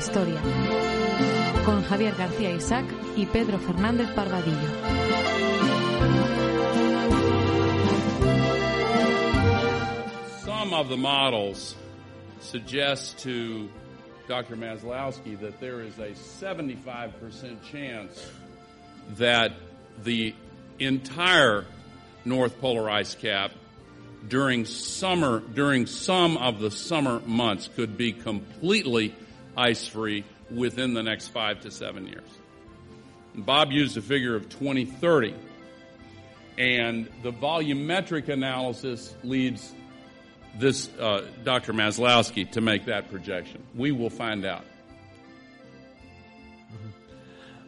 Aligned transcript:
Historia. 0.00 0.40
Con 1.66 1.84
Javier 1.84 2.14
García 2.16 2.54
Isaac 2.54 2.86
y 3.16 3.26
Pedro 3.26 3.58
Fernández 3.58 4.08
Parvadillo. 4.14 4.70
Some 10.42 10.72
of 10.72 10.88
the 10.88 10.96
models 10.96 11.74
suggest 12.40 13.18
to 13.18 13.68
Dr. 14.26 14.56
Maslowski 14.56 15.38
that 15.40 15.60
there 15.60 15.82
is 15.82 15.98
a 15.98 16.12
75% 16.12 17.62
chance 17.70 18.26
that 19.18 19.52
the 20.02 20.34
entire 20.78 21.66
North 22.24 22.58
Polar 22.58 22.88
ice 22.88 23.14
cap 23.14 23.50
during 24.26 24.64
summer, 24.64 25.40
during 25.40 25.84
some 25.84 26.38
of 26.38 26.58
the 26.58 26.70
summer 26.70 27.20
months 27.26 27.68
could 27.76 27.98
be 27.98 28.12
completely 28.12 29.14
ice 29.60 29.86
free 29.86 30.24
within 30.50 30.94
the 30.94 31.02
next 31.02 31.28
five 31.28 31.60
to 31.60 31.70
seven 31.70 32.06
years. 32.06 32.28
Bob 33.34 33.70
used 33.70 33.96
a 33.96 34.02
figure 34.02 34.34
of 34.34 34.48
2030, 34.48 35.34
and 36.58 37.08
the 37.22 37.32
volumetric 37.32 38.28
analysis 38.28 39.14
leads 39.22 39.74
this 40.58 40.90
uh, 40.98 41.22
Dr. 41.44 41.72
Maslowski 41.72 42.50
to 42.52 42.60
make 42.60 42.86
that 42.86 43.10
projection. 43.10 43.62
We 43.74 43.92
will 43.92 44.10
find 44.10 44.44
out. 44.44 44.64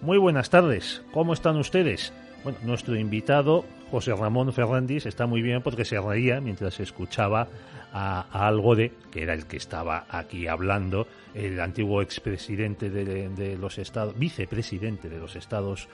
Muy 0.01 0.19
buenas 0.19 0.51
tardes, 0.51 1.01
¿cómo 1.13 1.33
están 1.33 1.57
ustedes? 1.59 2.13
Bueno, 2.43 2.59
nuestro 2.65 2.97
invitado, 2.97 3.65
José 3.93 4.13
Ramón 4.17 4.53
Fernández, 4.53 5.07
está 5.07 5.27
muy 5.27 5.43
bien 5.43 5.63
porque 5.63 5.85
se 5.85 6.01
reía 6.01 6.41
mientras 6.41 6.81
escuchaba 6.81 7.47
a, 7.93 8.27
a 8.31 8.49
Algode, 8.49 8.93
que 9.11 9.23
era 9.23 9.35
el 9.35 9.47
que 9.47 9.57
estaba 9.57 10.07
aquí 10.09 10.47
hablando, 10.47 11.07
el 11.35 11.61
antiguo 11.61 12.03
expresidente 12.03 12.91
de, 12.91 13.57
los 13.57 13.79
Estados, 13.79 14.19
vicepresidente 14.19 15.09
de 15.09 15.19
los 15.19 15.37
Estados 15.37 15.89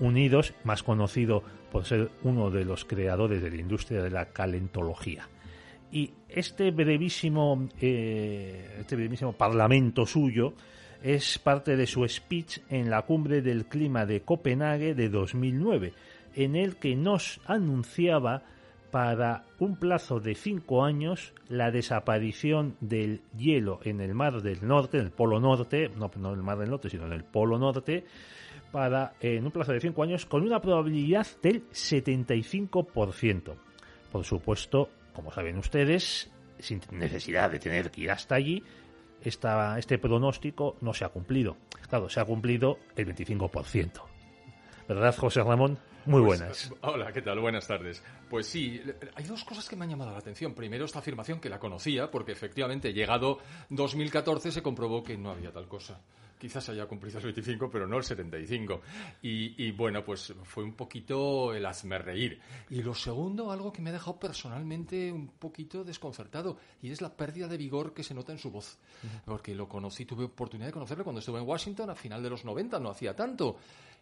Unidos, 0.00 0.54
más 0.64 0.82
conocido 0.82 1.42
por 1.70 1.84
ser 1.84 2.10
uno 2.22 2.50
de 2.50 2.64
los 2.64 2.84
creadores 2.84 3.42
de 3.42 3.50
la 3.50 3.56
industria 3.56 4.02
de 4.02 4.10
la 4.10 4.26
calentología. 4.26 5.28
Y 5.92 6.10
este 6.28 6.70
brevísimo, 6.70 7.68
eh, 7.80 8.78
este 8.80 8.96
brevísimo 8.96 9.32
parlamento 9.32 10.06
suyo 10.06 10.54
es 11.02 11.38
parte 11.38 11.76
de 11.76 11.86
su 11.86 12.06
speech 12.08 12.58
en 12.70 12.90
la 12.90 13.02
cumbre 13.02 13.42
del 13.42 13.66
clima 13.66 14.06
de 14.06 14.22
Copenhague 14.22 14.94
de 14.94 15.08
2009, 15.08 15.92
en 16.34 16.56
el 16.56 16.76
que 16.76 16.96
nos 16.96 17.40
anunciaba 17.46 18.42
para 18.94 19.42
un 19.58 19.74
plazo 19.74 20.20
de 20.20 20.36
cinco 20.36 20.84
años 20.84 21.34
la 21.48 21.72
desaparición 21.72 22.76
del 22.78 23.22
hielo 23.36 23.80
en 23.82 24.00
el 24.00 24.14
Mar 24.14 24.40
del 24.40 24.64
Norte, 24.64 24.98
en 24.98 25.06
el 25.06 25.10
Polo 25.10 25.40
Norte, 25.40 25.90
no, 25.96 26.12
no 26.16 26.28
en 26.28 26.36
el 26.36 26.44
Mar 26.44 26.58
del 26.58 26.70
Norte, 26.70 26.88
sino 26.88 27.04
en 27.04 27.12
el 27.12 27.24
Polo 27.24 27.58
Norte, 27.58 28.04
para 28.70 29.14
en 29.18 29.44
un 29.44 29.50
plazo 29.50 29.72
de 29.72 29.80
cinco 29.80 30.04
años 30.04 30.26
con 30.26 30.44
una 30.44 30.60
probabilidad 30.60 31.26
del 31.42 31.68
75%. 31.70 33.56
Por 34.12 34.24
supuesto, 34.24 34.90
como 35.12 35.32
saben 35.32 35.58
ustedes, 35.58 36.30
sin 36.60 36.80
necesidad 36.92 37.50
de 37.50 37.58
tener 37.58 37.90
que 37.90 38.02
ir 38.02 38.12
hasta 38.12 38.36
allí, 38.36 38.62
esta, 39.20 39.76
este 39.76 39.98
pronóstico 39.98 40.76
no 40.82 40.94
se 40.94 41.04
ha 41.04 41.08
cumplido. 41.08 41.56
Claro, 41.88 42.08
se 42.08 42.20
ha 42.20 42.24
cumplido 42.24 42.78
el 42.94 43.12
25%. 43.12 43.90
¿Verdad, 44.86 45.16
José 45.16 45.42
Ramón? 45.42 45.80
Muy 46.06 46.22
Pues, 46.22 46.38
buenas. 46.40 46.70
eh, 46.70 46.74
hola, 46.82 47.12
¿qué 47.12 47.22
tal? 47.22 47.40
Buenas 47.40 47.66
tardes. 47.66 48.02
Pues 48.28 48.46
sí, 48.46 48.80
hay 49.14 49.24
dos 49.24 49.44
cosas 49.44 49.68
que 49.68 49.76
me 49.76 49.84
han 49.84 49.90
llamado 49.90 50.12
la 50.12 50.18
atención. 50.18 50.54
Primero, 50.54 50.84
esta 50.84 50.98
afirmación 50.98 51.40
que 51.40 51.48
la 51.48 51.58
conocía, 51.58 52.10
porque 52.10 52.32
efectivamente, 52.32 52.92
llegado 52.92 53.38
2014, 53.70 54.50
se 54.52 54.62
comprobó 54.62 55.02
que 55.02 55.16
no 55.16 55.30
había 55.30 55.50
tal 55.52 55.66
cosa. 55.68 56.00
Quizás 56.38 56.68
haya 56.68 56.84
cumplido 56.86 57.16
el 57.18 57.24
25, 57.24 57.70
pero 57.70 57.86
no 57.86 57.96
el 57.96 58.04
75. 58.04 58.82
Y, 59.22 59.64
y 59.64 59.70
bueno, 59.70 60.04
pues 60.04 60.34
fue 60.42 60.62
un 60.62 60.74
poquito 60.74 61.54
el 61.54 61.64
hazme 61.64 61.96
reír. 61.98 62.38
Y 62.68 62.82
lo 62.82 62.92
segundo, 62.94 63.50
algo 63.50 63.72
que 63.72 63.80
me 63.80 63.88
ha 63.88 63.92
dejado 63.94 64.18
personalmente 64.18 65.10
un 65.10 65.28
poquito 65.28 65.84
desconcertado, 65.84 66.58
y 66.82 66.90
es 66.90 67.00
la 67.00 67.16
pérdida 67.16 67.48
de 67.48 67.56
vigor 67.56 67.94
que 67.94 68.02
se 68.02 68.12
nota 68.12 68.32
en 68.32 68.38
su 68.38 68.50
voz. 68.50 68.78
Porque 69.24 69.54
lo 69.54 69.68
conocí, 69.68 70.04
tuve 70.04 70.24
oportunidad 70.24 70.68
de 70.68 70.72
conocerlo 70.74 71.04
cuando 71.04 71.20
estuve 71.20 71.38
en 71.38 71.46
Washington 71.48 71.88
a 71.88 71.94
final 71.94 72.22
de 72.22 72.28
los 72.30 72.44
90, 72.44 72.78
no 72.78 72.90
hacía 72.90 73.16
tanto. 73.16 73.56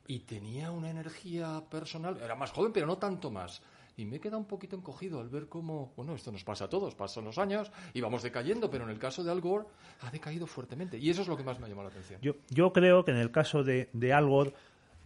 Y 0.07 0.21
tenía 0.21 0.71
una 0.71 0.91
energía 0.91 1.63
personal, 1.71 2.19
era 2.23 2.35
más 2.35 2.51
joven, 2.51 2.73
pero 2.73 2.87
no 2.87 2.99
tanto 2.99 3.31
más. 3.31 3.63
Y 3.97 4.07
me 4.07 4.17
he 4.17 4.21
quedado 4.21 4.39
un 4.39 4.47
poquito 4.47 4.75
encogido 4.75 5.21
al 5.21 5.29
ver 5.29 5.49
cómo, 5.49 5.93
bueno, 5.97 6.15
esto 6.15 6.33
nos 6.33 6.45
pasa 6.45 6.65
a 6.65 6.69
todos, 6.69 6.95
pasan 6.95 7.25
los 7.25 7.39
años 7.39 7.71
y 7.93 8.01
vamos 8.01 8.23
decayendo, 8.23 8.71
pero 8.71 8.85
en 8.85 8.91
el 8.91 8.99
caso 8.99 9.23
de 9.23 9.31
Al 9.31 9.41
Gore 9.41 9.67
ha 10.01 10.11
decaído 10.11 10.47
fuertemente. 10.47 10.99
Y 10.99 11.11
eso 11.11 11.23
es 11.23 11.29
lo 11.29 11.37
que 11.37 11.45
más 11.45 11.59
me 11.61 11.67
ha 11.67 11.69
llamado 11.69 11.89
la 11.89 11.93
atención. 11.93 12.21
Yo, 12.23 12.37
yo 12.49 12.73
creo 12.73 13.05
que 13.05 13.11
en 13.11 13.19
el 13.19 13.31
caso 13.31 13.63
de, 13.63 13.91
de 13.93 14.13
Al 14.13 14.27
Gore, 14.27 14.55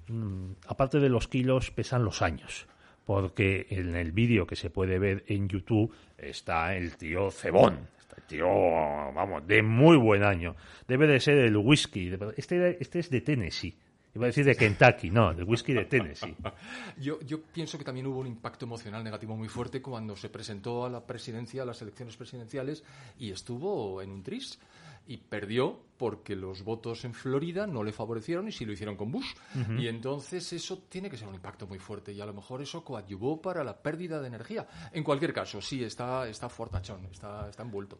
mm, 0.08 0.52
aparte 0.68 1.00
de 1.00 1.08
los 1.08 1.26
kilos, 1.26 1.72
pesan 1.72 2.04
los 2.04 2.22
años. 2.22 2.66
Porque 3.04 3.66
en 3.70 3.94
el 3.94 4.12
vídeo 4.12 4.46
que 4.46 4.56
se 4.56 4.70
puede 4.70 4.98
ver 4.98 5.24
en 5.28 5.48
YouTube 5.48 5.92
está 6.18 6.74
el 6.76 6.96
tío 6.96 7.30
Cebón. 7.30 7.88
Está 8.00 8.16
el 8.16 8.22
tío, 8.24 8.46
vamos, 8.46 9.46
de 9.46 9.62
muy 9.62 9.96
buen 9.96 10.24
año. 10.24 10.56
Debe 10.88 11.06
de 11.06 11.20
ser 11.20 11.38
el 11.38 11.56
whisky. 11.56 12.12
Este, 12.36 12.82
este 12.82 12.98
es 12.98 13.10
de 13.10 13.20
Tennessee. 13.20 13.76
Iba 14.16 14.24
a 14.24 14.28
decir 14.28 14.46
de 14.46 14.56
Kentucky, 14.56 15.10
no, 15.10 15.34
del 15.34 15.44
whisky 15.44 15.74
de 15.74 15.84
Tennessee. 15.84 16.34
Yo, 16.98 17.20
yo 17.20 17.42
pienso 17.42 17.76
que 17.76 17.84
también 17.84 18.06
hubo 18.06 18.20
un 18.20 18.26
impacto 18.26 18.64
emocional 18.64 19.04
negativo 19.04 19.36
muy 19.36 19.48
fuerte 19.48 19.82
cuando 19.82 20.16
se 20.16 20.30
presentó 20.30 20.86
a 20.86 20.88
la 20.88 21.06
presidencia, 21.06 21.62
a 21.62 21.66
las 21.66 21.82
elecciones 21.82 22.16
presidenciales, 22.16 22.82
y 23.18 23.30
estuvo 23.30 24.00
en 24.00 24.10
un 24.10 24.22
tris. 24.22 24.58
Y 25.06 25.18
perdió 25.18 25.86
porque 25.96 26.36
los 26.36 26.62
votos 26.62 27.04
en 27.04 27.14
Florida 27.14 27.66
no 27.66 27.82
le 27.82 27.92
favorecieron 27.92 28.48
y 28.48 28.52
sí 28.52 28.64
lo 28.64 28.72
hicieron 28.72 28.96
con 28.96 29.10
Bush. 29.10 29.34
Y 29.78 29.88
entonces 29.88 30.52
eso 30.52 30.82
tiene 30.88 31.08
que 31.10 31.16
ser 31.16 31.28
un 31.28 31.34
impacto 31.34 31.66
muy 31.66 31.78
fuerte 31.78 32.12
y 32.12 32.20
a 32.20 32.26
lo 32.26 32.34
mejor 32.34 32.62
eso 32.62 32.84
coadyuvó 32.84 33.40
para 33.40 33.64
la 33.64 33.76
pérdida 33.76 34.20
de 34.20 34.28
energía. 34.28 34.66
En 34.92 35.02
cualquier 35.02 35.32
caso, 35.32 35.60
sí, 35.60 35.82
está, 35.82 36.28
está 36.28 36.48
fortachón, 36.48 37.06
está, 37.10 37.48
está 37.48 37.62
envuelto. 37.62 37.98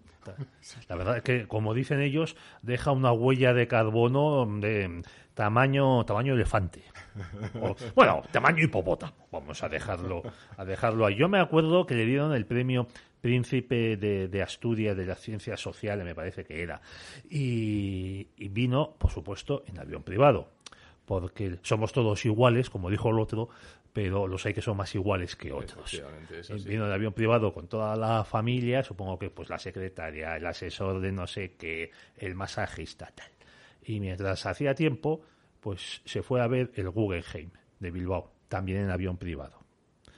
La 0.89 0.97
verdad 0.97 1.19
es 1.19 1.23
que, 1.23 1.49
como 1.49 1.75
dicen 1.75 2.01
ellos, 2.01 2.37
deja 2.63 2.91
una 2.91 3.13
huella 3.13 3.55
de 3.55 3.67
carbono 3.67 4.47
de 4.61 5.03
tamaño, 5.35 6.05
tamaño 6.05 6.35
elefante. 6.35 6.83
O, 7.63 7.75
bueno, 7.95 8.23
tamaño 8.31 8.63
hipopótamo. 8.63 9.29
Vamos 9.33 9.63
a 9.63 9.69
dejarlo, 9.69 10.23
a 10.57 10.65
dejarlo 10.65 11.07
ahí. 11.07 11.17
Yo 11.17 11.29
me 11.29 11.41
acuerdo 11.41 11.87
que 11.87 11.95
le 11.95 12.05
dieron 12.05 12.35
el 12.35 12.47
premio 12.47 12.89
Príncipe 13.27 13.97
de, 13.97 14.29
de 14.29 14.41
Asturias 14.41 14.97
de 14.97 15.05
las 15.05 15.19
Ciencias 15.19 15.61
Sociales, 15.61 16.05
me 16.05 16.15
parece 16.15 16.45
que 16.45 16.63
era. 16.63 16.81
Y, 17.29 18.29
y 18.37 18.49
vino, 18.51 18.95
por 18.97 19.11
supuesto, 19.11 19.65
en 19.67 19.81
avión 19.81 20.05
privado. 20.05 20.51
Porque 21.05 21.59
somos 21.63 21.93
todos 21.93 22.25
iguales, 22.25 22.71
como 22.71 22.89
dijo 22.89 23.11
el 23.11 23.19
otro, 23.19 23.49
pero 23.93 24.29
los 24.29 24.47
hay 24.47 24.55
que 24.55 24.63
son 24.63 24.77
más 24.77 24.95
iguales 24.95 25.35
que 25.35 25.51
otros. 25.51 26.01
Así. 26.41 26.69
Vino 26.69 26.87
en 26.87 26.93
avión 26.93 27.13
privado 27.13 27.53
con 27.53 27.67
toda 27.67 27.97
la 27.97 28.23
familia, 28.23 28.85
supongo 28.85 29.19
que 29.19 29.29
pues 29.31 29.49
la 29.49 29.59
secretaria, 29.59 30.37
el 30.37 30.47
asesor 30.47 31.01
de 31.01 31.11
no 31.11 31.27
sé 31.27 31.57
qué, 31.59 31.91
el 32.19 32.37
masajista, 32.37 33.11
tal. 33.13 33.33
Y 33.85 33.99
mientras 33.99 34.47
hacía 34.47 34.73
tiempo, 34.77 35.23
pues 35.59 36.01
se 36.05 36.23
fue 36.23 36.41
a 36.43 36.47
ver 36.47 36.71
el 36.77 36.91
Guggenheim 36.91 37.51
de 37.81 37.91
Bilbao, 37.91 38.31
también 38.47 38.83
en 38.83 38.91
avión 38.91 39.17
privado. 39.17 39.66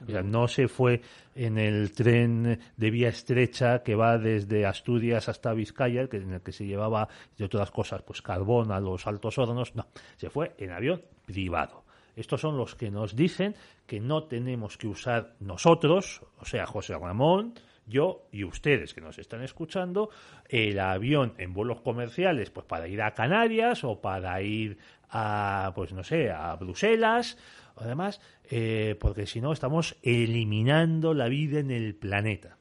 O 0.07 0.11
sea, 0.11 0.23
no 0.23 0.49
se 0.49 0.69
fue 0.69 1.03
en 1.35 1.59
el 1.59 1.93
tren 1.93 2.61
de 2.77 2.91
vía 2.91 3.09
estrecha 3.09 3.83
que 3.83 3.95
va 3.95 4.19
desde 4.19 4.67
Asturias 4.67 5.29
hasta 5.29 5.53
Vizcaya, 5.53 6.09
que 6.09 6.19
en 6.19 6.35
el 6.35 6.41
que 6.41 6.53
se 6.53 6.67
llevaba, 6.67 7.09
de 7.37 7.45
otras 7.45 7.71
cosas, 7.71 8.03
pues 8.03 8.23
carbón 8.23 8.73
a 8.73 8.81
los 8.81 9.07
altos 9.07 9.39
hornos. 9.39 9.75
No, 9.75 9.87
se 10.17 10.31
fue 10.31 10.55
en 10.59 10.73
avión 10.73 11.03
privado. 11.27 11.85
Estos 12.17 12.41
son 12.41 12.57
los 12.57 12.75
que 12.75 12.91
nos 12.91 13.15
dicen 13.15 13.55
que 13.87 14.01
no 14.01 14.25
tenemos 14.25 14.77
que 14.77 14.89
usar 14.89 15.37
nosotros, 15.39 16.23
o 16.41 16.45
sea, 16.45 16.67
José 16.67 16.99
Ramón, 16.99 17.55
yo 17.87 18.27
y 18.33 18.45
ustedes 18.45 18.93
que 18.93 19.01
nos 19.01 19.19
están 19.19 19.43
escuchando, 19.43 20.11
el 20.49 20.79
avión 20.81 21.35
en 21.39 21.55
vuelos 21.55 21.81
comerciales, 21.81 22.51
pues 22.51 22.67
para 22.67 22.89
ir 22.89 23.03
a 23.03 23.15
Canarias 23.15 23.85
o 23.85 24.01
para 24.01 24.43
ir 24.43 24.79
a, 25.11 25.73
pues 25.75 25.93
no 25.93 26.03
sé, 26.05 26.31
a 26.31 26.55
Bruselas, 26.57 27.39
además, 27.81 28.21
eh, 28.51 28.97
porque 29.01 29.27
si 29.27 29.41
no 29.41 29.53
estamos 29.53 29.97
eliminando 30.03 31.15
la 31.15 31.29
vida 31.29 31.61
en 31.61 31.71
el 31.71 31.95
planeta. 31.95 32.59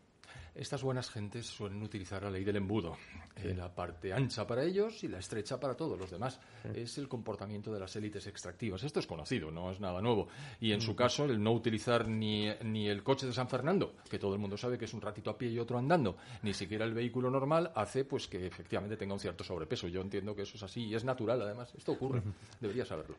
Estas 0.58 0.81
buenas 0.81 1.12
gentes 1.12 1.46
suelen 1.46 1.84
utilizar 1.84 2.24
la 2.24 2.31
ley 2.31 2.44
del 2.44 2.56
embudo, 2.56 2.98
eh, 3.36 3.54
la 3.56 3.75
parte 3.75 4.12
ancha 4.12 4.48
para 4.48 4.64
ellos 4.64 5.04
y 5.04 5.08
la 5.08 5.19
estrecha 5.19 5.60
para 5.60 5.75
todos 5.75 6.00
los 6.00 6.10
demás. 6.10 6.40
Es 6.74 6.98
el 6.98 7.08
comportamiento 7.08 7.72
de 7.72 7.80
las 7.80 7.96
élites 7.96 8.25
extractivas. 8.25 8.81
Esto 8.84 9.00
es 9.00 9.06
conocido, 9.06 9.52
no 9.52 9.69
es 9.69 9.80
nada 9.80 10.02
nuevo. 10.02 10.30
Y 10.60 10.72
en 10.72 10.81
su 10.81 10.96
caso, 10.96 11.25
el 11.25 11.44
no 11.44 11.52
utilizar 11.52 12.08
ni, 12.08 12.50
ni 12.63 12.88
el 12.88 13.04
coche 13.04 13.28
de 13.28 13.34
San 13.34 13.48
Fernando, 13.48 13.98
que 14.10 14.18
todo 14.18 14.34
el 14.34 14.40
mundo 14.40 14.58
sabe 14.58 14.80
que 14.80 14.86
es 14.86 14.94
un 14.96 15.02
ratito 15.02 15.30
a 15.30 15.38
pie 15.38 15.50
y 15.50 15.60
otro 15.60 15.78
andando, 15.78 16.18
ni 16.42 16.56
siquiera 16.56 16.86
el 16.86 16.96
vehículo 16.96 17.30
normal, 17.30 17.72
hace 17.75 18.04
pues 18.04 18.28
que 18.28 18.48
efectivamente 18.48 18.98
tenga 18.98 19.13
un 19.13 19.20
cierto 19.20 19.44
sobrepeso. 19.44 19.88
Yo 19.88 20.02
entiendo 20.02 20.36
que 20.36 20.42
eso 20.42 20.58
es 20.58 20.63
así 20.63 20.86
y 20.86 20.96
es 20.96 21.04
natural, 21.04 21.40
además. 21.40 21.72
Esto 21.78 21.92
ocurre. 21.92 22.24
Debería 22.60 22.84
saberlo. 22.84 23.16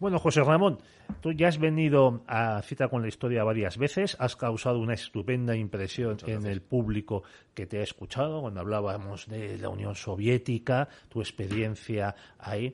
Bueno, 0.00 0.18
José 0.18 0.42
Ramón, 0.42 0.78
tú 1.20 1.32
ya 1.32 1.48
has 1.48 1.58
venido 1.58 2.22
a 2.26 2.62
Cita 2.62 2.88
con 2.88 3.02
la 3.02 3.08
Historia 3.08 3.44
varias 3.44 3.76
veces, 3.76 4.16
has 4.18 4.34
causado 4.34 4.78
una 4.78 4.94
estupenda 4.94 5.54
impresión 5.54 6.16
en 6.26 6.46
el 6.46 6.62
público 6.62 7.22
que 7.52 7.66
te 7.66 7.80
ha 7.80 7.82
escuchado 7.82 8.40
cuando 8.40 8.60
hablábamos 8.60 9.26
de 9.26 9.58
la 9.58 9.68
Unión 9.68 9.94
Soviética, 9.94 10.88
tu 11.10 11.20
experiencia 11.20 12.14
ahí 12.38 12.72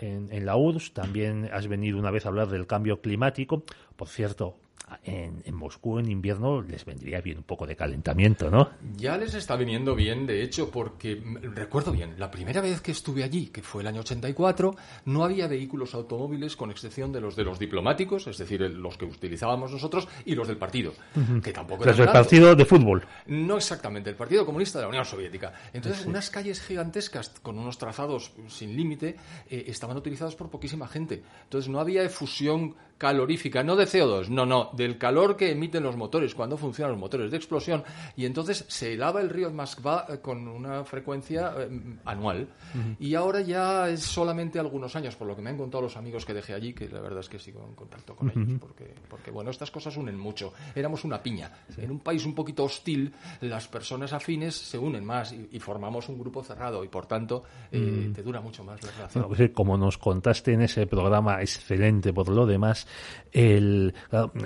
en, 0.00 0.26
en 0.32 0.44
la 0.44 0.56
URSS, 0.56 0.92
también 0.92 1.48
has 1.52 1.68
venido 1.68 2.00
una 2.00 2.10
vez 2.10 2.26
a 2.26 2.30
hablar 2.30 2.48
del 2.48 2.66
cambio 2.66 3.00
climático. 3.00 3.62
Por 3.94 4.08
cierto, 4.08 4.56
en, 5.04 5.42
en, 5.44 5.54
Moscú 5.54 5.98
en 5.98 6.10
invierno 6.10 6.62
les 6.62 6.84
vendría 6.84 7.20
bien 7.20 7.38
un 7.38 7.44
poco 7.44 7.66
de 7.66 7.74
calentamiento, 7.74 8.50
¿no? 8.50 8.70
Ya 8.96 9.16
les 9.16 9.34
está 9.34 9.56
viniendo 9.56 9.94
bien, 9.94 10.26
de 10.26 10.42
hecho, 10.42 10.70
porque 10.70 11.20
recuerdo 11.42 11.90
bien, 11.92 12.14
la 12.18 12.30
primera 12.30 12.60
vez 12.60 12.80
que 12.80 12.92
estuve 12.92 13.24
allí, 13.24 13.48
que 13.48 13.62
fue 13.62 13.82
el 13.82 13.88
año 13.88 14.00
84, 14.00 14.76
no 15.06 15.24
había 15.24 15.48
vehículos 15.48 15.94
automóviles 15.94 16.56
con 16.56 16.70
excepción 16.70 17.12
de 17.12 17.20
los 17.20 17.34
de 17.34 17.44
los 17.44 17.58
diplomáticos, 17.58 18.26
es 18.26 18.38
decir, 18.38 18.60
los 18.60 18.96
que 18.96 19.04
utilizábamos 19.06 19.72
nosotros, 19.72 20.08
y 20.24 20.34
los 20.34 20.46
del 20.46 20.56
partido, 20.56 20.92
uh 21.16 21.20
-huh. 21.20 21.42
que 21.42 21.52
tampoco 21.52 21.84
Los 21.84 21.96
del 21.96 22.08
partido 22.08 22.54
de 22.54 22.64
fútbol. 22.64 23.06
No 23.26 23.56
exactamente, 23.56 24.10
el 24.10 24.16
Partido 24.16 24.46
Comunista 24.46 24.78
de 24.78 24.84
la 24.84 24.88
Unión 24.88 25.04
Soviética. 25.04 25.52
Entonces, 25.72 26.02
sí. 26.02 26.08
unas 26.08 26.30
calles 26.30 26.60
gigantescas 26.60 27.30
con 27.42 27.58
unos 27.58 27.78
trazados 27.78 28.32
sin 28.48 28.76
límite 28.76 29.16
eh, 29.50 29.64
estaban 29.66 29.96
utilizadas 29.96 30.36
por 30.36 30.48
poquísima 30.48 30.86
gente. 30.86 31.22
Entonces, 31.44 31.68
no 31.68 31.80
había 31.80 32.02
efusión 32.02 32.74
calorífica, 32.98 33.62
no 33.62 33.76
de 33.76 33.84
CO2, 33.84 34.28
no, 34.28 34.46
no, 34.46 34.70
del 34.72 34.96
calor 34.98 35.36
que 35.36 35.50
emiten 35.50 35.82
los 35.82 35.96
motores 35.96 36.34
cuando 36.34 36.56
funcionan 36.56 36.92
los 36.92 37.00
motores 37.00 37.30
de 37.30 37.36
explosión 37.36 37.84
y 38.16 38.24
entonces 38.24 38.64
se 38.68 38.94
helaba 38.94 39.20
el 39.20 39.28
río 39.30 39.50
Moskva 39.50 40.06
con 40.22 40.48
una 40.48 40.84
frecuencia 40.84 41.52
eh, 41.58 41.68
anual 42.04 42.48
uh 42.74 42.78
-huh. 42.78 42.96
y 42.98 43.14
ahora 43.14 43.40
ya 43.42 43.88
es 43.88 44.02
solamente 44.02 44.58
algunos 44.58 44.96
años, 44.96 45.14
por 45.16 45.26
lo 45.28 45.36
que 45.36 45.42
me 45.42 45.50
han 45.50 45.58
contado 45.58 45.82
los 45.82 45.96
amigos 45.96 46.24
que 46.24 46.32
dejé 46.34 46.54
allí, 46.54 46.72
que 46.72 46.88
la 46.88 47.00
verdad 47.00 47.20
es 47.20 47.28
que 47.28 47.38
sigo 47.38 47.64
en 47.68 47.74
contacto 47.74 48.16
con 48.16 48.28
uh 48.28 48.32
-huh. 48.32 48.42
ellos, 48.46 48.60
porque, 48.60 48.94
porque 49.08 49.30
bueno, 49.30 49.50
estas 49.50 49.70
cosas 49.70 49.96
unen 49.96 50.18
mucho. 50.18 50.52
Éramos 50.74 51.04
una 51.04 51.22
piña. 51.22 51.50
Sí. 51.74 51.82
En 51.82 51.90
un 51.90 52.00
país 52.00 52.24
un 52.24 52.34
poquito 52.34 52.64
hostil, 52.64 53.12
las 53.40 53.68
personas 53.68 54.12
afines 54.12 54.54
se 54.54 54.78
unen 54.78 55.04
más 55.04 55.32
y, 55.32 55.48
y 55.52 55.60
formamos 55.60 56.08
un 56.08 56.18
grupo 56.18 56.42
cerrado 56.42 56.82
y 56.84 56.88
por 56.88 57.06
tanto 57.06 57.44
eh, 57.70 57.78
-huh. 57.78 58.14
te 58.14 58.22
dura 58.22 58.40
mucho 58.40 58.64
más 58.64 58.82
la 58.82 58.90
relación. 58.92 59.24
Pues, 59.28 59.50
como 59.52 59.76
nos 59.76 59.98
contaste 59.98 60.52
en 60.52 60.62
ese 60.62 60.86
programa 60.86 61.40
excelente 61.42 62.12
por 62.12 62.28
lo 62.28 62.46
demás, 62.46 62.85
el, 63.32 63.94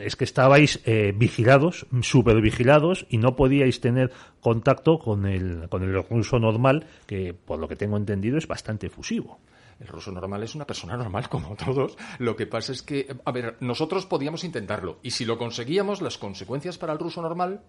es 0.03 0.17
que 0.17 0.25
estabais 0.25 0.81
eh, 0.85 1.13
vigilados, 1.15 1.87
súper 2.03 2.41
vigilados, 2.41 3.07
y 3.09 3.19
no 3.19 3.37
podíais 3.37 3.81
tener 3.81 4.13
contacto 4.41 4.99
con 4.99 5.27
el, 5.27 5.69
con 5.69 5.83
el 5.83 6.03
ruso 6.05 6.39
normal, 6.39 6.87
que 7.07 7.35
por 7.35 7.59
lo 7.59 7.69
que 7.69 7.77
tengo 7.77 7.97
entendido 7.97 8.39
es 8.39 8.47
bastante 8.47 8.89
efusivo. 8.89 9.39
El 9.81 9.87
ruso 9.87 10.13
normal 10.13 10.43
es 10.43 10.55
una 10.55 10.67
persona 10.67 10.97
normal 10.97 11.29
como 11.29 11.57
todos. 11.57 11.97
Lo 12.19 12.37
que 12.37 12.47
pasa 12.47 12.73
es 12.73 12.83
que, 12.83 13.17
a 13.25 13.33
ver, 13.33 13.57
nosotros 13.61 14.05
podíamos 14.05 14.45
intentarlo. 14.45 14.99
Y 15.03 15.13
si 15.13 15.25
lo 15.25 15.39
conseguíamos, 15.39 16.03
las 16.03 16.19
consecuencias 16.19 16.77
para 16.77 16.93
el 16.93 16.99
ruso 16.99 17.23
normal 17.23 17.63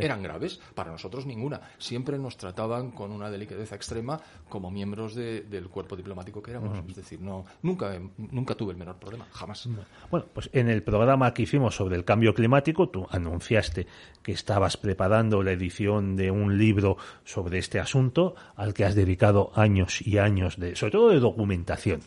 Sí. 0.00 0.04
eran 0.04 0.22
graves, 0.22 0.60
para 0.74 0.90
nosotros 0.90 1.26
ninguna. 1.26 1.60
Siempre 1.78 2.18
nos 2.18 2.36
trataban 2.36 2.90
con 2.90 3.12
una 3.12 3.30
delicadeza 3.30 3.74
extrema 3.74 4.20
como 4.48 4.70
miembros 4.70 5.14
de, 5.14 5.42
del 5.42 5.68
cuerpo 5.68 5.96
diplomático 5.96 6.42
que 6.42 6.50
éramos. 6.50 6.78
Uh 6.78 6.82
-huh. 6.82 6.90
Es 6.90 6.96
decir, 6.96 7.20
no, 7.20 7.44
nunca, 7.62 7.98
nunca 8.18 8.54
tuve 8.54 8.72
el 8.72 8.78
menor 8.78 8.96
problema, 8.96 9.26
jamás. 9.32 9.68
Bueno, 10.10 10.26
pues 10.32 10.50
en 10.52 10.68
el 10.68 10.82
programa 10.82 11.32
que 11.34 11.42
hicimos 11.42 11.74
sobre 11.76 11.96
el 11.96 12.04
cambio 12.04 12.34
climático, 12.34 12.88
tú 12.88 13.06
anunciaste 13.10 13.86
que 14.22 14.32
estabas 14.32 14.76
preparando 14.76 15.42
la 15.42 15.52
edición 15.52 16.16
de 16.16 16.30
un 16.30 16.58
libro 16.58 16.96
sobre 17.24 17.58
este 17.58 17.80
asunto 17.80 18.34
al 18.56 18.74
que 18.74 18.84
has 18.84 18.94
dedicado 18.94 19.52
años 19.54 20.00
y 20.06 20.18
años, 20.18 20.58
de, 20.58 20.76
sobre 20.76 20.92
todo 20.92 21.10
de 21.10 21.20
documentación. 21.20 22.00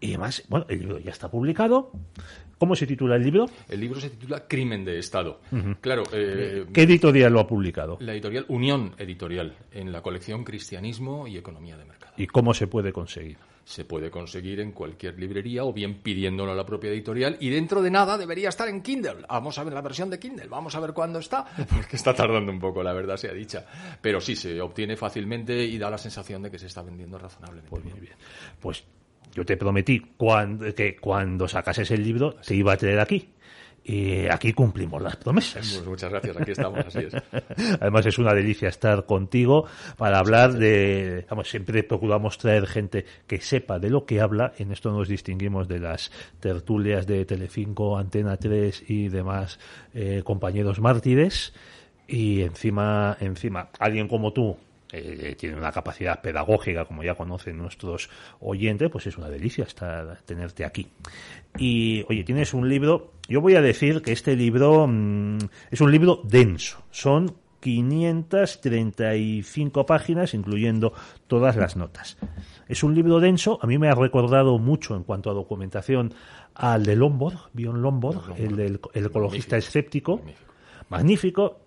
Y 0.00 0.08
además, 0.08 0.44
bueno, 0.48 0.66
el 0.68 0.80
libro 0.80 0.98
ya 0.98 1.10
está 1.10 1.30
publicado. 1.30 1.90
¿Cómo 2.58 2.74
se 2.74 2.86
titula 2.86 3.16
el 3.16 3.22
libro? 3.22 3.46
El 3.68 3.80
libro 3.80 4.00
se 4.00 4.10
titula 4.10 4.46
Crimen 4.48 4.84
de 4.84 4.98
Estado. 4.98 5.40
Uh 5.52 5.56
-huh. 5.56 5.76
Claro. 5.80 6.04
Eh, 6.12 6.64
¿Qué 6.72 6.82
editorial 6.82 7.32
lo 7.32 7.40
ha 7.40 7.46
publicado? 7.46 7.98
La 8.00 8.12
editorial 8.12 8.46
Unión 8.48 8.94
Editorial, 8.96 9.54
en 9.72 9.92
la 9.92 10.00
colección 10.00 10.42
Cristianismo 10.42 11.26
y 11.26 11.36
Economía 11.36 11.76
de 11.76 11.84
Mercado. 11.84 12.14
¿Y 12.16 12.26
cómo 12.26 12.54
se 12.54 12.66
puede 12.66 12.92
conseguir? 12.92 13.36
Se 13.64 13.84
puede 13.84 14.10
conseguir 14.10 14.60
en 14.60 14.70
cualquier 14.72 15.18
librería 15.18 15.64
o 15.64 15.72
bien 15.72 15.96
pidiéndolo 15.96 16.52
a 16.52 16.54
la 16.54 16.64
propia 16.64 16.88
editorial 16.90 17.36
y 17.40 17.50
dentro 17.50 17.82
de 17.82 17.90
nada 17.90 18.16
debería 18.16 18.48
estar 18.48 18.68
en 18.68 18.80
Kindle. 18.80 19.26
Vamos 19.28 19.58
a 19.58 19.64
ver 19.64 19.74
la 19.74 19.82
versión 19.82 20.08
de 20.08 20.18
Kindle, 20.20 20.46
vamos 20.46 20.74
a 20.76 20.80
ver 20.80 20.92
cuándo 20.92 21.18
está, 21.18 21.44
porque 21.74 21.96
está 21.96 22.14
tardando 22.14 22.52
un 22.52 22.60
poco, 22.60 22.82
la 22.82 22.92
verdad 22.92 23.16
sea 23.16 23.32
dicha. 23.32 23.66
Pero 24.00 24.20
sí, 24.20 24.36
se 24.36 24.60
obtiene 24.60 24.96
fácilmente 24.96 25.64
y 25.64 25.76
da 25.78 25.90
la 25.90 25.98
sensación 25.98 26.42
de 26.42 26.50
que 26.50 26.58
se 26.60 26.66
está 26.68 26.82
vendiendo 26.82 27.18
razonablemente 27.18 27.68
pues 27.68 27.84
bien. 27.84 28.00
bien. 28.00 28.14
Pues 28.60 28.84
yo 29.36 29.44
te 29.44 29.58
prometí 29.58 30.00
cuando, 30.16 30.74
que 30.74 30.96
cuando 30.96 31.46
sacases 31.46 31.90
el 31.90 32.02
libro 32.02 32.36
te 32.36 32.54
iba 32.54 32.72
a 32.72 32.76
traer 32.78 33.00
aquí. 33.00 33.28
Y 33.88 34.26
aquí 34.26 34.52
cumplimos 34.52 35.00
las 35.00 35.14
promesas. 35.14 35.74
Pues 35.74 35.86
muchas 35.86 36.10
gracias, 36.10 36.36
aquí 36.36 36.50
estamos, 36.50 36.84
así 36.84 36.98
es. 36.98 37.14
Además 37.80 38.04
es 38.06 38.18
una 38.18 38.34
delicia 38.34 38.68
estar 38.68 39.06
contigo 39.06 39.66
para 39.96 40.18
hablar 40.18 40.54
de, 40.54 41.24
vamos, 41.30 41.48
siempre 41.48 41.84
procuramos 41.84 42.36
traer 42.36 42.66
gente 42.66 43.04
que 43.28 43.40
sepa 43.40 43.78
de 43.78 43.90
lo 43.90 44.04
que 44.04 44.20
habla, 44.20 44.54
en 44.58 44.72
esto 44.72 44.90
nos 44.90 45.06
distinguimos 45.06 45.68
de 45.68 45.78
las 45.78 46.10
tertulias 46.40 47.06
de 47.06 47.24
Telecinco, 47.26 47.96
Antena 47.96 48.36
3 48.38 48.90
y 48.90 49.08
demás 49.08 49.60
eh, 49.94 50.22
compañeros 50.24 50.80
mártires, 50.80 51.52
y 52.08 52.42
encima, 52.42 53.16
encima, 53.20 53.68
alguien 53.78 54.08
como 54.08 54.32
tú, 54.32 54.56
eh, 54.92 55.34
tiene 55.38 55.56
una 55.56 55.72
capacidad 55.72 56.20
pedagógica, 56.20 56.84
como 56.84 57.02
ya 57.02 57.14
conocen 57.14 57.56
nuestros 57.58 58.08
oyentes, 58.40 58.88
pues 58.90 59.06
es 59.08 59.16
una 59.18 59.28
delicia 59.28 59.64
estar, 59.64 60.20
tenerte 60.24 60.64
aquí. 60.64 60.86
Y, 61.58 62.04
oye, 62.08 62.22
tienes 62.24 62.54
un 62.54 62.68
libro, 62.68 63.12
yo 63.28 63.40
voy 63.40 63.56
a 63.56 63.62
decir 63.62 64.00
que 64.02 64.12
este 64.12 64.36
libro 64.36 64.86
mmm, 64.86 65.38
es 65.70 65.80
un 65.80 65.90
libro 65.90 66.20
denso, 66.22 66.84
son 66.90 67.34
535 67.60 69.86
páginas, 69.86 70.34
incluyendo 70.34 70.92
todas 71.26 71.56
las 71.56 71.74
notas. 71.76 72.16
Es 72.68 72.84
un 72.84 72.94
libro 72.94 73.18
denso, 73.18 73.58
a 73.60 73.66
mí 73.66 73.76
me 73.78 73.88
ha 73.88 73.94
recordado 73.94 74.58
mucho 74.58 74.94
en 74.94 75.02
cuanto 75.02 75.30
a 75.30 75.34
documentación 75.34 76.14
al 76.54 76.84
de 76.84 76.94
Lombard, 76.94 77.38
Bion 77.52 77.82
Lombard, 77.82 78.14
Lombard. 78.14 78.40
el 78.40 78.54
del 78.54 78.78
el 78.94 79.06
ecologista 79.06 79.56
Magnífico. 79.56 79.68
escéptico. 79.68 80.20
Magnífico. 80.88 80.88
Magnífico. 80.88 81.58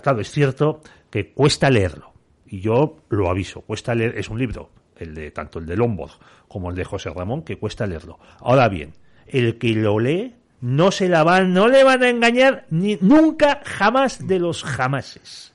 Claro, 0.00 0.20
es 0.20 0.30
cierto 0.30 0.80
que 1.10 1.32
cuesta 1.32 1.68
leerlo 1.70 2.12
y 2.48 2.60
yo 2.60 2.96
lo 3.08 3.30
aviso, 3.30 3.60
cuesta 3.62 3.94
leer, 3.94 4.18
es 4.18 4.28
un 4.28 4.38
libro, 4.38 4.70
el 4.96 5.14
de 5.14 5.30
tanto 5.30 5.58
el 5.58 5.66
de 5.66 5.76
Lombard 5.76 6.12
como 6.48 6.70
el 6.70 6.76
de 6.76 6.84
José 6.84 7.10
Ramón, 7.10 7.42
que 7.42 7.58
cuesta 7.58 7.86
leerlo. 7.86 8.18
Ahora 8.40 8.68
bien, 8.68 8.94
el 9.26 9.58
que 9.58 9.74
lo 9.74 9.98
lee 9.98 10.34
no 10.60 10.90
se 10.90 11.08
la 11.08 11.22
van, 11.22 11.52
no 11.52 11.68
le 11.68 11.84
van 11.84 12.02
a 12.02 12.08
engañar 12.08 12.66
ni 12.70 12.96
nunca, 13.00 13.60
jamás 13.64 14.26
de 14.26 14.38
los 14.38 14.64
jamases. 14.64 15.54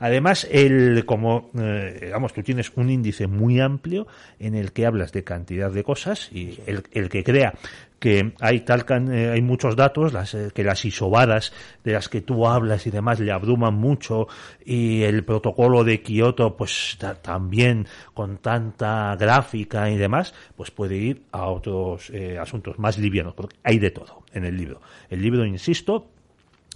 Además, 0.00 0.48
el, 0.50 1.04
como, 1.04 1.50
eh, 1.58 1.98
digamos, 2.00 2.32
tú 2.32 2.42
tienes 2.42 2.72
un 2.74 2.88
índice 2.90 3.26
muy 3.26 3.60
amplio 3.60 4.06
en 4.38 4.54
el 4.54 4.72
que 4.72 4.86
hablas 4.86 5.12
de 5.12 5.24
cantidad 5.24 5.70
de 5.70 5.84
cosas 5.84 6.32
y 6.32 6.58
el, 6.66 7.08
que 7.10 7.22
crea 7.22 7.52
que 8.00 8.32
hay 8.40 8.60
tal 8.60 8.86
eh, 9.12 9.30
hay 9.30 9.42
muchos 9.42 9.76
datos 9.76 10.14
las, 10.14 10.34
eh, 10.34 10.50
que 10.54 10.64
las 10.64 10.84
isobadas 10.86 11.52
de 11.84 11.92
las 11.92 12.08
que 12.08 12.22
tú 12.22 12.46
hablas 12.46 12.86
y 12.86 12.90
demás 12.90 13.20
le 13.20 13.30
abruman 13.30 13.74
mucho 13.74 14.26
y 14.64 15.02
el 15.02 15.22
protocolo 15.22 15.84
de 15.84 16.00
Kioto 16.00 16.56
pues 16.56 16.96
también 17.20 17.86
con 18.14 18.38
tanta 18.38 19.14
gráfica 19.16 19.90
y 19.90 19.98
demás 19.98 20.34
pues 20.56 20.70
puede 20.70 20.96
ir 20.96 21.22
a 21.30 21.48
otros 21.48 22.08
eh, 22.10 22.38
asuntos 22.38 22.78
más 22.78 22.96
livianos 22.96 23.34
porque 23.34 23.56
hay 23.62 23.78
de 23.78 23.90
todo 23.90 24.22
en 24.32 24.46
el 24.46 24.56
libro. 24.56 24.80
El 25.10 25.20
libro 25.20 25.44
insisto 25.44 26.08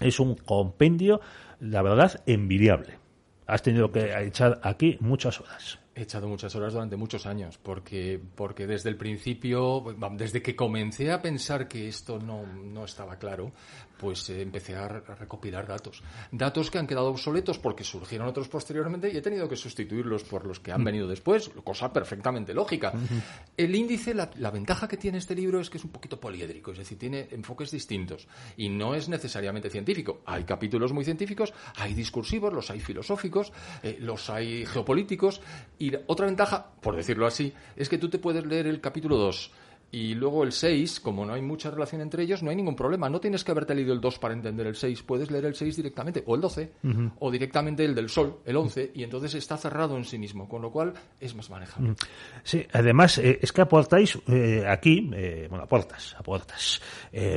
es 0.00 0.20
un 0.20 0.34
compendio 0.34 1.22
la 1.60 1.80
verdad 1.80 2.20
envidiable 2.26 3.03
has 3.46 3.62
tenido 3.62 3.90
que 3.90 4.12
echar 4.24 4.60
aquí 4.62 4.96
muchas 5.00 5.40
horas. 5.40 5.78
He 5.96 6.02
echado 6.02 6.26
muchas 6.26 6.54
horas 6.56 6.72
durante 6.72 6.96
muchos 6.96 7.24
años, 7.24 7.56
porque, 7.62 8.20
porque 8.34 8.66
desde 8.66 8.88
el 8.90 8.96
principio, 8.96 9.84
desde 10.12 10.42
que 10.42 10.56
comencé 10.56 11.12
a 11.12 11.22
pensar 11.22 11.68
que 11.68 11.86
esto 11.86 12.18
no, 12.18 12.44
no 12.46 12.84
estaba 12.84 13.16
claro, 13.16 13.52
pues 13.98 14.28
eh, 14.30 14.42
empecé 14.42 14.76
a 14.76 14.88
recopilar 14.88 15.66
datos. 15.66 16.02
Datos 16.30 16.70
que 16.70 16.78
han 16.78 16.86
quedado 16.86 17.08
obsoletos 17.08 17.58
porque 17.58 17.84
surgieron 17.84 18.28
otros 18.28 18.48
posteriormente 18.48 19.10
y 19.12 19.16
he 19.16 19.22
tenido 19.22 19.48
que 19.48 19.56
sustituirlos 19.56 20.24
por 20.24 20.46
los 20.46 20.60
que 20.60 20.72
han 20.72 20.84
venido 20.84 21.06
después, 21.06 21.50
cosa 21.62 21.92
perfectamente 21.92 22.54
lógica. 22.54 22.92
El 23.56 23.74
índice, 23.74 24.14
la, 24.14 24.30
la, 24.36 24.50
ventaja 24.50 24.88
que 24.88 24.96
tiene 24.96 25.18
este 25.18 25.34
libro 25.34 25.60
es 25.60 25.70
que 25.70 25.78
es 25.78 25.84
un 25.84 25.90
poquito 25.90 26.20
poliédrico, 26.20 26.72
es 26.72 26.78
decir, 26.78 26.98
tiene 26.98 27.28
enfoques 27.30 27.70
distintos 27.70 28.26
y 28.56 28.68
no 28.68 28.94
es 28.94 29.08
necesariamente 29.08 29.70
científico. 29.70 30.20
Hay 30.26 30.44
capítulos 30.44 30.92
muy 30.92 31.04
científicos, 31.04 31.52
hay 31.76 31.94
discursivos, 31.94 32.52
los 32.52 32.70
hay 32.70 32.80
filosóficos, 32.80 33.52
eh, 33.82 33.98
los 34.00 34.30
hay 34.30 34.66
geopolíticos 34.66 35.40
y 35.78 35.92
otra 36.06 36.26
ventaja, 36.26 36.72
por 36.80 36.96
decirlo 36.96 37.26
así, 37.26 37.52
es 37.76 37.88
que 37.88 37.98
tú 37.98 38.08
te 38.08 38.18
puedes 38.18 38.44
leer 38.46 38.66
el 38.66 38.80
capítulo 38.80 39.16
2 39.16 39.50
y 39.94 40.12
luego 40.16 40.42
el 40.42 40.50
6, 40.50 40.98
como 40.98 41.24
no 41.24 41.34
hay 41.34 41.40
mucha 41.40 41.70
relación 41.70 42.00
entre 42.00 42.24
ellos, 42.24 42.42
no 42.42 42.50
hay 42.50 42.56
ningún 42.56 42.74
problema. 42.74 43.08
No 43.08 43.20
tienes 43.20 43.44
que 43.44 43.52
haberte 43.52 43.76
leído 43.76 43.92
el 43.92 44.00
2 44.00 44.18
para 44.18 44.34
entender 44.34 44.66
el 44.66 44.74
6. 44.74 45.04
Puedes 45.04 45.30
leer 45.30 45.44
el 45.44 45.54
6 45.54 45.76
directamente, 45.76 46.24
o 46.26 46.34
el 46.34 46.40
12, 46.40 46.72
o 47.20 47.30
directamente 47.30 47.84
el 47.84 47.94
del 47.94 48.08
Sol, 48.08 48.40
el 48.44 48.56
11, 48.56 48.90
y 48.92 49.04
entonces 49.04 49.36
está 49.36 49.56
cerrado 49.56 49.96
en 49.96 50.04
sí 50.04 50.18
mismo, 50.18 50.48
con 50.48 50.62
lo 50.62 50.72
cual 50.72 50.94
es 51.20 51.36
más 51.36 51.48
manejable. 51.48 51.94
Sí, 52.42 52.66
además, 52.72 53.18
eh, 53.18 53.38
es 53.40 53.52
que 53.52 53.60
aportáis 53.60 54.18
eh, 54.26 54.64
aquí, 54.66 55.12
eh, 55.14 55.46
bueno, 55.48 55.62
aportas, 55.62 56.16
aportas. 56.18 56.82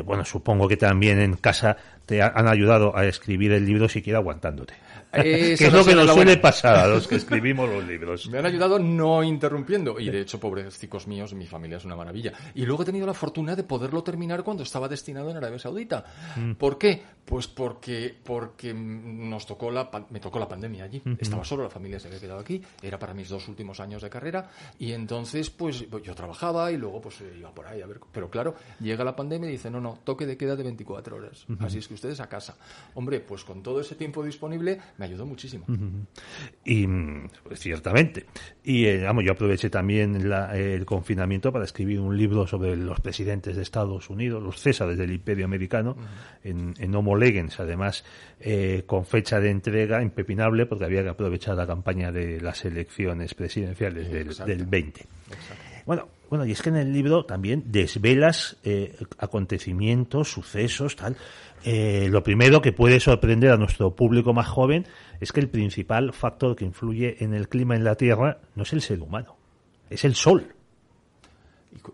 bueno, 0.03 0.25
supongo 0.25 0.67
que 0.67 0.77
también 0.77 1.19
en 1.19 1.35
casa 1.35 1.77
te 2.07 2.23
han 2.23 2.47
ayudado 2.47 2.97
a 2.97 3.05
escribir 3.05 3.51
el 3.51 3.67
libro 3.67 3.87
siquiera 3.87 4.17
aguantándote. 4.17 4.73
Que 5.23 5.53
es 5.53 5.73
lo 5.73 5.85
que 5.85 5.95
nos 5.95 6.11
suele 6.11 6.37
pasar 6.37 6.75
a 6.75 6.87
los 6.87 7.07
que 7.07 7.15
escribimos 7.15 7.69
los 7.69 7.83
libros. 7.85 8.29
Me 8.29 8.39
han 8.39 8.45
ayudado 8.45 8.79
no 8.79 9.23
interrumpiendo. 9.23 9.99
Y 9.99 10.09
de 10.09 10.21
hecho, 10.21 10.39
pobrecicos 10.39 11.07
míos, 11.07 11.33
mi 11.33 11.45
familia 11.45 11.77
es 11.77 11.85
una 11.85 11.95
maravilla. 11.95 12.33
Y 12.55 12.65
luego 12.65 12.83
he 12.83 12.85
tenido 12.85 13.05
la 13.05 13.13
fortuna 13.13 13.55
de 13.55 13.63
poderlo 13.63 14.03
terminar 14.03 14.43
cuando 14.43 14.63
estaba 14.63 14.87
destinado 14.87 15.29
en 15.29 15.37
Arabia 15.37 15.59
Saudita. 15.59 16.05
Mm. 16.35 16.53
¿Por 16.53 16.77
qué? 16.77 17.01
Pues 17.25 17.47
porque, 17.47 18.15
porque 18.23 18.73
nos 18.73 19.45
tocó 19.45 19.69
la, 19.71 19.89
me 20.09 20.19
tocó 20.19 20.39
la 20.39 20.47
pandemia 20.47 20.85
allí. 20.85 21.01
Estaba 21.19 21.43
solo, 21.43 21.63
la 21.63 21.69
familia 21.69 21.99
se 21.99 22.07
había 22.07 22.19
quedado 22.19 22.39
aquí. 22.39 22.61
Era 22.81 22.97
para 22.97 23.13
mis 23.13 23.29
dos 23.29 23.47
últimos 23.47 23.79
años 23.79 24.01
de 24.01 24.09
carrera. 24.09 24.49
Y 24.79 24.91
entonces, 24.93 25.49
pues 25.49 25.85
yo 26.03 26.15
trabajaba 26.15 26.71
y 26.71 26.77
luego 26.77 27.01
pues 27.01 27.21
iba 27.37 27.51
por 27.53 27.67
ahí 27.67 27.81
a 27.81 27.87
ver. 27.87 27.99
Pero 28.11 28.29
claro, 28.29 28.55
llega 28.79 29.03
la 29.03 29.15
pandemia 29.15 29.49
y 29.49 29.53
dice, 29.53 29.69
no, 29.69 29.81
no, 29.81 29.99
toque 30.03 30.25
de 30.25 30.37
queda 30.37 30.55
de 30.55 30.63
24 30.63 31.15
horas. 31.15 31.45
Así 31.59 31.79
es 31.79 31.87
que 31.87 31.95
ustedes 31.95 32.19
a 32.19 32.27
casa. 32.27 32.55
Hombre, 32.95 33.19
pues 33.19 33.43
con 33.43 33.61
todo 33.61 33.81
ese 33.81 33.95
tiempo 33.95 34.23
disponible 34.23 34.79
me 34.97 35.05
ayudó 35.07 35.25
muchísimo. 35.25 35.65
Y 36.63 36.87
pues, 37.43 37.59
ciertamente. 37.59 38.25
Y 38.63 38.85
eh, 38.85 39.03
vamos, 39.03 39.23
yo 39.23 39.31
aproveché 39.31 39.69
también 39.69 40.15
el 40.15 40.85
confinamiento 40.85 41.51
para 41.51 41.65
escribir 41.65 41.99
un 41.99 42.17
libro 42.17 42.45
sobre 42.45 42.75
los 42.75 42.99
presidentes 42.99 43.55
de 43.55 43.61
Estados 43.61 44.09
Unidos, 44.09 44.43
los 44.43 44.59
césares 44.61 44.97
del 44.97 45.11
Imperio 45.11 45.45
Americano, 45.45 45.95
en, 46.43 46.73
en, 46.77 46.95
Homo 46.95 47.15
Legens, 47.15 47.59
además, 47.59 48.03
eh, 48.39 48.83
con 48.85 49.05
fecha 49.05 49.39
de 49.39 49.49
entrega 49.49 50.01
impepinable, 50.01 50.65
porque 50.65 50.85
había 50.85 51.03
que 51.03 51.09
aprovechar 51.09 51.55
la 51.55 51.67
campaña 51.67 52.11
de 52.11 52.41
las 52.41 52.63
elecciones 52.65 53.33
presidenciales 53.33 54.11
del, 54.11 54.35
del 54.35 54.65
20. 54.65 55.05
Bueno, 55.85 56.09
bueno, 56.29 56.45
y 56.45 56.51
es 56.51 56.61
que 56.61 56.69
en 56.69 56.75
el 56.75 56.91
libro 56.91 57.25
también 57.25 57.63
desvelas 57.67 58.57
eh, 58.63 58.97
acontecimientos, 59.17 60.29
sucesos, 60.29 60.97
tal, 60.97 61.15
eh, 61.63 62.07
lo 62.09 62.23
primero 62.23 62.61
que 62.61 62.71
puede 62.71 62.99
sorprender 62.99 63.51
a 63.51 63.57
nuestro 63.57 63.95
público 63.95 64.33
más 64.33 64.47
joven 64.47 64.85
es 65.19 65.31
que 65.31 65.39
el 65.39 65.49
principal 65.49 66.13
factor 66.13 66.55
que 66.55 66.65
influye 66.65 67.23
en 67.23 67.33
el 67.33 67.49
clima 67.49 67.75
en 67.75 67.83
la 67.83 67.95
Tierra 67.95 68.39
no 68.55 68.63
es 68.63 68.73
el 68.73 68.81
ser 68.81 69.01
humano, 69.01 69.35
es 69.89 70.05
el 70.05 70.15
Sol. 70.15 70.53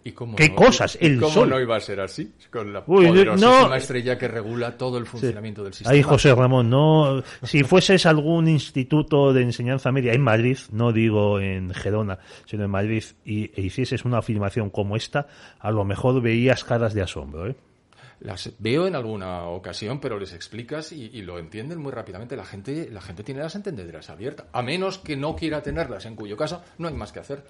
¿Y, 0.03 0.11
cómo 0.11 0.35
¿Qué 0.35 0.55
cosas? 0.55 0.97
El 1.01 1.19
¿Cómo 1.19 1.33
Sol. 1.33 1.49
no 1.49 1.59
iba 1.59 1.75
a 1.75 1.79
ser 1.79 1.99
así? 1.99 2.31
Con 2.49 2.71
la 2.71 2.85
poderosísima 2.85 3.77
estrella 3.77 4.17
que 4.17 4.27
regula 4.27 4.77
todo 4.77 4.97
el 4.97 5.05
funcionamiento 5.05 5.63
del 5.63 5.73
sistema. 5.73 5.93
Ahí, 5.93 6.01
José 6.01 6.33
Ramón, 6.33 6.69
no. 6.69 7.23
Si 7.43 7.63
fueses 7.63 8.05
algún 8.05 8.47
instituto 8.47 9.33
de 9.33 9.41
enseñanza 9.41 9.91
media 9.91 10.13
en 10.13 10.21
Madrid, 10.21 10.57
no 10.71 10.91
digo 10.93 11.39
en 11.39 11.73
Gerona, 11.73 12.19
sino 12.45 12.63
en 12.63 12.71
Madrid, 12.71 13.03
y 13.25 13.51
e 13.55 13.61
hicieses 13.61 14.05
una 14.05 14.19
afirmación 14.19 14.69
como 14.69 14.95
esta, 14.95 15.27
a 15.59 15.71
lo 15.71 15.83
mejor 15.83 16.21
veías 16.21 16.63
caras 16.63 16.93
de 16.93 17.01
asombro, 17.01 17.47
¿eh? 17.47 17.55
Las 18.23 18.51
veo 18.57 18.87
en 18.87 18.95
alguna 18.95 19.47
ocasión, 19.47 19.99
pero 19.99 20.17
les 20.17 20.33
explicas 20.33 20.91
y, 20.93 21.21
lo 21.21 21.39
entienden 21.39 21.79
muy 21.79 21.91
rápidamente. 21.91 22.37
La 22.37 22.45
gente, 22.45 22.89
la 22.89 23.01
gente 23.01 23.23
tiene 23.23 23.41
las 23.41 23.55
entendederas 23.55 24.09
abiertas, 24.09 24.47
a 24.53 24.61
menos 24.61 24.97
que 24.97 25.17
no 25.17 25.35
quiera 25.35 25.61
tenerlas, 25.61 26.05
en 26.05 26.15
cuyo 26.15 26.37
caso 26.37 26.63
no 26.77 26.87
hay 26.87 26.93
más 26.93 27.11
que 27.11 27.19
hacer. 27.19 27.45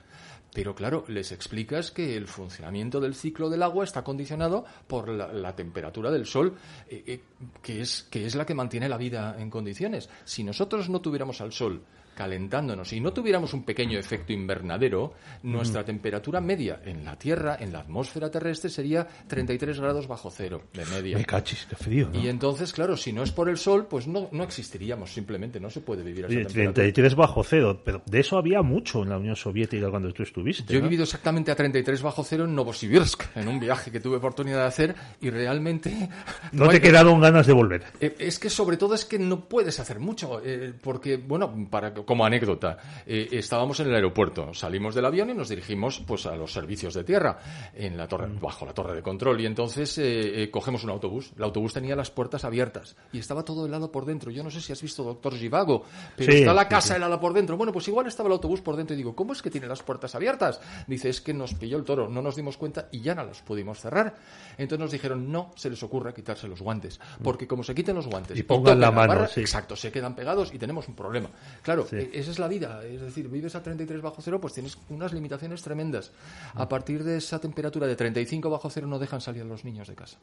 Pero 0.51 0.75
claro, 0.75 1.03
les 1.07 1.31
explicas 1.31 1.91
que 1.91 2.15
el 2.15 2.27
funcionamiento 2.27 2.99
del 2.99 3.15
ciclo 3.15 3.49
del 3.49 3.63
agua 3.63 3.83
está 3.83 4.03
condicionado 4.03 4.65
por 4.87 5.09
la, 5.09 5.55
temperatura 5.55 6.11
del 6.11 6.25
sol, 6.25 6.55
eh, 6.89 7.03
eh, 7.07 7.21
que, 7.61 7.81
es, 7.81 8.03
que 8.03 8.25
es 8.25 8.35
la 8.35 8.45
que 8.45 8.53
mantiene 8.53 8.89
la 8.89 8.97
vida 8.97 9.35
en 9.39 9.49
condiciones. 9.49 10.09
Si 10.25 10.43
nosotros 10.43 10.89
no 10.89 11.01
tuviéramos 11.01 11.41
al 11.41 11.53
sol 11.53 11.83
calentándonos 12.15 12.93
y 12.93 12.99
no 12.99 13.13
tuviéramos 13.13 13.53
un 13.53 13.63
pequeño 13.63 13.99
efecto 13.99 14.33
invernadero, 14.33 15.13
nuestra 15.43 15.83
temperatura 15.83 16.41
media 16.41 16.81
en 16.85 17.03
la 17.05 17.17
Tierra, 17.17 17.57
en 17.59 17.73
la 17.73 17.79
atmósfera 17.79 18.29
terrestre, 18.29 18.69
sería 18.69 19.07
33 19.27 19.79
grados 19.79 20.07
bajo 20.07 20.29
cero 20.29 20.63
de 20.73 20.85
media. 20.85 21.17
Me 21.17 21.25
cachis, 21.25 21.65
qué 21.69 21.75
frío. 21.75 22.09
Y 22.13 22.27
entonces, 22.27 22.73
claro, 22.73 22.97
si 22.97 23.13
no 23.13 23.23
es 23.23 23.31
por 23.31 23.49
el 23.49 23.57
sol, 23.57 23.87
pues 23.89 24.07
no, 24.07 24.29
no 24.31 24.43
existiríamos, 24.43 25.13
simplemente 25.13 25.59
no 25.59 25.69
se 25.69 25.81
puede 25.81 26.03
vivir 26.03 26.25
a 26.25 26.27
esa 26.27 26.47
33 26.47 27.15
bajo 27.15 27.43
cero, 27.43 27.81
pero 27.83 28.01
de 28.05 28.19
eso 28.19 28.37
había 28.37 28.61
mucho 28.61 29.03
en 29.03 29.09
la 29.09 29.17
Unión 29.17 29.35
Soviética 29.35 29.89
cuando 29.89 30.11
tú 30.13 30.23
estuviste. 30.23 30.71
Yo 30.71 30.79
he 30.79 30.81
vivido 30.81 31.03
exactamente 31.03 31.51
a 31.51 31.55
33 31.55 32.01
bajo 32.01 32.23
cero 32.23 32.45
en 32.45 32.55
Novosibirsk, 32.55 33.23
en 33.35 33.47
un 33.47 33.59
viaje 33.59 33.91
que 33.91 33.99
tuve 33.99 34.17
oportunidad 34.17 34.59
de 34.59 34.67
hacer 34.67 34.95
y 35.21 35.29
realmente... 35.29 36.09
No, 36.51 36.67
te 36.69 36.79
quedaron 36.79 37.19
ganas 37.19 37.47
de 37.47 37.53
volver. 37.53 37.83
Eh, 37.99 38.15
es 38.19 38.37
que 38.37 38.49
sobre 38.49 38.77
todo 38.77 38.93
es 38.93 39.05
que 39.05 39.17
no 39.17 39.41
puedes 39.45 39.79
hacer 39.79 39.99
mucho, 39.99 40.41
eh, 40.43 40.73
porque, 40.81 41.17
bueno, 41.17 41.67
para 41.69 41.93
como 42.05 42.25
anécdota, 42.25 42.77
eh, 43.05 43.27
estábamos 43.31 43.79
en 43.79 43.87
el 43.87 43.95
aeropuerto, 43.95 44.53
salimos 44.53 44.95
del 44.95 45.05
avión 45.05 45.29
y 45.29 45.33
nos 45.33 45.49
dirigimos 45.49 46.01
pues 46.05 46.25
a 46.25 46.35
los 46.35 46.51
servicios 46.51 46.93
de 46.93 47.03
tierra 47.03 47.37
en 47.73 47.97
la 47.97 48.07
torre, 48.07 48.27
bajo 48.41 48.65
la 48.65 48.73
torre 48.73 48.95
de 48.95 49.01
control 49.01 49.41
y 49.41 49.45
entonces 49.45 49.97
eh, 49.97 50.43
eh, 50.43 50.51
cogemos 50.51 50.83
un 50.83 50.91
autobús. 50.91 51.31
El 51.37 51.43
autobús 51.43 51.73
tenía 51.73 51.95
las 51.95 52.11
puertas 52.11 52.43
abiertas 52.45 52.95
y 53.11 53.19
estaba 53.19 53.43
todo 53.43 53.65
helado 53.65 53.91
por 53.91 54.05
dentro. 54.05 54.31
Yo 54.31 54.43
no 54.43 54.51
sé 54.51 54.61
si 54.61 54.71
has 54.71 54.81
visto 54.81 55.03
Doctor 55.03 55.35
Givago, 55.35 55.83
pero 56.15 56.33
está 56.33 56.53
la 56.53 56.67
casa 56.67 56.95
helada 56.95 57.19
por 57.19 57.33
dentro. 57.33 57.57
Bueno, 57.57 57.71
pues 57.71 57.87
igual 57.87 58.07
estaba 58.07 58.27
el 58.27 58.33
autobús 58.33 58.61
por 58.61 58.75
dentro 58.75 58.93
y 58.93 58.97
digo, 58.97 59.15
¿cómo 59.15 59.33
es 59.33 59.41
que 59.41 59.49
tiene 59.49 59.67
las 59.67 59.83
puertas 59.83 60.15
abiertas? 60.15 60.59
Dice, 60.87 61.09
es 61.09 61.21
que 61.21 61.33
nos 61.33 61.53
pilló 61.53 61.77
el 61.77 61.83
toro, 61.83 62.09
no 62.09 62.21
nos 62.21 62.35
dimos 62.35 62.57
cuenta 62.57 62.87
y 62.91 63.01
ya 63.01 63.15
no 63.15 63.23
las 63.23 63.41
pudimos 63.41 63.79
cerrar. 63.79 64.15
Entonces 64.57 64.79
nos 64.79 64.91
dijeron, 64.91 65.31
no 65.31 65.51
se 65.55 65.69
les 65.69 65.81
ocurra 65.83 66.13
quitarse 66.13 66.47
los 66.47 66.61
guantes, 66.61 66.99
porque 67.23 67.47
como 67.47 67.63
se 67.63 67.73
quiten 67.73 67.95
los 67.95 68.07
guantes 68.07 68.37
y 68.37 68.43
pongan 68.43 68.79
la, 68.79 68.91
mano, 68.91 69.25
exacto, 69.35 69.75
se 69.75 69.91
quedan 69.91 70.15
pegados 70.15 70.53
y 70.53 70.59
tenemos 70.59 70.87
un 70.87 70.95
problema. 70.95 71.29
Claro, 71.61 71.85
esa 71.97 72.31
es 72.31 72.39
la 72.39 72.47
vida. 72.47 72.83
Es 72.85 73.01
decir, 73.01 73.27
vives 73.29 73.55
a 73.55 73.63
33 73.63 74.01
bajo 74.01 74.21
cero, 74.21 74.39
pues 74.39 74.53
tienes 74.53 74.77
unas 74.89 75.13
limitaciones 75.13 75.61
tremendas. 75.61 76.11
A 76.53 76.67
partir 76.67 77.03
de 77.03 77.17
esa 77.17 77.39
temperatura 77.39 77.87
de 77.87 77.95
35 77.95 78.49
bajo 78.49 78.69
cero 78.69 78.87
no 78.87 78.99
dejan 78.99 79.21
salir 79.21 79.43
a 79.43 79.45
los 79.45 79.63
niños 79.65 79.87
de 79.87 79.95
casa. 79.95 80.17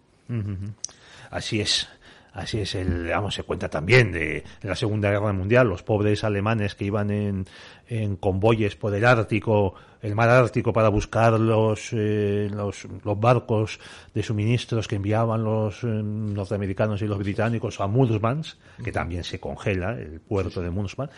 Así 1.31 1.61
es. 1.61 1.89
Así 2.33 2.61
es, 2.61 2.77
el, 2.77 3.09
vamos, 3.09 3.35
se 3.35 3.43
cuenta 3.43 3.69
también 3.69 4.12
de, 4.12 4.45
la 4.62 4.77
Segunda 4.77 5.11
Guerra 5.11 5.33
Mundial, 5.33 5.69
los 5.69 5.83
pobres 5.83 6.23
alemanes 6.23 6.77
que 6.77 6.85
iban 6.85 7.11
en, 7.11 7.47
en 7.89 8.15
convoyes 8.15 8.77
por 8.77 8.95
el 8.95 9.05
Ártico 9.05 9.75
el 10.02 10.14
mar 10.14 10.28
Ártico 10.28 10.73
para 10.73 10.88
buscar 10.88 11.38
los, 11.38 11.90
eh, 11.92 12.49
los, 12.52 12.87
los, 13.04 13.21
barcos 13.21 13.78
de 14.14 14.23
suministros 14.23 14.88
que 14.88 14.97
enviaban 14.97 15.45
los 15.45 15.85
eh, 15.85 15.87
norteamericanos 15.87 17.02
y 17.02 17.07
los 17.07 17.19
británicos 17.19 17.80
a 17.80 17.87
Murmansk, 17.87 18.57
que 18.83 18.92
también 18.92 19.25
se 19.25 19.38
congela, 19.38 19.92
el 19.92 20.21
puerto 20.21 20.62
de 20.62 20.71
Murmansk, 20.71 21.12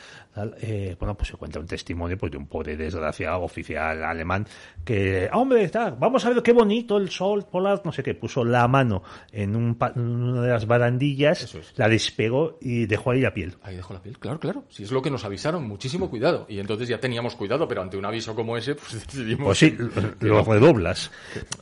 eh, 0.60 0.96
bueno, 0.98 1.14
pues 1.14 1.28
se 1.28 1.36
cuenta 1.36 1.60
un 1.60 1.66
testimonio 1.66 2.16
pues, 2.18 2.32
de 2.32 2.38
un 2.38 2.46
pobre 2.46 2.76
desgraciado 2.76 3.42
oficial 3.42 4.02
alemán 4.02 4.46
que, 4.84 5.28
hombre, 5.32 5.64
está, 5.64 5.90
vamos 5.90 6.24
a 6.24 6.30
ver 6.30 6.42
qué 6.42 6.52
bonito 6.52 6.96
el 6.96 7.10
sol 7.10 7.46
polar, 7.50 7.82
no 7.84 7.92
sé 7.92 8.02
qué, 8.02 8.14
puso 8.14 8.44
la 8.44 8.66
mano 8.66 9.02
en, 9.30 9.54
un, 9.54 9.78
una 9.96 10.42
de 10.42 10.48
las 10.48 10.66
barandillas, 10.66 11.56
la 11.76 11.88
despegó 11.88 12.58
y 12.60 12.86
dejó 12.86 13.12
ahí 13.12 13.20
la 13.20 13.32
piel. 13.32 13.54
Ahí 13.62 13.76
dejó 13.76 13.94
la 13.94 14.02
piel, 14.02 14.18
claro, 14.18 14.40
claro. 14.40 14.64
Si 14.68 14.82
es 14.82 14.90
lo 14.90 15.02
que 15.02 15.10
nos 15.10 15.24
avisaron, 15.24 15.66
muchísimo 15.66 16.10
cuidado. 16.10 16.46
Y 16.48 16.58
entonces 16.58 16.88
ya 16.88 16.98
teníamos 16.98 17.36
cuidado, 17.36 17.68
pero 17.68 17.82
ante 17.82 17.96
un 17.96 18.04
aviso 18.04 18.34
como 18.34 18.56
ese, 18.56 18.71
pues 18.74 18.92
decidimos. 19.06 19.46
Pues 19.46 19.58
sí, 19.58 19.76
lo 20.20 20.44
redoblas. 20.44 21.10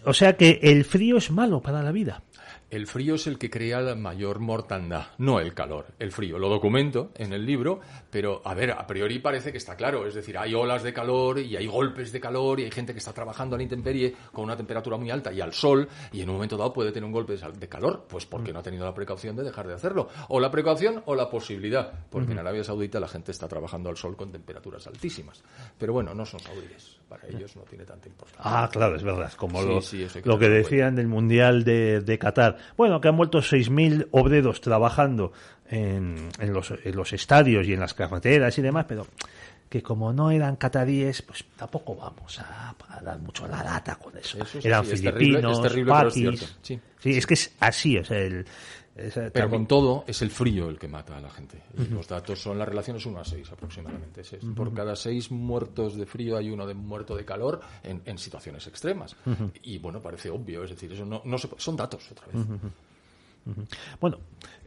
O 0.04 0.14
sea 0.14 0.36
que 0.36 0.60
el 0.62 0.84
frío 0.84 1.18
es 1.18 1.30
malo 1.30 1.60
para 1.60 1.82
la 1.82 1.92
vida. 1.92 2.22
El 2.70 2.86
frío 2.86 3.16
es 3.16 3.26
el 3.26 3.36
que 3.36 3.50
crea 3.50 3.80
la 3.80 3.96
mayor 3.96 4.38
mortandad, 4.38 5.08
no 5.18 5.40
el 5.40 5.54
calor, 5.54 5.86
el 5.98 6.12
frío. 6.12 6.38
Lo 6.38 6.48
documento 6.48 7.10
en 7.16 7.32
el 7.32 7.44
libro, 7.44 7.80
pero 8.10 8.40
a 8.44 8.54
ver, 8.54 8.70
a 8.70 8.86
priori 8.86 9.18
parece 9.18 9.50
que 9.50 9.58
está 9.58 9.74
claro. 9.74 10.06
Es 10.06 10.14
decir, 10.14 10.38
hay 10.38 10.54
olas 10.54 10.82
de 10.84 10.92
calor 10.92 11.40
y 11.40 11.56
hay 11.56 11.66
golpes 11.66 12.12
de 12.12 12.20
calor 12.20 12.60
y 12.60 12.64
hay 12.64 12.70
gente 12.70 12.92
que 12.92 13.00
está 13.00 13.12
trabajando 13.12 13.56
a 13.56 13.58
la 13.58 13.64
intemperie 13.64 14.14
con 14.32 14.44
una 14.44 14.56
temperatura 14.56 14.96
muy 14.96 15.10
alta 15.10 15.32
y 15.32 15.40
al 15.40 15.52
sol 15.52 15.88
y 16.12 16.20
en 16.20 16.28
un 16.28 16.36
momento 16.36 16.56
dado 16.56 16.72
puede 16.72 16.92
tener 16.92 17.04
un 17.04 17.12
golpe 17.12 17.36
de 17.36 17.68
calor, 17.68 18.06
pues 18.08 18.24
porque 18.26 18.52
no 18.52 18.60
ha 18.60 18.62
tenido 18.62 18.84
la 18.84 18.94
precaución 18.94 19.34
de 19.34 19.42
dejar 19.42 19.66
de 19.66 19.74
hacerlo. 19.74 20.08
O 20.28 20.38
la 20.38 20.50
precaución 20.50 21.02
o 21.06 21.14
la 21.16 21.28
posibilidad, 21.28 21.92
porque 22.08 22.32
en 22.32 22.38
Arabia 22.38 22.62
Saudita 22.62 23.00
la 23.00 23.08
gente 23.08 23.32
está 23.32 23.48
trabajando 23.48 23.90
al 23.90 23.96
sol 23.96 24.16
con 24.16 24.30
temperaturas 24.30 24.86
altísimas. 24.86 25.42
Pero 25.76 25.92
bueno, 25.92 26.14
no 26.14 26.24
son 26.24 26.38
saudíes 26.38 27.00
para 27.10 27.26
ellos 27.26 27.56
no 27.56 27.62
tiene 27.62 27.84
tanta 27.84 28.08
importancia. 28.08 28.40
Ah, 28.44 28.68
claro, 28.70 28.94
es 28.94 29.02
verdad. 29.02 29.32
Como 29.32 29.60
lo, 29.62 29.80
que, 30.38 30.48
decían 30.48 30.94
del 30.94 31.08
Mundial 31.08 31.64
de, 31.64 32.00
de, 32.02 32.18
Qatar. 32.20 32.56
Bueno, 32.76 33.00
que 33.00 33.08
han 33.08 33.16
vuelto 33.16 33.38
6.000 33.38 34.08
obreros 34.12 34.60
trabajando 34.60 35.32
en, 35.68 36.28
en, 36.38 36.52
los, 36.52 36.72
en 36.84 36.96
los 36.96 37.12
estadios 37.12 37.66
y 37.66 37.72
en 37.72 37.80
las 37.80 37.94
carreteras 37.94 38.56
y 38.58 38.62
demás, 38.62 38.86
pero 38.88 39.06
que 39.70 39.82
como 39.82 40.12
no 40.12 40.32
eran 40.32 40.56
cataríes, 40.56 41.22
pues 41.22 41.44
tampoco 41.56 41.94
vamos 41.94 42.40
a, 42.40 42.74
dar 43.02 43.18
mucho 43.20 43.46
la 43.46 43.62
lata 43.62 43.94
con 43.94 44.16
eso. 44.18 44.38
eran 44.62 44.84
filipinos, 44.84 45.58
es 45.58 45.62
terrible, 45.62 46.08
es 46.08 46.14
sí. 46.60 46.80
sí. 46.98 47.10
es 47.16 47.26
que 47.26 47.34
es 47.34 47.54
así, 47.60 47.96
es 47.96 48.10
el, 48.10 48.44
pero 49.32 49.48
con 49.48 49.66
todo, 49.66 50.04
es 50.06 50.20
el 50.22 50.30
frío 50.30 50.68
el 50.68 50.78
que 50.78 50.88
mata 50.88 51.16
a 51.16 51.20
la 51.20 51.30
gente. 51.30 51.62
Los 51.90 52.08
datos 52.08 52.42
son, 52.42 52.58
las 52.58 52.68
relaciones 52.68 53.06
1 53.06 53.20
a 53.20 53.24
6 53.24 53.52
aproximadamente. 53.52 54.22
Por 54.54 54.74
cada 54.74 54.96
6 54.96 55.30
muertos 55.30 55.96
de 55.96 56.04
frío 56.04 56.36
hay 56.36 56.50
uno 56.50 56.66
de 56.66 56.74
muerto 56.74 57.16
de 57.16 57.24
calor 57.24 57.60
en, 57.82 58.18
situaciones 58.18 58.66
extremas. 58.66 59.16
Y 59.62 59.78
bueno, 59.78 60.02
parece 60.02 60.30
obvio, 60.30 60.64
es 60.64 60.70
decir, 60.70 60.92
eso 60.92 61.04
no, 61.04 61.22
no 61.24 61.38
son 61.38 61.76
datos 61.76 62.10
otra 62.10 62.26
vez. 62.26 62.44
Bueno, 64.00 64.18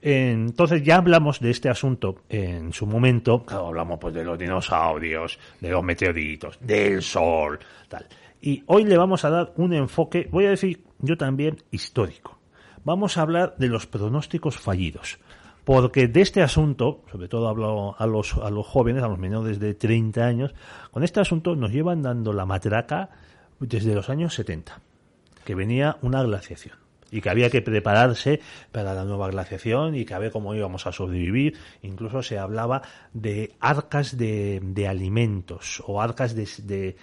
entonces 0.02 0.84
ya 0.84 0.98
hablamos 0.98 1.40
de 1.40 1.52
este 1.52 1.70
asunto 1.70 2.18
en 2.30 2.74
su 2.74 2.86
momento, 2.86 3.46
claro, 3.46 3.68
hablamos 3.68 4.00
pues 4.00 4.14
de 4.14 4.24
los 4.24 4.38
dinosaurios, 4.38 5.40
de 5.62 5.70
los 5.70 5.84
meteoritos, 5.84 6.58
del 6.60 7.02
sol, 7.02 7.60
tal. 7.88 8.06
Y 8.42 8.64
hoy 8.68 8.84
le 8.84 8.98
vamos 8.98 9.24
a 9.24 9.30
dar 9.30 9.54
un 9.56 9.74
enfoque, 9.74 10.28
voy 10.32 10.46
a 10.46 10.50
decir 10.50 10.84
yo 11.00 11.16
también, 11.18 11.58
histórico 11.72 12.40
vamos 12.84 13.18
a 13.18 13.22
hablar 13.22 13.56
de 13.58 13.68
los 13.68 13.88
pronósticos 13.88 14.58
fallidos. 14.58 15.20
Porque 15.64 16.08
de 16.08 16.22
este 16.22 16.42
asunto, 16.42 17.04
sobre 17.10 17.30
todo 17.30 17.48
hablo 17.48 17.96
a 17.98 18.06
los, 18.06 18.34
a 18.36 18.50
los 18.50 18.68
jóvenes, 18.68 19.02
a 19.02 19.08
los 19.08 19.18
menores 19.18 19.60
de 19.60 19.74
30 19.74 20.26
años, 20.26 20.54
con 20.92 21.04
este 21.04 21.22
asunto 21.22 21.56
nos 21.56 21.72
llevan 21.72 22.02
dando 22.02 22.34
la 22.34 22.46
matraca 22.46 23.10
desde 23.60 23.96
los 23.96 24.10
años 24.10 24.34
70, 24.34 24.82
que 25.46 25.56
venía 25.56 25.98
una 26.02 26.22
glaciación 26.22 26.83
y 27.14 27.22
que 27.22 27.30
había 27.30 27.52
que 27.52 27.62
prepararse 27.62 28.42
para 28.72 28.96
la 28.96 29.06
nueva 29.06 29.30
glaciación 29.30 29.96
y 29.96 30.04
que 30.04 30.16
a 30.16 30.20
ver 30.20 30.32
cómo 30.32 30.56
íbamos 30.56 30.88
a 30.88 30.92
sobrevivir. 30.92 31.56
Incluso 31.84 32.24
se 32.24 32.40
hablaba 32.40 32.82
de 33.14 33.54
arcas 33.60 34.18
de, 34.18 34.60
de 34.64 34.88
alimentos 34.88 35.84
o 35.86 36.02
arcas 36.02 36.36
de, 36.36 36.50
de, 36.64 36.96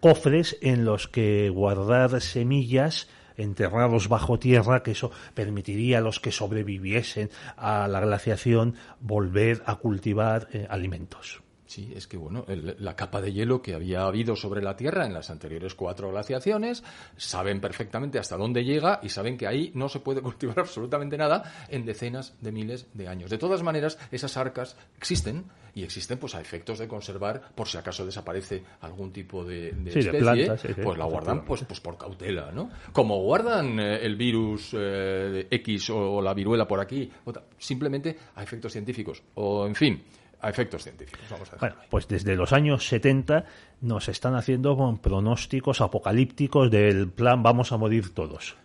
cofres 0.00 0.58
en 0.62 0.84
los 0.84 1.06
que 1.06 1.48
guardar 1.48 2.20
semillas 2.20 3.08
enterrados 3.36 4.08
bajo 4.08 4.38
tierra, 4.38 4.82
que 4.82 4.90
eso 4.90 5.12
permitiría 5.34 5.98
a 5.98 6.00
los 6.00 6.18
que 6.18 6.32
sobreviviesen 6.32 7.30
a 7.56 7.86
la 7.86 8.00
glaciación 8.00 8.74
volver 9.00 9.62
a 9.64 9.76
cultivar 9.76 10.48
eh, 10.52 10.66
alimentos. 10.68 11.40
Sí, 11.72 11.90
es 11.96 12.06
que 12.06 12.18
bueno, 12.18 12.44
la 12.48 12.94
capa 12.96 13.22
de 13.22 13.32
hielo 13.32 13.62
que 13.62 13.72
había 13.72 14.02
habido 14.02 14.36
sobre 14.36 14.60
la 14.60 14.76
Tierra 14.76 15.06
en 15.06 15.14
las 15.14 15.30
anteriores 15.30 15.74
cuatro 15.74 16.10
glaciaciones, 16.10 16.84
saben 17.16 17.62
perfectamente 17.62 18.18
hasta 18.18 18.36
dónde 18.36 18.62
llega 18.62 19.00
y 19.02 19.08
saben 19.08 19.38
que 19.38 19.46
ahí 19.46 19.72
no 19.74 19.88
se 19.88 20.00
puede 20.00 20.20
cultivar 20.20 20.60
absolutamente 20.60 21.16
nada 21.16 21.66
en 21.70 21.86
decenas 21.86 22.34
de 22.42 22.52
miles 22.52 22.88
de 22.92 23.08
años. 23.08 23.30
De 23.30 23.38
todas 23.38 23.62
maneras, 23.62 23.98
esas 24.10 24.36
arcas 24.36 24.76
existen 24.98 25.46
y 25.74 25.82
existen 25.82 26.18
pues 26.18 26.34
a 26.34 26.42
efectos 26.42 26.78
de 26.78 26.86
conservar 26.86 27.40
por 27.54 27.66
si 27.66 27.78
acaso 27.78 28.04
desaparece 28.04 28.62
algún 28.82 29.10
tipo 29.10 29.42
de, 29.42 29.68
especie, 29.86 30.74
pues 30.74 30.98
la 30.98 31.06
guardan 31.06 31.42
pues, 31.42 31.64
pues 31.64 31.80
por 31.80 31.96
cautela, 31.96 32.52
¿no? 32.52 32.68
Como 32.92 33.22
guardan 33.22 33.80
eh, 33.80 34.04
el 34.04 34.16
virus 34.16 34.76
eh, 34.78 35.46
X 35.50 35.88
o, 35.88 36.20
la 36.20 36.34
viruela 36.34 36.68
por 36.68 36.80
aquí, 36.80 37.10
simplemente 37.56 38.14
a 38.36 38.42
efectos 38.42 38.72
científicos 38.72 39.22
o 39.36 39.66
en 39.66 39.74
fin 39.74 40.02
a 40.42 40.50
efectos 40.50 40.82
científicos. 40.82 41.20
bueno, 41.60 41.76
pues 41.88 42.08
desde 42.08 42.36
los 42.36 42.52
años 42.52 42.86
70 42.88 43.44
nos 43.80 44.08
están 44.08 44.34
haciendo 44.34 44.76
con 44.76 44.98
pronósticos 44.98 45.80
apocalípticos 45.80 46.70
del 46.70 47.08
plan 47.08 47.42
vamos 47.42 47.72
a 47.72 47.78
morir 47.78 48.12
todos. 48.12 48.56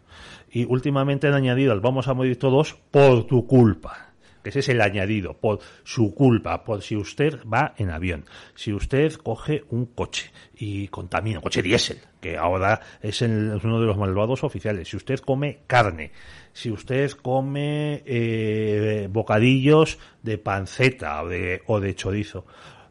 Y 0.52 0.66
últimamente 0.66 1.28
han 1.28 1.36
añadido 1.36 1.72
al 1.72 1.80
vamos 1.80 2.08
a 2.08 2.14
morir 2.14 2.40
todos 2.40 2.74
por 2.92 3.28
tu 3.28 3.46
culpa 3.46 4.07
ese 4.48 4.60
es 4.60 4.70
el 4.70 4.82
añadido, 4.82 5.38
por 5.38 5.60
su 5.84 6.14
culpa, 6.14 6.64
por 6.64 6.82
si 6.82 6.96
usted 6.96 7.40
va 7.52 7.74
en 7.78 7.90
avión, 7.90 8.26
si 8.56 8.74
usted 8.74 9.14
coge 9.14 9.64
un 9.70 9.88
coche 9.88 10.32
y 10.56 10.88
contamina, 10.88 11.40
un 11.40 11.44
coche 11.44 11.62
diésel, 11.62 12.00
que 12.20 12.38
ahora 12.38 12.82
es, 13.02 13.22
uno 13.22 13.80
de 13.80 13.86
los 13.86 13.98
malvados 13.98 14.44
oficiales, 14.44 14.90
si 14.90 14.98
usted 14.98 15.20
come 15.20 15.60
carne, 15.68 16.12
si 16.54 16.72
usted 16.72 17.12
come 17.12 18.04
eh, 18.06 19.08
bocadillos 19.12 20.00
de 20.24 20.38
panceta 20.38 21.22
o 21.24 21.28
de, 21.28 21.62
o 21.68 21.80
de 21.80 21.96
chorizo, 21.96 22.46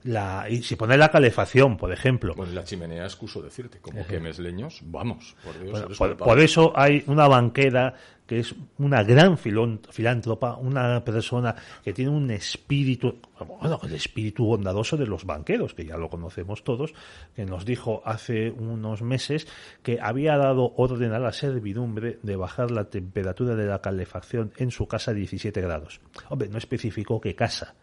la, 0.07 0.47
y 0.49 0.63
si 0.63 0.77
pone 0.77 0.97
la 0.97 1.11
calefacción, 1.11 1.77
por 1.77 1.93
ejemplo. 1.93 2.35
Pues 2.35 2.53
la 2.53 2.65
chimenea 2.65 3.05
excuso 3.05 3.43
decirte, 3.43 3.81
como 3.81 4.07
quemes 4.07 4.39
leños, 4.39 4.81
vamos, 4.85 5.37
por 5.45 5.61
Dios. 5.61 6.17
por, 6.17 6.41
eso 6.41 6.73
hay 6.77 7.03
una 7.07 7.27
banquera 7.27 7.95
que 8.27 8.41
es 8.41 8.55
una 8.79 9.03
gran 9.03 9.39
filántropa, 9.39 10.57
una 10.57 11.05
persona 11.05 11.55
que 11.85 11.93
tiene 11.93 12.11
un 12.11 12.31
espíritu, 12.31 13.21
bueno, 13.61 13.81
el 13.85 13.95
espíritu 13.95 14.45
bondadoso 14.45 14.97
de 14.97 15.07
los 15.07 15.25
banqueros, 15.25 15.75
que 15.75 15.85
ya 15.85 15.97
lo 15.97 16.09
conocemos 16.11 16.65
todos, 16.65 16.93
que 17.35 17.45
nos 17.45 17.65
dijo 17.65 18.03
hace 18.05 18.51
unos 18.51 19.03
meses 19.03 19.47
que 19.83 19.99
había 20.01 20.37
dado 20.37 20.73
orden 20.77 21.13
a 21.13 21.19
la 21.19 21.33
servidumbre 21.33 22.19
de 22.23 22.37
bajar 22.37 22.71
la 22.71 22.85
temperatura 22.85 23.55
de 23.55 23.67
la 23.67 23.81
calefacción 23.81 24.53
en 24.57 24.71
su 24.71 24.87
casa 24.87 25.13
a 25.13 25.15
17 25.15 25.61
grados. 25.61 26.01
Hombre, 26.29 26.49
no 26.49 26.59
especificó 26.59 27.21
qué 27.21 27.35
casa 27.35 27.75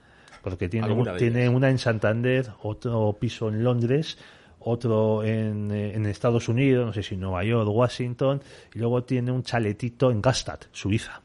porque 0.44 0.68
tiene, 0.68 0.94
tiene 1.18 1.48
una 1.48 1.70
en 1.70 1.78
Santander, 1.78 2.50
otro 2.64 3.16
piso 3.18 3.48
en 3.48 3.64
Londres, 3.64 4.18
otro 4.66 5.24
en, 5.24 5.72
eh, 5.72 5.94
en, 5.96 6.06
Estados 6.06 6.50
Unidos, 6.50 6.86
no 6.86 6.94
sé 6.94 7.04
si 7.04 7.16
Nueva 7.16 7.44
York, 7.44 7.70
Washington, 7.70 8.42
y 8.74 8.80
luego 8.80 9.04
tiene 9.04 9.32
un 9.32 9.44
chaletito 9.44 10.12
en 10.12 10.22
Gastad, 10.22 10.60
Suiza. 10.72 11.22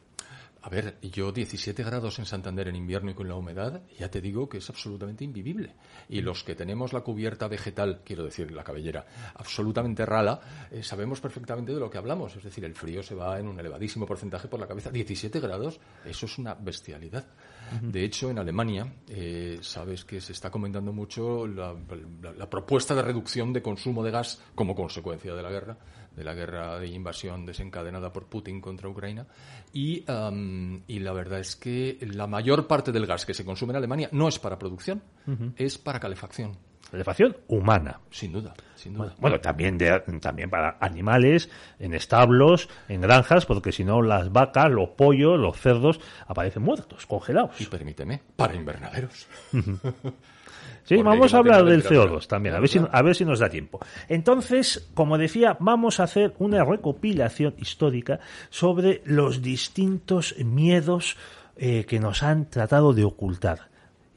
A 0.69 0.71
ver, 0.71 0.99
yo 1.01 1.33
17 1.33 1.83
grados 1.83 2.19
en 2.19 2.27
Santander 2.27 2.69
en 2.69 2.77
invierno 2.77 3.11
y 3.11 3.15
con 3.15 3.27
la 3.27 3.37
humedad, 3.37 3.81
ya 3.99 4.11
te 4.11 4.21
digo 4.21 4.51
que 4.51 4.59
es 4.59 4.69
absolutamente 4.69 5.25
invivible. 5.25 5.75
Y 6.11 6.21
los 6.21 6.45
que 6.45 6.55
tenemos 6.55 6.93
la 6.93 7.01
cubierta 7.01 7.49
vegetal, 7.49 8.03
quiero 8.05 8.25
decir, 8.25 8.51
la 8.51 8.65
cabellera, 8.65 9.07
absolutamente 9.37 10.05
rala, 10.05 10.69
eh, 10.71 10.83
sabemos 10.83 11.23
perfectamente 11.23 11.73
de 11.73 11.81
lo 11.81 11.89
que 11.89 11.97
hablamos. 11.97 12.37
Es 12.37 12.43
decir, 12.43 12.67
el 12.67 12.75
frío 12.75 13.03
se 13.03 13.15
va 13.15 13.39
en 13.39 13.49
un 13.49 13.59
elevadísimo 13.59 14.05
porcentaje 14.05 14.49
por 14.49 14.61
la 14.61 14.67
cabeza. 14.67 14.91
17 14.91 15.41
grados, 15.41 15.81
eso 16.05 16.27
es 16.27 16.37
una 16.37 16.55
bestialidad. 16.55 17.25
De 17.83 18.05
hecho, 18.05 18.31
en 18.31 18.39
Alemania, 18.39 18.93
eh, 19.09 19.59
sabes 19.61 20.05
que 20.05 20.21
se 20.21 20.33
está 20.33 20.51
comentando 20.51 20.93
mucho 20.93 21.47
la, 21.47 21.75
propuesta 22.49 22.95
de 22.95 23.03
reducción 23.03 23.53
de 23.53 23.63
consumo 23.63 24.03
de 24.03 24.11
gas 24.11 24.41
como 24.55 24.75
consecuencia 24.75 25.35
de 25.35 25.43
la 25.43 25.51
guerra, 25.51 25.79
de 26.15 26.25
la 26.25 26.35
guerra 26.35 26.79
de 26.79 26.89
invasión 26.89 27.47
desencadenada 27.47 28.13
por 28.13 28.27
Putin 28.27 28.61
contra 28.61 28.89
Ucrania. 28.89 29.27
Y, 29.73 30.05
y 30.87 30.99
la 31.01 31.13
verdad 31.13 31.41
es 31.41 31.57
que 31.57 31.99
la 32.01 32.27
mayor 32.27 32.67
parte 32.67 32.93
del 32.93 33.07
gas 33.07 33.27
que 33.27 33.35
se 33.35 33.45
consume 33.45 33.73
en 33.73 33.77
Alemania 33.77 34.09
no 34.13 34.29
es 34.29 34.39
para 34.39 34.59
producción, 34.59 35.03
es 35.57 35.79
para 35.79 36.01
calefacción 36.01 36.68
calefacción 36.91 37.37
humana. 37.49 38.01
Sin 38.11 38.33
duda, 38.33 38.55
sin 38.77 38.95
duda. 38.95 39.15
Bueno, 39.19 39.41
también, 39.41 39.79
de, 39.79 40.01
también 40.21 40.51
para 40.51 40.77
animales, 40.81 41.51
en 41.79 41.95
establos, 41.95 42.69
en 42.89 43.01
granjas, 43.01 43.47
porque 43.47 43.73
si 43.73 43.85
no 43.85 44.03
las 44.03 44.33
vacas, 44.33 44.71
los 44.71 44.91
pollos, 44.91 45.39
los 45.39 45.59
cerdos 45.59 46.01
aparecen 46.27 46.63
muertos, 46.63 47.07
congelados. 47.07 47.61
Y 47.61 47.67
permíteme, 47.67 48.23
para 48.37 48.55
invernaderos. 48.55 49.27
Sí, 50.85 51.03
vamos 51.03 51.35
a 51.35 51.39
hablar 51.39 51.67
del 51.67 51.85
CO2 51.85 52.27
también, 52.29 52.55
a 52.55 52.61
ver, 52.61 52.69
si, 52.71 52.81
a 52.91 53.03
ver 53.03 53.15
si 53.15 53.27
nos 53.27 53.41
da 53.41 53.51
tiempo. 53.51 53.79
Entonces, 54.09 54.89
como 54.95 55.19
decía, 55.19 55.55
vamos 55.61 56.01
a 56.01 56.05
hacer 56.05 56.33
una 56.39 56.65
recopilación 56.65 57.55
histórica 57.59 58.21
sobre 58.49 59.03
los 59.05 59.43
distintos 59.43 60.35
miedos 60.39 61.19
eh, 61.59 61.85
que 61.85 62.01
nos 62.01 62.23
han 62.23 62.49
tratado 62.49 62.95
de 62.95 63.05
ocultar 63.05 63.69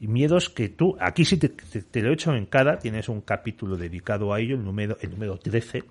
y 0.02 0.08
miedos 0.08 0.50
que 0.50 0.68
tú, 0.68 0.96
aquí 0.98 1.24
sí 1.24 1.36
te, 1.36 2.02
lo 2.02 2.10
he 2.10 2.12
hecho 2.12 2.34
en 2.34 2.46
cada, 2.46 2.76
tienes 2.80 3.08
un 3.08 3.20
capítulo 3.20 3.76
dedicado 3.76 4.34
a 4.34 4.40
ello, 4.40 4.56
el 4.56 4.64
número, 4.64 4.98
el 5.00 5.10
número 5.10 5.38
13, 5.38 5.84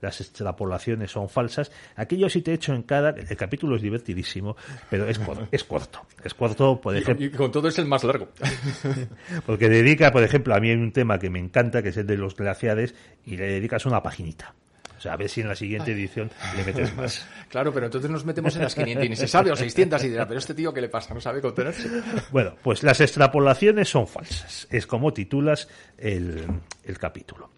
las 0.00 0.22
extrapolaciones 0.22 1.10
son 1.10 1.28
falsas, 1.28 1.70
aquí 1.94 2.16
yo 2.16 2.30
sí 2.30 2.40
te 2.40 2.52
he 2.52 2.54
hecho 2.54 2.72
en 2.72 2.82
cada, 2.84 3.10
el 3.10 3.36
capítulo 3.36 3.76
es 3.76 3.82
divertidísimo, 3.82 4.56
pero 4.88 5.06
es, 5.06 5.20
es 5.52 5.64
corto, 5.64 6.00
es 6.24 6.32
corto, 6.32 6.80
por 6.80 6.96
ejemplo. 6.96 7.26
Y 7.26 7.30
con 7.30 7.52
todo 7.52 7.68
es 7.68 7.78
el 7.78 7.84
más 7.84 8.04
largo. 8.04 8.30
porque 9.46 9.68
dedica, 9.68 10.12
por 10.12 10.22
ejemplo, 10.22 10.54
a 10.54 10.60
mí 10.60 10.70
hay 10.70 10.76
un 10.76 10.92
tema 10.92 11.18
que 11.18 11.28
me 11.28 11.38
encanta, 11.38 11.82
que 11.82 11.90
es 11.90 11.96
el 11.98 12.06
de 12.06 12.16
los 12.16 12.34
glaciares, 12.34 12.94
y 13.26 13.36
le 13.36 13.48
dedicas 13.48 13.84
una 13.84 14.02
paginita. 14.02 14.54
O 14.98 15.00
sea, 15.00 15.12
a 15.12 15.16
ver 15.16 15.28
si 15.28 15.40
en 15.40 15.48
la 15.48 15.54
siguiente 15.54 15.92
edición 15.92 16.30
le 16.56 16.64
metes 16.64 16.94
más. 16.96 17.26
Claro, 17.48 17.72
pero 17.72 17.86
entonces 17.86 18.10
nos 18.10 18.26
metemos 18.26 18.54
en 18.56 18.62
las 18.62 18.74
500 18.74 19.06
y 19.06 19.08
ni 19.08 19.16
se 19.16 19.26
sabe, 19.26 19.50
o 19.50 19.56
600 19.56 20.04
y 20.04 20.08
dirá, 20.10 20.28
pero 20.28 20.38
este 20.38 20.52
tío, 20.52 20.70
¿qué 20.74 20.82
le 20.82 20.90
pasa? 20.90 21.14
No 21.14 21.20
sabe 21.20 21.40
contenerse. 21.40 21.88
Bueno, 22.30 22.54
pues 22.62 22.82
las 22.82 23.00
extrapolaciones 23.00 23.88
son 23.88 24.06
falsas. 24.06 24.66
Es 24.70 24.86
como 24.86 25.14
titulas 25.14 25.66
el, 25.96 26.46
el 26.84 26.98
capítulo. 26.98 27.48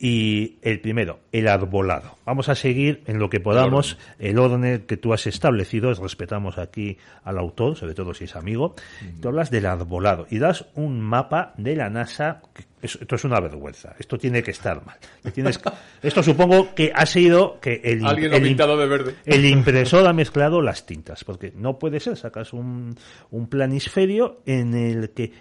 Y 0.00 0.58
el 0.62 0.80
primero, 0.80 1.18
el 1.32 1.48
arbolado. 1.48 2.18
Vamos 2.24 2.48
a 2.48 2.54
seguir 2.54 3.02
en 3.06 3.18
lo 3.18 3.28
que 3.28 3.40
podamos 3.40 3.98
el 4.20 4.38
orden, 4.38 4.84
que 4.86 4.96
tú 4.96 5.12
has 5.12 5.26
establecido. 5.26 5.92
Respetamos 5.94 6.56
aquí 6.58 6.98
al 7.24 7.36
autor, 7.38 7.76
sobre 7.76 7.94
todo 7.94 8.14
si 8.14 8.24
es 8.24 8.36
amigo. 8.36 8.76
Tú 9.20 9.28
hablas 9.28 9.50
del 9.50 9.66
arbolado 9.66 10.26
y 10.30 10.38
das 10.38 10.66
un 10.74 11.00
mapa 11.00 11.52
de 11.56 11.74
la 11.74 11.90
NASA. 11.90 12.42
esto 12.80 13.16
es 13.16 13.24
una 13.24 13.40
vergüenza. 13.40 13.96
Esto 13.98 14.16
tiene 14.18 14.40
que 14.42 14.52
estar 14.52 14.86
mal. 14.86 14.96
Tienes 15.34 15.58
esto 16.02 16.22
supongo 16.22 16.74
que 16.76 16.92
ha 16.94 17.04
sido 17.04 17.58
que 17.60 17.80
el, 17.82 18.06
Alguien 18.06 18.32
el- 18.34 18.42
pintado 18.44 18.76
de 18.76 18.86
verde. 18.86 19.14
el 19.26 19.44
impresor 19.50 20.06
ha 20.06 20.12
mezclado 20.12 20.62
las 20.62 20.86
tintas, 20.86 21.24
porque 21.24 21.52
no 21.56 21.80
puede 21.80 21.98
ser, 21.98 22.16
sacas 22.16 22.52
un, 22.52 22.94
un 23.32 23.48
planisferio 23.48 24.42
en 24.46 24.74
el 24.74 25.10
que 25.10 25.32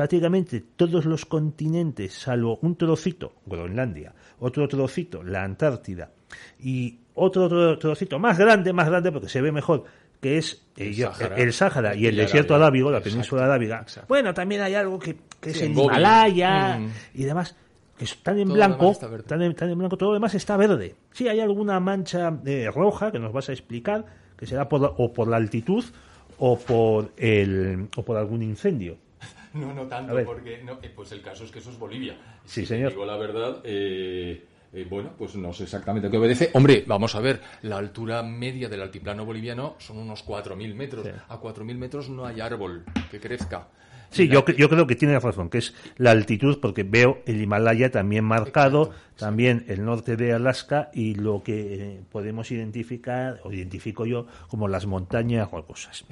prácticamente 0.00 0.64
todos 0.76 1.04
los 1.04 1.26
continentes, 1.26 2.14
salvo 2.14 2.58
un 2.62 2.74
trocito, 2.74 3.34
Groenlandia, 3.44 4.14
otro 4.38 4.66
trocito, 4.66 5.22
la 5.22 5.44
Antártida, 5.44 6.10
y 6.58 7.00
otro 7.12 7.50
tro- 7.50 7.78
trocito 7.78 8.18
más 8.18 8.38
grande, 8.38 8.72
más 8.72 8.88
grande, 8.88 9.12
porque 9.12 9.28
se 9.28 9.42
ve 9.42 9.52
mejor, 9.52 9.84
que 10.18 10.38
es 10.38 10.66
eh, 10.78 10.86
El 10.86 10.94
Sáhara. 10.94 11.36
el 11.36 11.52
Sáhara 11.52 11.94
y 11.94 12.06
el 12.06 12.16
desierto 12.16 12.54
arábigo, 12.54 12.90
la 12.90 12.96
Exacto, 12.96 13.10
península 13.14 13.44
arábiga. 13.44 13.80
exacto. 13.82 14.06
Bueno, 14.08 14.32
también 14.32 14.62
hay 14.62 14.74
algo 14.74 14.98
que, 14.98 15.18
que 15.38 15.50
es 15.50 15.60
el. 15.60 15.72
Himalaya 15.72 16.78
Mm. 16.78 16.88
y 17.12 17.24
demás, 17.24 17.54
que 17.98 18.04
están 18.06 18.38
en 18.38 18.46
Todo 18.48 18.54
blanco, 18.54 18.92
están 18.92 19.42
en, 19.42 19.50
están 19.50 19.68
en 19.68 19.76
blanco, 19.78 19.98
todo 19.98 20.08
lo 20.08 20.14
demás 20.14 20.34
está 20.34 20.56
verde. 20.56 20.94
Sí, 21.12 21.28
hay 21.28 21.40
alguna 21.40 21.78
mancha 21.78 22.40
eh, 22.46 22.70
roja 22.74 23.12
que 23.12 23.18
nos 23.18 23.34
vas 23.34 23.50
a 23.50 23.52
explicar, 23.52 24.06
que 24.38 24.46
será 24.46 24.66
por 24.66 24.94
o 24.96 25.12
por 25.12 25.28
la 25.28 25.36
altitud 25.36 25.84
o 26.38 26.58
por 26.58 27.12
el 27.18 27.88
o 27.94 28.02
por 28.02 28.16
algún 28.16 28.42
incendio. 28.42 28.96
No, 29.54 29.74
no 29.74 29.86
tanto, 29.86 30.14
porque 30.24 30.62
no, 30.62 30.78
eh, 30.82 30.92
pues 30.94 31.10
el 31.12 31.22
caso 31.22 31.44
es 31.44 31.50
que 31.50 31.58
eso 31.58 31.70
es 31.70 31.78
Bolivia. 31.78 32.16
Sí, 32.44 32.60
Si 32.60 32.66
señor. 32.66 32.90
Digo 32.92 33.04
la 33.04 33.16
verdad, 33.16 33.60
eh, 33.64 34.44
eh, 34.72 34.86
bueno, 34.88 35.10
pues 35.18 35.34
no 35.34 35.52
sé 35.52 35.64
exactamente 35.64 36.06
a 36.06 36.10
qué 36.10 36.18
obedece. 36.18 36.50
Hombre, 36.54 36.84
vamos 36.86 37.14
a 37.16 37.20
ver, 37.20 37.40
la 37.62 37.76
altura 37.78 38.22
media 38.22 38.68
del 38.68 38.82
altiplano 38.82 39.24
boliviano 39.24 39.74
son 39.78 39.98
unos 39.98 40.24
4.000 40.24 40.74
metros. 40.74 41.04
Sí. 41.06 41.12
A 41.28 41.40
4.000 41.40 41.74
metros 41.76 42.08
no 42.08 42.24
hay 42.24 42.40
árbol 42.40 42.84
que 43.10 43.18
crezca. 43.18 43.66
Sí, 44.10 44.26
yo, 44.28 44.44
cre- 44.44 44.56
yo 44.56 44.68
creo 44.68 44.86
que 44.86 44.96
tienes 44.96 45.22
razón, 45.22 45.48
que 45.50 45.58
es 45.58 45.74
la 45.96 46.10
altitud, 46.10 46.58
porque 46.60 46.82
veo 46.82 47.20
el 47.26 47.40
Himalaya 47.40 47.90
también 47.90 48.24
marcado, 48.24 48.82
Exacto, 48.82 49.00
exacto. 49.04 49.24
también 49.24 49.64
el 49.68 49.84
norte 49.84 50.16
de 50.16 50.32
Alaska 50.32 50.90
y 50.92 51.14
lo 51.14 51.42
que 51.42 51.74
eh, 51.74 52.00
podemos 52.10 52.50
identificar, 52.50 53.40
o 53.44 53.52
identifico 53.52 54.06
yo, 54.06 54.26
como 54.48 54.66
las 54.68 54.86
montañas 54.86 55.50
rocosas. 55.50 56.04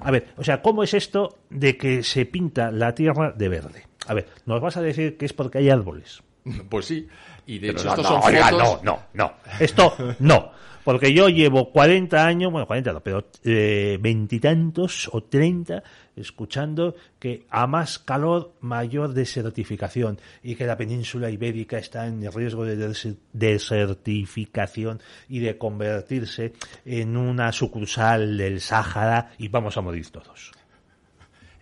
A 0.00 0.10
ver, 0.10 0.28
o 0.36 0.42
sea, 0.44 0.60
¿cómo 0.62 0.82
es 0.82 0.94
esto 0.94 1.38
de 1.50 1.76
que 1.76 2.02
se 2.02 2.26
pinta 2.26 2.70
la 2.72 2.94
tierra 2.94 3.30
de 3.32 3.48
verde? 3.48 3.86
A 4.06 4.14
ver, 4.14 4.26
nos 4.46 4.60
vas 4.60 4.76
a 4.76 4.82
decir 4.82 5.16
que 5.16 5.24
es 5.26 5.32
porque 5.32 5.58
hay 5.58 5.70
árboles. 5.70 6.22
Pues 6.68 6.84
sí, 6.86 7.06
y 7.46 7.58
de 7.58 7.68
Pero 7.68 7.78
hecho 7.78 7.84
no, 7.88 7.94
estos 7.94 8.10
no, 8.10 8.22
son 8.22 8.34
oiga, 8.34 8.48
fotos... 8.50 8.82
no, 8.84 8.92
no, 8.96 9.02
no. 9.14 9.32
Esto 9.60 9.94
no. 10.18 10.50
Porque 10.84 11.14
yo 11.14 11.30
llevo 11.30 11.70
40 11.72 12.26
años, 12.26 12.52
bueno, 12.52 12.66
40 12.66 12.92
no, 12.92 13.00
pero 13.00 13.24
eh, 13.42 13.96
veintitantos 14.02 15.08
o 15.12 15.22
30 15.22 15.82
escuchando 16.16 16.94
que 17.18 17.46
a 17.50 17.66
más 17.66 17.98
calor, 17.98 18.54
mayor 18.60 19.12
desertificación 19.14 20.18
y 20.42 20.54
que 20.54 20.66
la 20.66 20.76
península 20.76 21.30
ibérica 21.30 21.78
está 21.78 22.06
en 22.06 22.30
riesgo 22.32 22.64
de 22.64 22.76
des- 22.76 23.16
desertificación 23.32 25.00
y 25.28 25.40
de 25.40 25.58
convertirse 25.58 26.52
en 26.84 27.16
una 27.16 27.52
sucursal 27.52 28.36
del 28.36 28.60
Sáhara 28.60 29.32
y 29.38 29.48
vamos 29.48 29.76
a 29.76 29.80
morir 29.80 30.08
todos. 30.10 30.52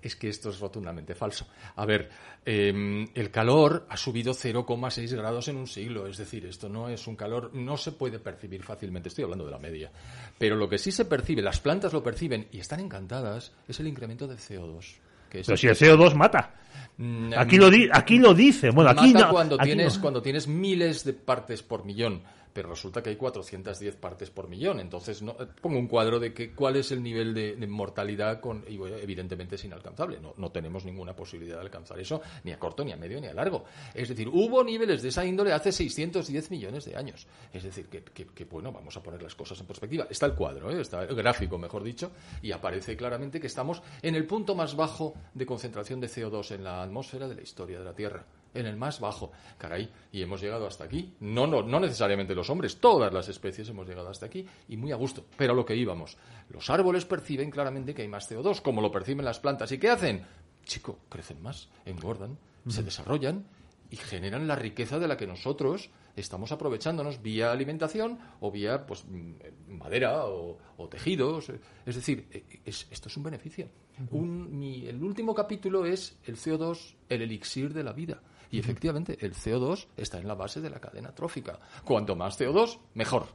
Es 0.03 0.17
que 0.17 0.29
esto 0.29 0.51
es 0.51 0.59
rotundamente 0.59 1.15
falso. 1.15 1.47
A 1.77 1.87
ver, 1.87 2.11
eh, 2.45 3.07
el 3.15 3.31
calor 3.31 3.87
ha 3.89 3.97
subido 3.97 4.35
0,6 4.35 5.15
grados 5.15 5.47
en 5.49 5.57
un 5.57 5.67
siglo. 5.69 6.07
Es 6.09 6.17
decir, 6.19 6.45
esto 6.47 6.69
no 6.69 6.89
es 6.89 7.07
un 7.07 7.15
calor, 7.17 7.51
no 7.55 7.77
se 7.77 7.93
puede 7.93 8.19
percibir 8.19 8.63
fácilmente. 8.65 9.09
Estoy 9.09 9.25
hablando 9.25 9.45
de 9.45 9.53
la 9.53 9.59
media. 9.59 9.91
Pero 10.39 10.57
lo 10.57 10.69
que 10.69 10.79
sí 10.79 10.91
se 10.91 11.05
percibe, 11.05 11.41
las 11.41 11.61
plantas 11.61 11.93
lo 11.93 12.03
perciben 12.03 12.49
y 12.51 12.59
están 12.59 12.81
encantadas, 12.81 13.53
es 13.69 13.79
el 13.79 13.87
incremento 13.87 14.27
del 14.27 14.39
CO2. 14.39 14.97
Que 15.31 15.41
es 15.41 15.47
Pero 15.47 15.57
si 15.57 15.67
el 15.69 15.77
CO2 15.77 16.15
mata. 16.15 16.55
Mm, 16.99 17.33
Aquí 17.37 17.57
lo, 17.57 17.71
di- 17.71 17.89
aquí 17.91 18.19
lo 18.19 18.35
dice. 18.35 18.71
Bueno, 18.71 18.91
aquí 18.91 19.13
Mata 19.15 19.27
no. 19.27 19.33
cuando 19.33 19.55
aquí 19.55 19.65
tienes 19.67 19.95
no. 19.97 20.03
cuando 20.03 20.21
tienes 20.21 20.47
miles 20.49 21.05
de 21.05 21.13
partes 21.15 21.63
por 21.63 21.85
millón 21.87 22.23
pero 22.53 22.71
resulta 22.71 23.03
que 23.03 23.11
hay 23.11 23.17
410 23.17 23.97
partes 23.97 24.31
por 24.31 24.49
millón. 24.49 24.81
Entonces 24.81 25.23
no, 25.23 25.33
eh, 25.41 25.47
pongo 25.61 25.79
un 25.79 25.87
cuadro 25.89 26.19
de 26.21 26.33
que 26.33 26.53
cuál 26.55 26.77
es 26.77 26.93
el 26.93 27.03
nivel 27.03 27.35
de, 27.35 27.57
mortalidad 27.67 28.41
con 28.41 28.65
y 28.69 28.75
evidentemente 29.01 29.55
es 29.57 29.65
inalcanzable. 29.65 30.21
No, 30.21 30.35
no 30.37 30.51
tenemos 30.51 30.85
ninguna 30.85 31.15
posibilidad 31.17 31.57
de 31.57 31.63
alcanzar 31.63 31.99
eso 31.99 32.21
ni 32.45 32.53
a 32.53 32.59
corto 32.59 32.85
ni 32.85 32.93
a 32.93 32.97
medio 32.97 33.21
ni 33.21 33.27
a 33.29 33.35
largo. 33.35 33.65
Es 33.95 34.09
decir 34.09 34.29
hubo 34.29 34.63
niveles 34.65 35.03
de 35.03 35.09
esa 35.09 35.25
índole 35.25 35.53
hace 35.53 35.73
610 35.73 36.51
millones 36.51 36.85
de 36.85 36.97
años. 36.97 37.27
Es 37.53 37.63
decir 37.63 37.89
que, 37.89 38.03
que- 38.03 38.27
que, 38.27 38.45
bueno 38.45 38.73
vamos 38.73 38.97
a 38.97 39.03
poner 39.03 39.23
las 39.23 39.35
cosas 39.35 39.59
en 39.61 39.67
perspectiva. 39.67 40.07
Está 40.11 40.27
el 40.27 40.35
cuadro 40.35 40.71
¿eh? 40.71 40.81
está 40.81 41.05
el 41.05 41.15
gráfico 41.15 41.59
mejor 41.59 41.83
dicho 41.83 42.13
y 42.43 42.53
aparece 42.53 42.97
claramente 42.97 43.41
que 43.41 43.47
estamos 43.47 43.83
en 44.03 44.15
el 44.15 44.27
punto 44.27 44.55
más 44.55 44.77
bajo 44.77 45.15
de 45.35 45.47
concentración 45.47 46.01
de 46.01 46.09
CO2 46.09 46.55
en 46.55 46.65
la 46.65 46.83
atmósfera 46.83 47.29
de 47.29 47.35
la 47.37 47.43
historia 47.43 47.79
de 47.79 47.85
la 47.85 47.95
Tierra 47.95 48.25
en 48.55 48.67
el 48.67 48.77
más 48.77 49.01
bajo. 49.01 49.33
Caray, 49.59 49.91
y 50.13 50.23
hemos 50.23 50.41
llegado 50.41 50.67
hasta 50.67 50.85
aquí. 50.85 51.15
No, 51.21 51.47
no, 51.47 51.63
no 51.63 51.81
necesariamente 51.81 52.35
los 52.35 52.51
hombres, 52.51 52.77
todas 52.79 53.13
las 53.13 53.29
especies 53.29 53.69
hemos 53.69 53.87
llegado 53.89 54.09
hasta 54.09 54.27
aquí 54.27 54.47
y 54.69 54.77
muy 54.77 54.93
a 54.93 54.97
gusto. 54.97 55.25
Pero 55.37 55.53
a 55.53 55.57
lo 55.57 55.65
que 55.65 55.77
íbamos, 55.77 56.17
los 56.51 56.69
árboles 56.71 57.05
perciben 57.05 57.51
claramente 57.51 57.95
que 57.95 58.03
hay 58.03 58.09
más 58.09 58.31
CO2, 58.31 58.61
como 58.63 58.81
lo 58.81 58.91
perciben 58.93 59.25
las 59.25 59.41
plantas. 59.41 59.73
¿Y 59.73 59.79
qué 59.79 59.91
hacen? 59.91 60.25
Chico, 60.65 60.99
crecen 61.09 61.43
más, 61.43 61.69
engordan, 61.85 62.39
se 62.69 62.83
desarrollan 62.83 63.45
y 63.91 63.97
generan 63.97 64.47
la 64.47 64.55
riqueza 64.57 64.99
de 64.99 65.09
la 65.09 65.17
que 65.17 65.27
nosotros 65.27 65.91
estamos 66.15 66.53
aprovechándonos 66.53 67.21
vía 67.23 67.51
alimentación 67.53 68.19
o 68.41 68.51
vía 68.51 68.87
pues 68.87 69.05
mm, 69.07 69.33
madera 69.79 70.25
o, 70.27 70.59
o 70.77 70.89
tejidos. 70.89 71.51
Es 71.85 71.97
decir, 71.97 72.27
eh, 72.31 72.61
es- 72.65 72.87
esto 72.91 73.09
es 73.09 73.17
un 73.17 73.23
beneficio. 73.25 73.69
Un- 74.11 74.57
mi- 74.59 74.87
el 74.87 75.03
último 75.03 75.35
capítulo 75.35 75.85
es 75.85 76.17
el 76.27 76.37
CO2, 76.37 76.95
el 77.09 77.23
elixir 77.23 77.75
de 77.75 77.83
la 77.85 77.93
vida. 77.93 78.21
Y 78.53 78.59
efectivamente, 78.61 79.17
el 79.21 79.33
CO2 79.35 79.89
está 79.97 80.19
en 80.21 80.29
la 80.29 80.35
base 80.35 80.61
de 80.61 80.71
la 80.71 80.79
cadena 80.79 81.13
trófica. 81.13 81.59
Cuanto 81.85 82.15
más 82.15 82.39
CO2, 82.41 82.79
mejor. 82.95 83.27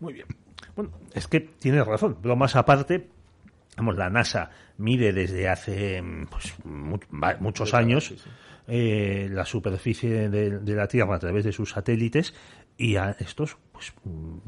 Muy 0.00 0.12
bien. 0.12 0.26
Bueno, 0.74 0.90
es 1.12 1.28
que 1.28 1.40
tienes 1.40 1.86
razón. 1.86 2.16
Bromas 2.20 2.56
aparte, 2.56 3.08
vamos, 3.76 3.96
la 3.96 4.10
NASA 4.10 4.50
mide 4.78 5.12
desde 5.12 5.48
hace 5.48 6.00
mm, 6.02 6.26
pues, 6.26 6.54
mu- 6.64 6.98
muchos 7.40 7.74
años 7.74 8.06
sí, 8.06 8.16
sí. 8.18 8.30
eh, 8.68 9.28
la 9.30 9.44
superficie 9.44 10.28
de, 10.28 10.58
de 10.58 10.74
la 10.74 10.88
Tierra 10.88 11.16
a 11.16 11.18
través 11.20 11.44
de 11.44 11.52
sus 11.52 11.70
satélites 11.70 12.34
y 12.76 12.96
a 12.96 13.10
estos 13.20 13.56
pues 13.72 13.92
mm, 14.04 14.38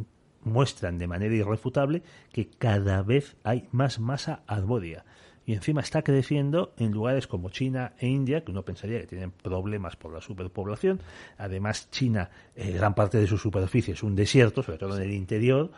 muestran 0.44 0.98
de 0.98 1.06
manera 1.06 1.34
irrefutable 1.34 2.02
que 2.32 2.48
cada 2.48 3.02
vez 3.02 3.36
hay 3.44 3.68
más 3.72 4.00
masa 4.00 4.42
arbórea. 4.46 5.04
Y 5.46 5.52
encima 5.54 5.80
está 5.80 6.02
creciendo 6.02 6.74
en 6.76 6.90
lugares 6.90 7.28
como 7.28 7.50
China 7.50 7.92
e 7.98 8.08
India, 8.08 8.44
que 8.44 8.50
uno 8.50 8.64
pensaría 8.64 9.00
que 9.00 9.06
tienen 9.06 9.30
problemas 9.30 9.94
por 9.94 10.12
la 10.12 10.20
superpoblación. 10.20 11.00
Además, 11.38 11.88
China, 11.90 12.28
eh, 12.56 12.72
gran 12.72 12.94
parte 12.96 13.18
de 13.18 13.28
su 13.28 13.38
superficie 13.38 13.94
es 13.94 14.02
un 14.02 14.16
desierto, 14.16 14.64
sobre 14.64 14.78
todo 14.78 14.96
en 14.96 15.04
el 15.04 15.12
interior, 15.12 15.70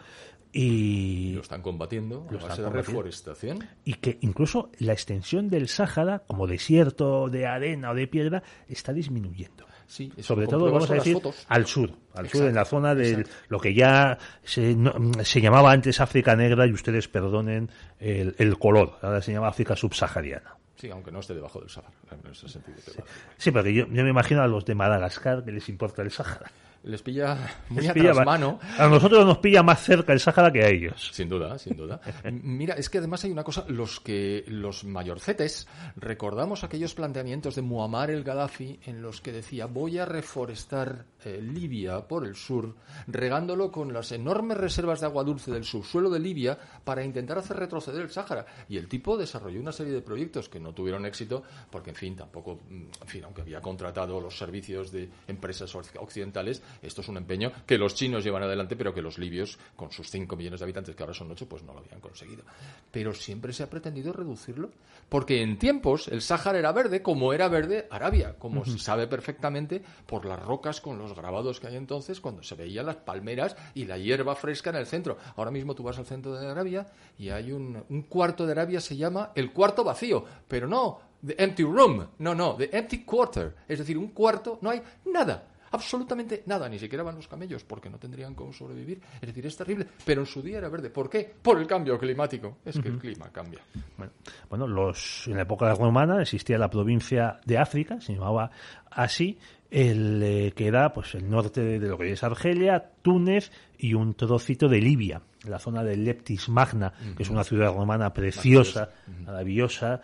y, 0.50 1.34
Lo 1.34 1.42
están 1.42 1.60
combatiendo 1.60 2.26
a 2.26 2.32
Lo 2.32 2.38
base 2.38 2.48
están 2.48 2.56
de 2.56 2.62
combatiendo. 2.64 3.02
reforestación. 3.02 3.58
y 3.84 3.94
que 3.94 4.16
incluso 4.22 4.70
la 4.78 4.94
extensión 4.94 5.50
del 5.50 5.68
Sáhara, 5.68 6.20
como 6.20 6.46
desierto 6.46 7.28
de 7.28 7.46
arena 7.46 7.90
o 7.90 7.94
de 7.94 8.06
piedra, 8.08 8.42
está 8.68 8.94
disminuyendo. 8.94 9.66
Sí, 9.88 10.12
Sobre 10.20 10.46
todo, 10.46 10.70
vamos 10.70 10.90
a 10.90 10.94
decir, 10.94 11.14
fotos. 11.14 11.46
al 11.48 11.66
sur, 11.66 11.90
al 12.14 12.28
sur, 12.28 12.44
en 12.44 12.54
la 12.54 12.64
zona 12.66 12.94
de 12.94 13.24
lo 13.48 13.58
que 13.58 13.72
ya 13.72 14.18
se, 14.44 14.74
no- 14.76 14.92
se 15.24 15.40
llamaba 15.40 15.72
antes 15.72 15.98
África 16.00 16.36
Negra, 16.36 16.66
y 16.66 16.72
ustedes 16.72 17.08
perdonen 17.08 17.70
el, 17.98 18.34
el 18.38 18.58
color, 18.58 18.98
ahora 19.00 19.22
se 19.22 19.32
llama 19.32 19.48
África 19.48 19.74
subsahariana. 19.74 20.54
Sí, 20.76 20.90
aunque 20.90 21.10
no 21.10 21.20
esté 21.20 21.34
debajo 21.34 21.58
del 21.60 21.70
Sahara. 21.70 21.92
En 22.24 22.30
ese 22.30 22.48
sentido. 22.48 22.76
vale. 22.86 23.10
Sí, 23.38 23.50
porque 23.50 23.72
yo, 23.74 23.86
yo 23.88 24.04
me 24.04 24.10
imagino 24.10 24.42
a 24.42 24.46
los 24.46 24.64
de 24.66 24.74
Madagascar 24.76 25.42
que 25.42 25.50
les 25.52 25.68
importa 25.70 26.02
el 26.02 26.10
Sáhara. 26.12 26.50
Les 26.84 27.02
pilla 27.02 27.36
muy 27.70 27.82
Les 27.82 27.90
a 27.90 27.94
pilla 27.94 28.14
ma- 28.14 28.24
mano. 28.24 28.58
A 28.78 28.86
nosotros 28.86 29.26
nos 29.26 29.38
pilla 29.38 29.62
más 29.62 29.82
cerca 29.82 30.12
el 30.12 30.20
Sáhara 30.20 30.52
que 30.52 30.62
a 30.64 30.68
ellos. 30.68 31.10
Sin 31.12 31.28
duda, 31.28 31.58
sin 31.58 31.76
duda. 31.76 32.00
Mira, 32.30 32.74
es 32.74 32.88
que 32.88 32.98
además 32.98 33.24
hay 33.24 33.30
una 33.32 33.44
cosa, 33.44 33.64
los 33.68 34.00
que 34.00 34.44
los 34.48 34.84
mayorcetes 34.84 35.66
recordamos 35.96 36.64
aquellos 36.64 36.94
planteamientos 36.94 37.56
de 37.56 37.62
Muammar 37.62 38.10
el 38.10 38.22
Gaddafi 38.24 38.78
en 38.86 39.02
los 39.02 39.20
que 39.20 39.32
decía 39.32 39.66
voy 39.66 39.98
a 39.98 40.04
reforestar 40.06 41.04
eh, 41.24 41.40
Libia 41.42 42.06
por 42.06 42.24
el 42.24 42.36
sur, 42.36 42.74
regándolo 43.08 43.72
con 43.72 43.92
las 43.92 44.12
enormes 44.12 44.56
reservas 44.56 45.00
de 45.00 45.06
agua 45.06 45.24
dulce 45.24 45.50
del 45.50 45.64
subsuelo 45.64 46.08
de 46.10 46.20
Libia 46.20 46.56
para 46.84 47.04
intentar 47.04 47.38
hacer 47.38 47.56
retroceder 47.56 48.02
el 48.02 48.10
Sáhara. 48.10 48.46
Y 48.68 48.76
el 48.76 48.88
tipo 48.88 49.16
desarrolló 49.16 49.60
una 49.60 49.72
serie 49.72 49.92
de 49.92 50.00
proyectos 50.00 50.48
que 50.48 50.60
no 50.60 50.72
tuvieron 50.72 51.04
éxito 51.06 51.42
porque, 51.70 51.90
en 51.90 51.96
fin, 51.96 52.16
tampoco, 52.16 52.60
mm, 52.68 52.82
en 53.02 53.08
fin, 53.08 53.24
aunque 53.24 53.42
había 53.42 53.60
contratado 53.60 54.20
los 54.20 54.38
servicios 54.38 54.92
de 54.92 55.08
empresas 55.26 55.74
oc- 55.74 55.98
occidentales, 55.98 56.62
Esto 56.82 57.00
es 57.00 57.08
un 57.08 57.16
empeño 57.16 57.52
que 57.66 57.78
los 57.78 57.94
chinos 57.94 58.24
llevan 58.24 58.42
adelante, 58.42 58.76
pero 58.76 58.94
que 58.94 59.02
los 59.02 59.18
libios, 59.18 59.58
con 59.76 59.90
sus 59.90 60.10
5 60.10 60.36
millones 60.36 60.60
de 60.60 60.64
habitantes, 60.64 60.94
que 60.94 61.02
ahora 61.02 61.14
son 61.14 61.30
8, 61.30 61.48
pues 61.48 61.62
no 61.62 61.72
lo 61.72 61.80
habían 61.80 62.00
conseguido. 62.00 62.42
Pero 62.90 63.14
siempre 63.14 63.52
se 63.52 63.62
ha 63.62 63.70
pretendido 63.70 64.12
reducirlo, 64.12 64.70
porque 65.08 65.42
en 65.42 65.58
tiempos 65.58 66.08
el 66.08 66.22
Sáhara 66.22 66.58
era 66.58 66.72
verde, 66.72 67.02
como 67.02 67.32
era 67.32 67.48
verde 67.48 67.86
Arabia, 67.90 68.36
como 68.38 68.64
se 68.64 68.78
sabe 68.78 69.06
perfectamente 69.06 69.82
por 70.06 70.24
las 70.24 70.40
rocas 70.42 70.80
con 70.80 70.98
los 70.98 71.14
grabados 71.14 71.60
que 71.60 71.66
hay 71.66 71.76
entonces, 71.76 72.20
cuando 72.20 72.42
se 72.42 72.54
veían 72.54 72.86
las 72.86 72.96
palmeras 72.96 73.56
y 73.74 73.84
la 73.84 73.98
hierba 73.98 74.34
fresca 74.34 74.70
en 74.70 74.76
el 74.76 74.86
centro. 74.86 75.18
Ahora 75.36 75.50
mismo 75.50 75.74
tú 75.74 75.82
vas 75.82 75.98
al 75.98 76.06
centro 76.06 76.34
de 76.34 76.46
Arabia 76.46 76.86
y 77.18 77.30
hay 77.30 77.52
un, 77.52 77.82
un 77.88 78.02
cuarto 78.02 78.46
de 78.46 78.52
Arabia, 78.52 78.80
se 78.80 78.96
llama 78.96 79.32
el 79.34 79.52
cuarto 79.52 79.84
vacío, 79.84 80.24
pero 80.46 80.66
no 80.66 81.08
the 81.24 81.34
empty 81.42 81.64
room, 81.64 82.06
no, 82.18 82.34
no, 82.34 82.54
the 82.56 82.70
empty 82.72 83.04
quarter, 83.04 83.54
es 83.66 83.78
decir, 83.78 83.98
un 83.98 84.08
cuarto, 84.08 84.58
no 84.60 84.70
hay 84.70 84.82
nada. 85.06 85.44
Absolutamente 85.70 86.42
nada, 86.46 86.68
ni 86.68 86.78
siquiera 86.78 87.02
van 87.02 87.16
los 87.16 87.28
camellos 87.28 87.64
porque 87.64 87.90
no 87.90 87.98
tendrían 87.98 88.34
cómo 88.34 88.52
sobrevivir. 88.52 89.00
Es 89.20 89.28
decir, 89.28 89.46
es 89.46 89.56
terrible, 89.56 89.86
pero 90.04 90.22
en 90.22 90.26
su 90.26 90.42
día 90.42 90.58
era 90.58 90.68
verde. 90.68 90.90
¿Por 90.90 91.08
qué? 91.08 91.32
Por 91.42 91.58
el 91.58 91.66
cambio 91.66 91.98
climático. 91.98 92.58
Es 92.64 92.78
que 92.78 92.88
el 92.88 92.98
clima 92.98 93.30
cambia. 93.30 93.60
Bueno, 93.96 94.12
bueno, 94.48 94.66
los, 94.66 95.26
en 95.28 95.36
la 95.36 95.42
época 95.42 95.74
romana 95.74 96.22
existía 96.22 96.58
la 96.58 96.70
provincia 96.70 97.40
de 97.44 97.58
África, 97.58 98.00
se 98.00 98.14
llamaba 98.14 98.50
así, 98.90 99.38
el 99.70 100.22
eh, 100.22 100.52
que 100.56 100.66
era 100.66 100.92
pues 100.92 101.14
el 101.14 101.28
norte 101.28 101.60
de, 101.62 101.78
lo 101.78 101.98
que 101.98 102.12
es 102.12 102.22
Argelia, 102.22 102.92
Túnez 103.02 103.50
y 103.78 103.94
un 103.94 104.14
trocito 104.14 104.68
de 104.68 104.80
Libia, 104.80 105.22
la 105.44 105.58
zona 105.58 105.82
de 105.82 105.96
Leptis 105.96 106.48
Magna, 106.48 106.92
que 107.16 107.22
es 107.22 107.30
una 107.30 107.44
ciudad 107.44 107.74
romana 107.74 108.12
preciosa, 108.12 108.90
maravillosa, 109.24 110.00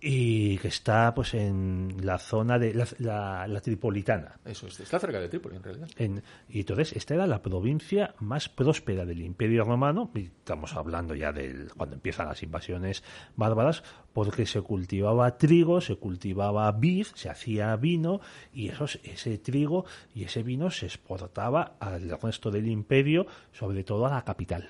y 0.00 0.58
que 0.58 0.68
está 0.68 1.12
pues 1.14 1.34
en 1.34 1.96
la 2.02 2.18
zona 2.18 2.58
de 2.58 2.72
la, 2.74 2.86
la- 2.98 3.46
la 3.48 3.60
tripolitana. 3.60 4.38
Eso 4.44 4.66
es, 4.68 4.78
está 4.80 4.98
cerca 4.98 5.18
de 5.18 5.28
Trípoli 5.28 5.56
en 5.56 5.62
realidad. 5.62 5.88
En- 5.96 6.22
y 6.48 6.60
entonces 6.60 6.92
esta 6.92 7.14
era 7.14 7.26
la 7.26 7.42
provincia 7.42 8.14
más 8.20 8.48
próspera 8.48 9.04
del 9.04 9.22
Imperio 9.22 9.64
Romano, 9.64 10.10
y 10.14 10.26
estamos 10.26 10.74
hablando 10.76 11.14
ya 11.14 11.32
del 11.32 11.72
cuando 11.76 11.96
empiezan 11.96 12.28
las 12.28 12.42
invasiones 12.42 13.02
bárbaras, 13.36 13.82
porque 14.12 14.46
se 14.46 14.60
cultivaba 14.62 15.36
trigo, 15.36 15.80
se 15.80 15.96
cultivaba 15.96 16.70
vid, 16.72 17.06
se 17.14 17.28
hacía 17.28 17.74
vino, 17.76 18.20
y 18.52 18.68
esos, 18.68 19.00
ese 19.02 19.38
trigo 19.38 19.84
y 20.14 20.24
ese 20.24 20.42
vino 20.42 20.70
se 20.70 20.86
exportaba 20.86 21.76
al 21.80 22.10
resto 22.20 22.50
del 22.50 22.68
imperio, 22.68 23.26
sobre 23.52 23.82
todo 23.84 24.06
a 24.06 24.10
la 24.10 24.24
capital. 24.24 24.68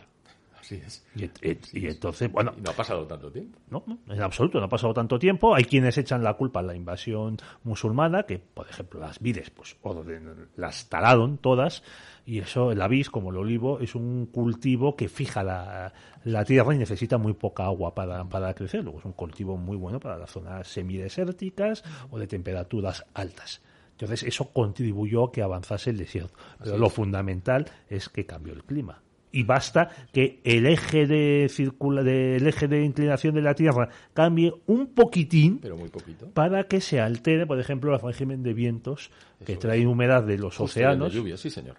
Así 0.69 0.83
es. 0.85 1.03
Y, 1.73 1.87
entonces, 1.87 2.31
bueno, 2.31 2.53
Y 2.57 2.61
no 2.61 2.71
ha 2.71 2.75
pasado 2.75 3.07
tanto 3.07 3.33
tiempo. 3.33 3.59
no, 3.71 3.83
no, 3.87 3.99
en 4.13 4.21
absoluto, 4.23 4.59
no 4.59 4.67
ha 4.67 4.69
pasado 4.69 4.93
tanto 4.93 5.19
tiempo. 5.19 5.55
Hay 5.55 5.65
quienes 5.65 5.97
echan 5.97 6.23
la 6.23 6.35
culpa 6.35 6.61
a 6.61 6.63
la 6.63 6.75
invasión 6.75 7.39
musulmana, 7.65 8.25
que, 8.25 8.39
por 8.39 8.69
ejemplo, 8.69 9.01
las 9.01 9.19
vides, 9.19 9.49
pues, 9.51 9.77
orden- 9.83 10.49
las 10.57 10.89
talaron 10.91 11.39
todas, 11.39 11.83
y 12.27 12.41
eso, 12.41 12.75
la 12.75 12.87
vid, 12.89 13.07
como 13.07 13.31
el 13.31 13.39
olivo, 13.39 13.81
es 13.81 13.95
un 13.95 14.27
cultivo 14.27 14.95
que 14.95 15.09
fija 15.09 15.43
la, 15.43 15.95
la 16.25 16.45
tierra 16.45 16.75
y 16.75 16.79
necesita 16.79 17.17
muy 17.17 17.33
poca 17.33 17.65
agua 17.65 17.95
para, 17.95 18.25
para 18.27 18.53
crecer. 18.53 18.85
Luego 18.85 18.99
es 18.99 19.05
un 19.07 19.13
cultivo 19.13 19.57
muy 19.57 19.77
bueno 19.79 19.99
para 20.01 20.19
las 20.19 20.31
zonas 20.31 20.69
semidesérticas 20.69 21.83
o 22.11 22.19
de 22.19 22.27
temperaturas 22.27 23.07
altas. 23.15 23.63
Entonces, 23.93 24.23
eso 24.25 24.53
contribuyó 24.53 25.25
a 25.25 25.33
que 25.33 25.43
avanzase 25.43 25.91
el 25.91 25.97
desierto. 25.97 26.37
Pero 26.63 26.77
lo 26.79 26.89
fundamental 26.91 27.67
es 27.89 28.09
que 28.09 28.27
cambió 28.27 28.53
el 28.53 28.63
clima. 28.65 29.03
Y 29.31 29.43
basta 29.43 29.91
que 30.13 30.41
el 30.45 30.67
eje 30.67 31.07
de 31.07 31.49
circula, 31.51 32.03
del 32.03 32.47
eje 32.47 32.67
de 32.69 32.85
inclinación 32.85 33.35
de 33.35 33.43
la 33.43 33.55
Tierra 33.55 33.89
cambie 34.15 34.53
un 34.67 34.87
poquitín 34.95 35.59
Pero 35.61 35.77
muy 35.77 35.89
poquito. 35.91 36.31
para 36.31 36.65
que 36.65 36.81
se 36.81 37.01
altere, 37.01 37.47
por 37.47 37.61
ejemplo, 37.61 37.95
el 37.95 38.01
régimen 38.01 38.43
de 38.43 38.55
vientos 38.55 39.11
que 39.45 39.53
Eso 39.53 39.61
traen 39.61 39.87
humedad 39.87 40.23
de 40.23 40.39
los 40.39 40.57
Justo 40.57 40.79
de 40.81 40.87
océanos. 40.87 41.13
lluvia, 41.13 41.37
sí, 41.37 41.51
señor. 41.51 41.77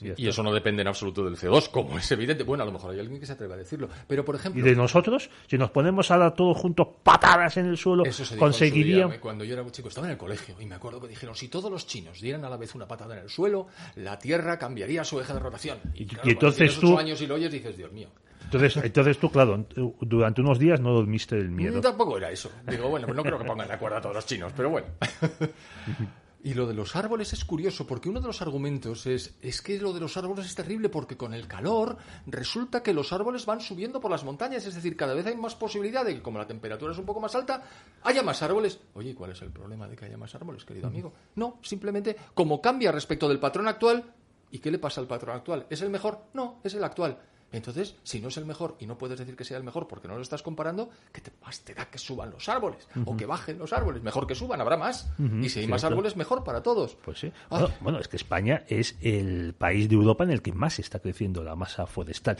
Y 0.00 0.24
Y 0.24 0.28
eso 0.28 0.42
no 0.42 0.52
depende 0.52 0.82
en 0.82 0.88
absoluto 0.88 1.24
del 1.24 1.36
CO2, 1.36 1.68
como 1.70 1.98
es 1.98 2.10
evidente. 2.12 2.42
Bueno, 2.44 2.62
a 2.62 2.66
lo 2.66 2.72
mejor 2.72 2.92
hay 2.92 3.00
alguien 3.00 3.20
que 3.20 3.26
se 3.26 3.32
atreva 3.32 3.54
a 3.54 3.58
decirlo. 3.58 3.88
Pero, 4.06 4.24
por 4.24 4.34
Y 4.34 4.38
ejemplo, 4.38 4.64
de 4.64 4.74
nosotros, 4.74 5.28
si 5.46 5.58
nos 5.58 5.70
ponemos 5.70 6.10
ahora 6.10 6.32
todos 6.34 6.56
juntos 6.56 6.88
patadas 7.02 7.56
en 7.58 7.66
el 7.66 7.76
suelo, 7.76 8.04
Eso 8.04 8.24
se 8.24 8.36
día, 8.70 9.20
cuando 9.20 9.44
yo 9.44 9.54
era 9.54 9.70
chico, 9.70 9.88
estaba 9.88 10.06
en 10.06 10.12
el 10.12 10.18
colegio 10.18 10.56
y 10.60 10.66
me 10.66 10.74
acuerdo 10.74 11.00
que 11.00 11.08
dijeron, 11.08 11.34
si 11.34 11.48
todos 11.48 11.70
los 11.70 11.86
chinos 11.86 12.20
dieran 12.20 12.44
a 12.44 12.50
la 12.50 12.56
vez 12.56 12.74
una 12.74 12.86
patada 12.88 13.16
en 13.16 13.24
el 13.24 13.28
suelo, 13.28 13.66
la 13.96 14.18
Tierra 14.18 14.58
cambiaría 14.58 15.04
su 15.04 15.20
eje 15.20 15.32
de 15.32 15.38
rotación. 15.38 15.78
Y- 15.94 16.02
y 16.02 16.06
claro, 16.06 16.28
entonces 16.28 16.78
tú- 16.78 16.98
años 16.98 17.20
y 17.20 17.26
lo 17.26 17.34
oyes 17.34 17.52
dices, 17.52 17.76
Dios 17.76 17.92
mío. 17.92 18.08
Entonces, 18.44 18.76
entonces 18.82 19.18
tú, 19.18 19.30
claro, 19.30 19.64
durante 20.00 20.40
unos 20.40 20.58
días 20.58 20.80
no 20.80 20.92
dormiste 20.92 21.36
del 21.36 21.50
miedo. 21.50 21.80
Tampoco 21.80 22.16
era 22.16 22.30
eso. 22.32 22.50
Digo, 22.66 22.88
bueno, 22.88 23.06
pues 23.06 23.16
no 23.16 23.22
creo 23.22 23.38
que 23.38 23.44
pongan 23.44 23.68
de 23.68 23.74
acuerdo 23.74 23.98
a 23.98 24.00
todos 24.00 24.14
los 24.16 24.26
chinos, 24.26 24.52
pero 24.56 24.70
bueno. 24.70 24.86
Y 26.42 26.54
lo 26.54 26.66
de 26.66 26.72
los 26.72 26.96
árboles 26.96 27.34
es 27.34 27.44
curioso, 27.44 27.86
porque 27.86 28.08
uno 28.08 28.20
de 28.20 28.26
los 28.26 28.40
argumentos 28.40 29.06
es, 29.06 29.34
es 29.42 29.60
que 29.60 29.78
lo 29.78 29.92
de 29.92 30.00
los 30.00 30.16
árboles 30.16 30.46
es 30.46 30.54
terrible, 30.54 30.88
porque 30.88 31.16
con 31.16 31.34
el 31.34 31.46
calor 31.46 31.98
resulta 32.26 32.82
que 32.82 32.94
los 32.94 33.12
árboles 33.12 33.44
van 33.44 33.60
subiendo 33.60 34.00
por 34.00 34.10
las 34.10 34.24
montañas, 34.24 34.64
es 34.64 34.74
decir, 34.74 34.96
cada 34.96 35.12
vez 35.12 35.26
hay 35.26 35.36
más 35.36 35.54
posibilidad 35.54 36.02
de 36.02 36.14
que 36.14 36.22
como 36.22 36.38
la 36.38 36.46
temperatura 36.46 36.92
es 36.92 36.98
un 36.98 37.04
poco 37.04 37.20
más 37.20 37.34
alta, 37.34 37.62
haya 38.02 38.22
más 38.22 38.40
árboles. 38.40 38.80
Oye, 38.94 39.10
¿y 39.10 39.14
¿cuál 39.14 39.32
es 39.32 39.42
el 39.42 39.50
problema 39.50 39.86
de 39.86 39.96
que 39.96 40.06
haya 40.06 40.16
más 40.16 40.34
árboles, 40.34 40.64
querido 40.64 40.86
amigo? 40.86 41.12
No, 41.34 41.58
simplemente 41.62 42.16
como 42.32 42.62
cambia 42.62 42.90
respecto 42.90 43.28
del 43.28 43.38
patrón 43.38 43.68
actual, 43.68 44.14
¿y 44.50 44.60
qué 44.60 44.70
le 44.70 44.78
pasa 44.78 45.02
al 45.02 45.06
patrón 45.06 45.36
actual? 45.36 45.66
¿Es 45.68 45.82
el 45.82 45.90
mejor? 45.90 46.24
No, 46.32 46.60
es 46.64 46.72
el 46.72 46.84
actual. 46.84 47.18
Entonces, 47.52 47.96
si 48.02 48.20
no 48.20 48.28
es 48.28 48.36
el 48.36 48.46
mejor 48.46 48.76
y 48.78 48.86
no 48.86 48.96
puedes 48.96 49.18
decir 49.18 49.36
que 49.36 49.44
sea 49.44 49.56
el 49.56 49.64
mejor 49.64 49.88
porque 49.88 50.08
no 50.08 50.16
lo 50.16 50.22
estás 50.22 50.42
comparando, 50.42 50.90
¿qué 51.12 51.20
te, 51.20 51.32
más 51.44 51.60
te 51.60 51.74
da 51.74 51.86
que 51.86 51.98
suban 51.98 52.30
los 52.30 52.48
árboles? 52.48 52.86
O 53.04 53.16
que 53.16 53.26
bajen 53.26 53.58
los 53.58 53.72
árboles. 53.72 54.02
Mejor 54.02 54.26
que 54.26 54.34
suban, 54.34 54.60
habrá 54.60 54.76
más. 54.76 55.10
Y 55.42 55.48
si 55.48 55.60
hay 55.60 55.66
más 55.66 55.84
árboles, 55.84 56.16
mejor 56.16 56.44
para 56.44 56.62
todos. 56.62 56.96
Pues 57.04 57.18
sí. 57.18 57.32
Bueno, 57.48 57.68
bueno, 57.80 57.98
es 57.98 58.08
que 58.08 58.16
España 58.16 58.64
es 58.68 58.96
el 59.00 59.54
país 59.54 59.88
de 59.88 59.94
Europa 59.94 60.24
en 60.24 60.30
el 60.30 60.42
que 60.42 60.52
más 60.52 60.78
está 60.78 61.00
creciendo 61.00 61.42
la 61.42 61.56
masa 61.56 61.86
forestal. 61.86 62.36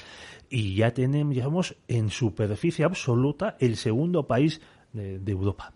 Y 0.49 0.77
ya 0.77 0.93
tenemos, 0.93 1.37
somos 1.37 1.77
en 1.89 2.11
superficie 2.11 2.85
absoluta 2.85 3.57
el 3.59 3.77
segundo 3.77 4.27
país 4.27 4.61
de, 4.93 5.19
de 5.19 5.33
Europa. 5.33 5.73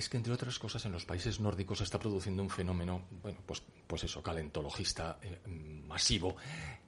Es 0.00 0.08
que, 0.08 0.16
entre 0.16 0.32
otras 0.32 0.58
cosas, 0.58 0.82
en 0.86 0.92
los 0.92 1.04
países 1.04 1.40
nórdicos 1.40 1.76
se 1.76 1.84
está 1.84 1.98
produciendo 1.98 2.42
un 2.42 2.48
fenómeno, 2.48 3.02
bueno, 3.22 3.40
pues, 3.44 3.62
pues 3.86 4.02
eso, 4.04 4.22
calentologista 4.22 5.18
eh, 5.20 5.40
masivo. 5.86 6.36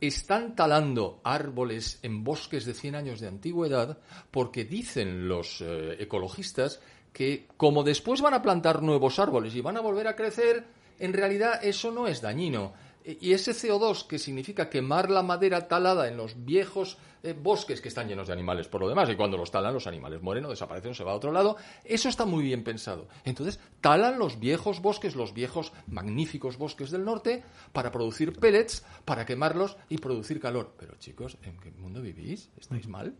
Están 0.00 0.56
talando 0.56 1.20
árboles 1.22 1.98
en 2.02 2.24
bosques 2.24 2.64
de 2.64 2.72
100 2.72 2.94
años 2.94 3.20
de 3.20 3.28
antigüedad 3.28 3.98
porque 4.30 4.64
dicen 4.64 5.28
los 5.28 5.60
eh, 5.60 5.96
ecologistas 5.98 6.80
que 7.12 7.48
como 7.58 7.84
después 7.84 8.22
van 8.22 8.32
a 8.32 8.40
plantar 8.40 8.82
nuevos 8.82 9.18
árboles 9.18 9.54
y 9.54 9.60
van 9.60 9.76
a 9.76 9.82
volver 9.82 10.08
a 10.08 10.16
crecer, 10.16 10.64
en 10.98 11.12
realidad 11.12 11.62
eso 11.62 11.90
no 11.90 12.06
es 12.06 12.22
dañino. 12.22 12.72
E- 13.04 13.18
Y 13.20 13.32
ese 13.32 13.52
CO2, 13.52 14.06
que 14.06 14.18
significa 14.18 14.68
quemar 14.70 15.10
la 15.10 15.22
madera 15.22 15.68
talada 15.68 16.08
en 16.08 16.16
los 16.16 16.44
viejos 16.44 16.98
eh, 17.24 17.34
bosques 17.40 17.80
que 17.80 17.86
están 17.88 18.08
llenos 18.08 18.26
de 18.26 18.32
animales 18.32 18.66
por 18.66 18.80
lo 18.80 18.88
demás, 18.88 19.08
y 19.08 19.14
cuando 19.14 19.36
los 19.36 19.50
talan 19.52 19.72
los 19.74 19.86
animales 19.86 20.20
mueren 20.22 20.44
o 20.44 20.50
desaparecen 20.50 20.90
o 20.90 20.94
se 20.94 21.04
va 21.04 21.12
a 21.12 21.14
otro 21.14 21.30
lado, 21.30 21.56
eso 21.84 22.08
está 22.08 22.24
muy 22.26 22.42
bien 22.42 22.64
pensado. 22.64 23.06
Entonces, 23.24 23.60
talan 23.80 24.18
los 24.18 24.40
viejos 24.40 24.80
bosques, 24.82 25.14
los 25.14 25.32
viejos 25.32 25.72
magníficos 25.86 26.56
bosques 26.58 26.90
del 26.90 27.04
norte, 27.04 27.44
para 27.72 27.92
producir 27.92 28.32
pellets, 28.38 28.84
para 29.04 29.24
quemarlos 29.24 29.76
y 29.88 29.98
producir 29.98 30.40
calor. 30.40 30.74
Pero 30.78 30.96
chicos, 30.98 31.36
¿en 31.44 31.56
qué 31.58 31.70
mundo 31.70 32.00
vivís? 32.02 32.50
¿Estáis 32.58 32.88
mal? 32.88 33.14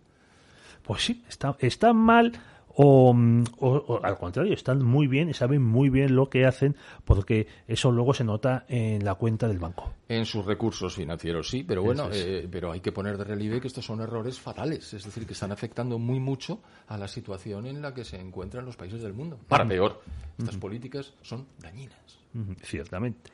Pues 0.82 1.04
sí, 1.04 1.22
está- 1.28 1.54
están 1.60 1.96
mal 1.96 2.32
o, 2.74 3.14
o- 3.58 3.68
o 3.86 4.00
al 4.04 4.18
contrario, 4.18 4.54
están 4.54 4.82
muy 4.82 5.06
bien 5.06 5.28
y 5.28 5.34
saben 5.34 5.62
muy 5.62 5.88
bien 5.90 6.14
lo 6.16 6.28
que 6.30 6.46
hacen 6.46 6.76
porque 7.04 7.46
eso 7.68 7.90
luego 7.92 8.14
se 8.14 8.24
nota 8.24 8.64
en 8.68 9.04
la 9.04 9.14
cuenta 9.14 9.48
del 9.48 9.58
banco. 9.58 9.92
En 10.08 10.26
sus 10.26 10.44
recursos 10.44 10.94
financieros, 10.94 11.48
sí, 11.48 11.64
pero 11.64 11.82
bueno, 11.82 12.08
es. 12.10 12.16
eh, 12.16 12.48
pero 12.50 12.72
hay 12.72 12.80
que 12.80 12.92
poner 12.92 13.16
de 13.18 13.24
relieve 13.24 13.60
que 13.60 13.68
estos 13.68 13.84
son 13.84 14.00
errores 14.00 14.38
fatales, 14.40 14.92
es 14.94 15.04
decir, 15.04 15.26
que 15.26 15.32
están 15.32 15.52
afectando 15.52 15.98
muy 15.98 16.20
mucho 16.20 16.60
a 16.88 16.96
la 16.98 17.08
situación 17.08 17.66
en 17.66 17.80
la 17.82 17.94
que 17.94 18.04
se 18.04 18.18
encuentran 18.20 18.64
los 18.64 18.76
países 18.76 19.02
del 19.02 19.12
mundo. 19.14 19.38
Para 19.48 19.66
peor, 19.66 20.02
estas 20.38 20.56
políticas 20.56 21.12
son 21.22 21.46
dañinas. 21.60 21.96
Ciertamente. 22.62 23.30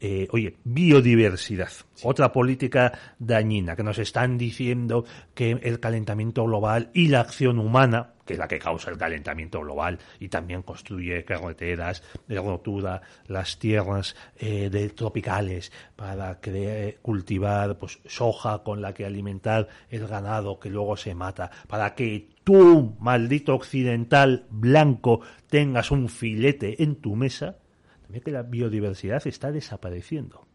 Eh, 0.00 0.26
oye, 0.32 0.56
biodiversidad, 0.64 1.70
otra 2.02 2.32
política 2.32 2.92
dañina 3.18 3.74
que 3.76 3.82
nos 3.82 3.98
están 3.98 4.36
diciendo 4.36 5.04
que 5.34 5.52
el 5.52 5.80
calentamiento 5.80 6.44
global 6.44 6.90
y 6.94 7.08
la 7.08 7.20
acción 7.20 7.58
humana, 7.58 8.13
que 8.24 8.32
es 8.34 8.38
la 8.38 8.48
que 8.48 8.58
causa 8.58 8.90
el 8.90 8.98
calentamiento 8.98 9.60
global 9.60 9.98
y 10.18 10.28
también 10.28 10.62
construye 10.62 11.24
carreteras, 11.24 12.02
rotura 12.28 13.02
las 13.26 13.58
tierras 13.58 14.16
eh, 14.36 14.70
de 14.70 14.88
tropicales 14.90 15.72
para 15.96 16.40
cre- 16.40 16.96
cultivar 17.02 17.78
pues 17.78 18.00
soja 18.06 18.62
con 18.62 18.80
la 18.82 18.94
que 18.94 19.04
alimentar 19.04 19.68
el 19.90 20.06
ganado 20.06 20.58
que 20.58 20.70
luego 20.70 20.96
se 20.96 21.14
mata, 21.14 21.50
para 21.68 21.94
que 21.94 22.28
tú, 22.44 22.96
maldito 22.98 23.54
occidental 23.54 24.46
blanco, 24.50 25.20
tengas 25.48 25.90
un 25.90 26.08
filete 26.08 26.82
en 26.82 26.96
tu 26.96 27.16
mesa, 27.16 27.56
también 28.02 28.22
que 28.22 28.30
la 28.30 28.42
biodiversidad 28.42 29.26
está 29.26 29.50
desapareciendo. 29.52 30.46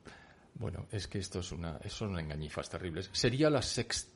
Bueno, 0.60 0.86
es 0.92 1.08
que 1.08 1.20
esto 1.20 1.40
es 1.40 1.52
una, 1.54 1.80
son 1.88 2.20
engañifas 2.20 2.70
terribles. 2.70 3.10
Sería 3.14 3.50
la, 3.50 3.62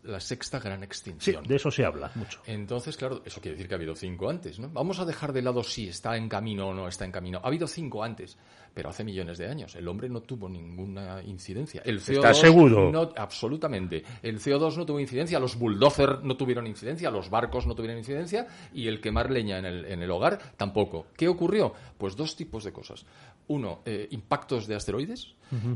la 0.04 0.20
sexta 0.20 0.60
gran 0.60 0.80
Sí, 0.80 0.86
extinción. 0.86 1.48
de 1.48 1.56
eso 1.56 1.72
se 1.72 1.86
habla 1.86 2.12
mucho. 2.16 2.42
Entonces, 2.46 2.98
claro, 2.98 3.22
eso 3.26 3.40
quiere 3.40 3.56
decir 3.56 3.70
que 3.70 3.74
ha 3.76 3.78
habido 3.78 3.96
cinco 3.96 4.30
antes, 4.30 4.60
¿no? 4.60 4.68
Vamos 4.70 5.00
a 5.00 5.06
dejar 5.06 5.32
de 5.32 5.42
lado 5.42 5.64
si 5.64 5.88
está 5.88 6.18
en 6.18 6.28
camino 6.28 6.68
o 6.68 6.74
no 6.74 6.88
está 6.90 7.06
en 7.06 7.14
camino. 7.14 7.40
Ha 7.42 7.48
habido 7.48 7.66
cinco 7.66 8.04
antes, 8.04 8.38
pero 8.74 8.90
hace 8.90 9.06
millones 9.06 9.38
de 9.38 9.48
años. 9.48 9.74
El 9.76 9.88
hombre 9.88 10.10
no 10.10 10.22
tuvo 10.22 10.50
ninguna 10.50 11.24
incidencia. 11.24 11.82
El 11.86 12.02
CO2 12.02 12.16
¿Estás 12.16 12.40
seguro? 12.40 12.92
No, 12.92 13.10
absolutamente. 13.16 14.04
El 14.22 14.40
CO2 14.40 14.76
no 14.76 14.86
tuvo 14.86 15.00
incidencia, 15.00 15.40
los 15.40 15.58
bulldozers 15.58 16.24
no 16.24 16.36
tuvieron 16.36 16.68
incidencia, 16.68 17.10
los 17.10 17.30
barcos 17.30 17.66
no 17.68 17.74
tuvieron 17.76 17.98
incidencia 17.98 18.48
y 18.74 18.88
el 18.88 19.00
quemar 19.00 19.32
leña 19.32 19.60
en 19.60 19.66
el, 19.66 19.86
en 19.86 20.02
el 20.02 20.12
hogar 20.12 20.40
tampoco. 20.58 21.08
¿Qué 21.16 21.30
ocurrió? 21.30 21.74
Pues 21.98 22.18
dos 22.18 22.36
tipos 22.36 22.66
de 22.66 22.74
cosas. 22.74 23.06
Uno, 23.48 23.82
eh, 23.86 24.08
impactos 24.12 24.68
de 24.68 24.76
asteroides 24.76 25.36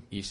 y 0.09 0.23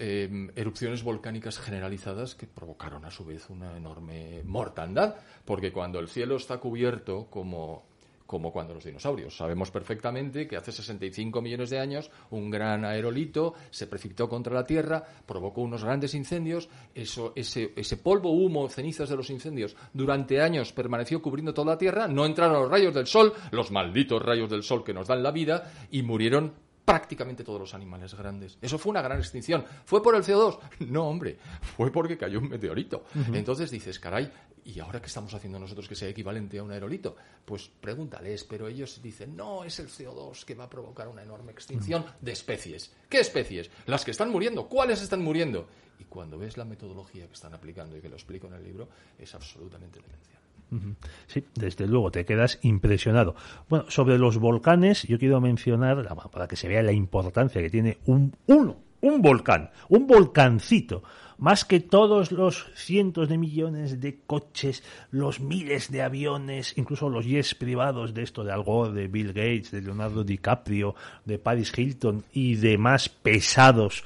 eh, 0.00 0.48
erupciones 0.56 1.02
volcánicas 1.02 1.58
generalizadas 1.58 2.34
que 2.34 2.46
provocaron 2.46 3.04
a 3.04 3.10
su 3.10 3.24
vez 3.24 3.48
una 3.50 3.76
enorme 3.76 4.42
mortandad, 4.44 5.16
porque 5.44 5.72
cuando 5.72 5.98
el 5.98 6.08
cielo 6.08 6.36
está 6.36 6.58
cubierto 6.58 7.26
como 7.30 7.84
como 8.28 8.52
cuando 8.52 8.74
los 8.74 8.84
dinosaurios. 8.84 9.34
Sabemos 9.34 9.70
perfectamente 9.70 10.46
que 10.46 10.58
hace 10.58 10.70
65 10.70 11.40
millones 11.40 11.70
de 11.70 11.80
años 11.80 12.10
un 12.28 12.50
gran 12.50 12.84
aerolito 12.84 13.54
se 13.70 13.86
precipitó 13.86 14.28
contra 14.28 14.52
la 14.52 14.66
Tierra, 14.66 15.02
provocó 15.24 15.62
unos 15.62 15.82
grandes 15.82 16.12
incendios, 16.12 16.68
eso, 16.94 17.32
ese, 17.34 17.72
ese 17.74 17.96
polvo, 17.96 18.30
humo, 18.32 18.68
cenizas 18.68 19.08
de 19.08 19.16
los 19.16 19.30
incendios 19.30 19.74
durante 19.94 20.42
años 20.42 20.74
permaneció 20.74 21.22
cubriendo 21.22 21.54
toda 21.54 21.72
la 21.72 21.78
Tierra, 21.78 22.06
no 22.06 22.26
entraron 22.26 22.60
los 22.60 22.70
rayos 22.70 22.92
del 22.92 23.06
Sol, 23.06 23.32
los 23.50 23.70
malditos 23.70 24.20
rayos 24.20 24.50
del 24.50 24.62
Sol 24.62 24.84
que 24.84 24.92
nos 24.92 25.08
dan 25.08 25.22
la 25.22 25.30
vida, 25.30 25.72
y 25.90 26.02
murieron 26.02 26.52
prácticamente 26.88 27.44
todos 27.44 27.60
los 27.60 27.74
animales 27.74 28.14
grandes. 28.14 28.56
Eso 28.62 28.78
fue 28.78 28.88
una 28.90 29.02
gran 29.02 29.18
extinción. 29.18 29.62
¿Fue 29.84 30.02
por 30.02 30.14
el 30.14 30.22
CO2? 30.22 30.58
No, 30.88 31.06
hombre, 31.06 31.36
fue 31.76 31.92
porque 31.92 32.16
cayó 32.16 32.38
un 32.38 32.48
meteorito. 32.48 33.04
Entonces 33.32 33.70
dices, 33.70 33.98
caray, 33.98 34.32
¿y 34.64 34.80
ahora 34.80 34.98
qué 34.98 35.08
estamos 35.08 35.34
haciendo 35.34 35.58
nosotros 35.58 35.86
que 35.86 35.94
sea 35.94 36.08
equivalente 36.08 36.58
a 36.58 36.62
un 36.62 36.72
aerolito? 36.72 37.14
Pues 37.44 37.68
pregúntales, 37.68 38.44
pero 38.44 38.68
ellos 38.68 39.02
dicen, 39.02 39.36
no, 39.36 39.64
es 39.64 39.78
el 39.80 39.88
CO2 39.88 40.44
que 40.46 40.54
va 40.54 40.64
a 40.64 40.70
provocar 40.70 41.08
una 41.08 41.22
enorme 41.22 41.52
extinción 41.52 42.06
de 42.22 42.32
especies. 42.32 42.90
¿Qué 43.10 43.20
especies? 43.20 43.70
Las 43.84 44.04
que 44.04 44.12
están 44.12 44.30
muriendo. 44.30 44.66
¿Cuáles 44.66 45.02
están 45.02 45.22
muriendo? 45.22 45.68
Y 45.98 46.04
cuando 46.04 46.38
ves 46.38 46.56
la 46.56 46.64
metodología 46.64 47.26
que 47.26 47.34
están 47.34 47.52
aplicando 47.52 47.98
y 47.98 48.00
que 48.00 48.08
lo 48.08 48.16
explico 48.16 48.46
en 48.46 48.54
el 48.54 48.64
libro, 48.64 48.88
es 49.18 49.34
absolutamente 49.34 50.00
demencial. 50.00 50.37
Sí, 51.26 51.44
desde 51.54 51.86
luego, 51.86 52.10
te 52.10 52.24
quedas 52.24 52.58
impresionado. 52.62 53.34
Bueno, 53.68 53.86
sobre 53.88 54.18
los 54.18 54.38
volcanes, 54.38 55.04
yo 55.04 55.18
quiero 55.18 55.40
mencionar, 55.40 56.06
para 56.30 56.46
que 56.46 56.56
se 56.56 56.68
vea 56.68 56.82
la 56.82 56.92
importancia 56.92 57.62
que 57.62 57.70
tiene 57.70 57.98
un 58.06 58.34
uno, 58.46 58.76
un 59.00 59.22
volcán, 59.22 59.70
un 59.88 60.06
volcancito, 60.06 61.02
más 61.38 61.64
que 61.64 61.78
todos 61.78 62.32
los 62.32 62.66
cientos 62.74 63.28
de 63.28 63.38
millones 63.38 64.00
de 64.00 64.18
coches, 64.26 64.82
los 65.12 65.40
miles 65.40 65.90
de 65.90 66.02
aviones, 66.02 66.76
incluso 66.76 67.08
los 67.08 67.24
jets 67.24 67.54
privados 67.54 68.12
de 68.12 68.24
esto 68.24 68.42
de 68.42 68.52
Al 68.52 68.64
Gore, 68.64 68.92
de 68.92 69.06
Bill 69.06 69.28
Gates, 69.28 69.70
de 69.70 69.82
Leonardo 69.82 70.24
DiCaprio, 70.24 70.96
de 71.24 71.38
Paris 71.38 71.72
Hilton 71.76 72.24
y 72.32 72.56
demás 72.56 73.08
pesados 73.08 74.02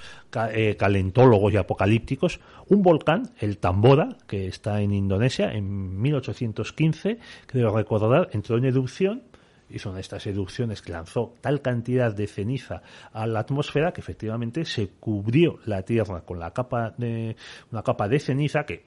eh, 0.52 0.76
calentólogos 0.78 1.52
y 1.54 1.56
apocalípticos, 1.56 2.38
un 2.72 2.82
volcán, 2.82 3.30
el 3.38 3.58
Tambora, 3.58 4.16
que 4.26 4.46
está 4.46 4.80
en 4.80 4.94
Indonesia, 4.94 5.52
en 5.52 6.00
1815, 6.00 7.18
creo 7.46 7.76
recordar, 7.76 8.30
entró 8.32 8.56
en 8.56 8.64
erupción 8.64 9.24
y 9.68 9.78
son 9.78 9.98
estas 9.98 10.26
erupciones 10.26 10.80
que 10.80 10.92
lanzó 10.92 11.34
tal 11.42 11.60
cantidad 11.60 12.14
de 12.14 12.26
ceniza 12.26 12.82
a 13.12 13.26
la 13.26 13.40
atmósfera 13.40 13.92
que 13.92 14.00
efectivamente 14.00 14.64
se 14.64 14.88
cubrió 14.88 15.58
la 15.66 15.82
Tierra 15.82 16.22
con 16.22 16.38
la 16.38 16.52
capa 16.52 16.94
de 16.96 17.36
una 17.70 17.82
capa 17.82 18.08
de 18.08 18.20
ceniza 18.20 18.64
que 18.64 18.84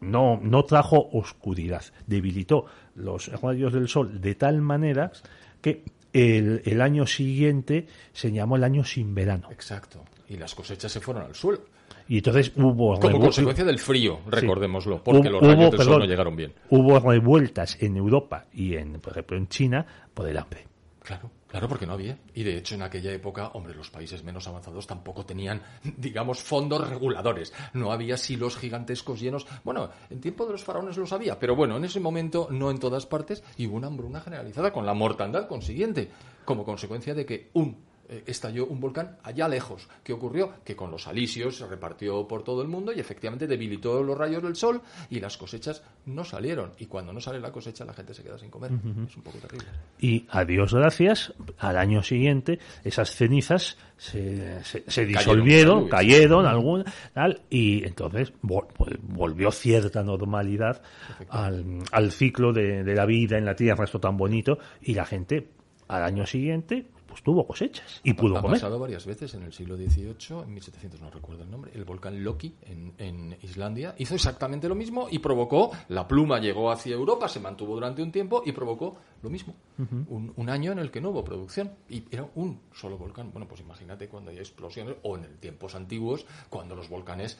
no, 0.00 0.38
no 0.42 0.64
trajo 0.64 1.08
oscuridad, 1.12 1.84
debilitó 2.06 2.66
los 2.96 3.28
rayos 3.40 3.72
del 3.72 3.88
sol 3.88 4.20
de 4.20 4.34
tal 4.34 4.60
manera 4.60 5.10
que 5.62 5.84
el, 6.12 6.60
el 6.66 6.82
año 6.82 7.06
siguiente 7.06 7.86
se 8.12 8.30
llamó 8.30 8.56
el 8.56 8.64
año 8.64 8.84
sin 8.84 9.14
verano. 9.14 9.48
Exacto. 9.50 10.04
Y 10.28 10.36
las 10.36 10.54
cosechas 10.54 10.92
se 10.92 11.00
fueron 11.00 11.24
al 11.24 11.34
suelo. 11.34 11.75
Y 12.08 12.18
entonces 12.18 12.52
hubo 12.56 12.98
Como 13.00 13.18
consecuencia 13.20 13.64
del 13.64 13.78
frío, 13.78 14.20
recordémoslo, 14.28 15.02
porque 15.02 15.28
Hubo- 15.28 15.40
los 15.40 15.42
rayos 15.42 15.70
del 15.72 15.82
sol 15.82 15.98
no 16.00 16.04
llegaron 16.04 16.36
bien. 16.36 16.52
Hubo 16.70 16.98
revueltas 17.00 17.76
en 17.82 17.96
Europa 17.96 18.46
y 18.52 18.74
en, 18.76 19.00
por 19.00 19.12
ejemplo, 19.12 19.36
en 19.36 19.48
China 19.48 19.84
por 20.14 20.28
el 20.28 20.38
hambre. 20.38 20.66
Claro, 21.02 21.30
claro, 21.46 21.68
porque 21.68 21.86
no 21.86 21.92
había. 21.92 22.18
Y 22.34 22.42
de 22.42 22.56
hecho, 22.58 22.74
en 22.74 22.82
aquella 22.82 23.12
época, 23.12 23.48
hombre, 23.54 23.74
los 23.76 23.90
países 23.90 24.24
menos 24.24 24.48
avanzados 24.48 24.86
tampoco 24.88 25.24
tenían, 25.24 25.62
digamos, 25.96 26.40
fondos 26.42 26.88
reguladores. 26.88 27.52
No 27.74 27.92
había 27.92 28.16
silos 28.16 28.56
gigantescos 28.56 29.20
llenos. 29.20 29.46
Bueno, 29.62 29.88
en 30.10 30.20
tiempo 30.20 30.46
de 30.46 30.52
los 30.52 30.64
faraones 30.64 30.96
los 30.96 31.12
había, 31.12 31.38
pero 31.38 31.54
bueno, 31.54 31.76
en 31.76 31.84
ese 31.84 32.00
momento 32.00 32.48
no 32.50 32.70
en 32.72 32.78
todas 32.78 33.06
partes 33.06 33.44
y 33.56 33.66
hubo 33.68 33.76
una 33.76 33.86
hambruna 33.86 34.20
generalizada 34.20 34.72
con 34.72 34.84
la 34.84 34.94
mortandad 34.94 35.46
consiguiente, 35.46 36.10
como 36.44 36.64
consecuencia 36.64 37.14
de 37.14 37.24
que 37.24 37.50
un 37.52 37.76
eh, 38.08 38.22
estalló 38.26 38.66
un 38.66 38.80
volcán 38.80 39.16
allá 39.22 39.48
lejos. 39.48 39.88
¿Qué 40.02 40.12
ocurrió? 40.12 40.52
Que 40.64 40.76
con 40.76 40.90
los 40.90 41.06
alisios 41.06 41.56
se 41.56 41.66
repartió 41.66 42.26
por 42.28 42.42
todo 42.42 42.62
el 42.62 42.68
mundo 42.68 42.92
y 42.92 43.00
efectivamente 43.00 43.46
debilitó 43.46 44.02
los 44.02 44.16
rayos 44.16 44.42
del 44.42 44.56
sol 44.56 44.80
y 45.10 45.20
las 45.20 45.36
cosechas 45.36 45.82
no 46.06 46.24
salieron. 46.24 46.72
Y 46.78 46.86
cuando 46.86 47.12
no 47.12 47.20
sale 47.20 47.40
la 47.40 47.50
cosecha, 47.52 47.84
la 47.84 47.92
gente 47.94 48.14
se 48.14 48.22
queda 48.22 48.38
sin 48.38 48.50
comer. 48.50 48.70
Es 49.08 49.16
un 49.16 49.22
poco 49.22 49.38
terrible. 49.38 49.66
Y 49.98 50.26
a 50.30 50.44
Dios 50.44 50.72
gracias, 50.74 51.32
al 51.58 51.76
año 51.78 52.02
siguiente 52.02 52.58
esas 52.84 53.10
cenizas 53.14 53.76
se, 53.96 54.62
se- 54.64 54.84
se 54.86 55.06
disolvieron, 55.06 55.88
cayeron, 55.88 56.44
cayeron, 56.44 56.46
algún 56.46 56.84
tal, 57.14 57.40
y 57.50 57.84
entonces 57.86 58.32
pues, 58.42 58.96
volvió 59.02 59.50
cierta 59.50 60.02
normalidad 60.02 60.82
al, 61.30 61.82
al 61.92 62.12
ciclo 62.12 62.52
de, 62.52 62.84
de 62.84 62.94
la 62.94 63.06
vida 63.06 63.38
en 63.38 63.44
la 63.44 63.54
tierra, 63.56 63.84
esto 63.84 63.98
tan 63.98 64.16
bonito, 64.16 64.58
y 64.82 64.94
la 64.94 65.06
gente 65.06 65.48
al 65.88 66.02
año 66.02 66.26
siguiente 66.26 66.86
pues 67.16 67.24
tuvo 67.24 67.46
cosechas 67.46 68.00
y 68.04 68.12
pudo 68.12 68.36
ha 68.36 68.42
comer. 68.42 68.56
pasado 68.60 68.78
varias 68.78 69.06
veces 69.06 69.32
en 69.32 69.42
el 69.42 69.52
siglo 69.54 69.74
XVIII, 69.76 70.42
en 70.44 70.52
1700 70.52 71.00
no 71.00 71.10
recuerdo 71.10 71.44
el 71.44 71.50
nombre, 71.50 71.72
el 71.74 71.84
volcán 71.84 72.22
Loki 72.22 72.54
en, 72.60 72.92
en 72.98 73.38
Islandia 73.40 73.94
hizo 73.96 74.14
exactamente 74.14 74.68
lo 74.68 74.74
mismo 74.74 75.08
y 75.10 75.18
provocó, 75.18 75.70
la 75.88 76.06
pluma 76.06 76.38
llegó 76.38 76.70
hacia 76.70 76.94
Europa, 76.94 77.26
se 77.26 77.40
mantuvo 77.40 77.74
durante 77.74 78.02
un 78.02 78.12
tiempo 78.12 78.42
y 78.44 78.52
provocó 78.52 78.98
lo 79.22 79.30
mismo. 79.30 79.54
un, 79.78 80.32
un 80.36 80.50
año 80.50 80.72
en 80.72 80.78
el 80.78 80.90
que 80.90 81.00
no 81.00 81.08
hubo 81.08 81.24
producción 81.24 81.72
y 81.88 82.04
era 82.10 82.28
un 82.34 82.60
solo 82.74 82.98
volcán. 82.98 83.30
Bueno, 83.32 83.48
pues 83.48 83.62
imagínate 83.62 84.08
cuando 84.08 84.30
hay 84.30 84.38
explosiones 84.38 84.96
o 85.02 85.16
en 85.16 85.24
el 85.24 85.38
tiempos 85.38 85.74
antiguos, 85.74 86.26
cuando 86.50 86.74
los 86.76 86.90
volcanes 86.90 87.38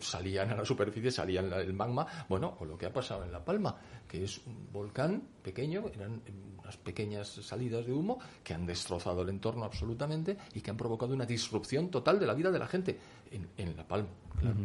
salían 0.00 0.50
a 0.50 0.56
la 0.56 0.64
superficie, 0.64 1.10
salían 1.10 1.52
el 1.52 1.74
magma, 1.74 2.06
bueno, 2.28 2.56
o 2.58 2.64
lo 2.64 2.78
que 2.78 2.86
ha 2.86 2.92
pasado 2.92 3.22
en 3.22 3.32
La 3.32 3.44
Palma, 3.44 3.76
que 4.08 4.24
es 4.24 4.40
un 4.46 4.72
volcán 4.72 5.22
pequeño, 5.42 5.84
eran 5.94 6.22
unas 6.64 6.76
pequeñas 6.78 7.28
salidas 7.28 7.86
de 7.86 7.92
humo 7.92 8.18
que 8.42 8.54
han 8.54 8.66
destrozado 8.66 9.22
el 9.22 9.28
entorno 9.28 9.64
absolutamente 9.64 10.36
y 10.54 10.60
que 10.60 10.70
han 10.70 10.76
provocado 10.76 11.14
una 11.14 11.26
disrupción 11.26 11.90
total 11.90 12.18
de 12.18 12.26
la 12.26 12.34
vida 12.34 12.50
de 12.50 12.58
la 12.58 12.66
gente 12.66 12.98
en, 13.30 13.46
en 13.56 13.76
La 13.76 13.84
Palma. 13.84 14.08
claro. 14.40 14.56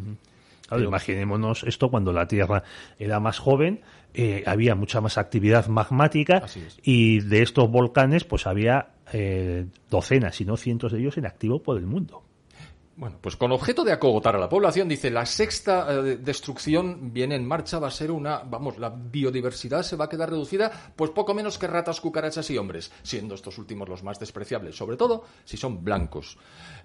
Claro, 0.67 0.83
imaginémonos 0.83 1.63
esto 1.63 1.89
cuando 1.89 2.13
la 2.13 2.27
Tierra 2.27 2.63
era 2.99 3.19
más 3.19 3.39
joven, 3.39 3.81
eh, 4.13 4.43
había 4.45 4.75
mucha 4.75 5.01
más 5.01 5.17
actividad 5.17 5.65
magmática 5.65 6.43
y 6.83 7.21
de 7.21 7.41
estos 7.41 7.71
volcanes 7.71 8.23
pues 8.23 8.45
había 8.45 8.89
eh, 9.11 9.65
docenas, 9.89 10.35
si 10.35 10.45
no 10.45 10.57
cientos 10.57 10.91
de 10.91 10.99
ellos 10.99 11.17
en 11.17 11.25
activo 11.25 11.63
por 11.63 11.79
el 11.79 11.87
mundo. 11.87 12.21
Bueno, 12.99 13.17
pues 13.21 13.37
con 13.37 13.53
objeto 13.53 13.85
de 13.85 13.93
acogotar 13.93 14.35
a 14.35 14.39
la 14.39 14.49
población, 14.49 14.89
dice, 14.89 15.09
la 15.09 15.25
sexta 15.25 15.87
eh, 15.89 16.17
destrucción 16.17 17.13
viene 17.13 17.35
en 17.35 17.47
marcha, 17.47 17.79
va 17.79 17.87
a 17.87 17.91
ser 17.91 18.11
una, 18.11 18.39
vamos, 18.39 18.77
la 18.77 18.89
biodiversidad 18.89 19.83
se 19.83 19.95
va 19.95 20.05
a 20.05 20.09
quedar 20.09 20.29
reducida, 20.29 20.69
pues 20.97 21.09
poco 21.11 21.33
menos 21.33 21.57
que 21.57 21.67
ratas, 21.67 22.01
cucarachas 22.01 22.49
y 22.49 22.57
hombres, 22.57 22.91
siendo 23.01 23.35
estos 23.35 23.57
últimos 23.57 23.87
los 23.87 24.03
más 24.03 24.19
despreciables, 24.19 24.75
sobre 24.75 24.97
todo 24.97 25.23
si 25.45 25.55
son 25.55 25.81
blancos, 25.81 26.37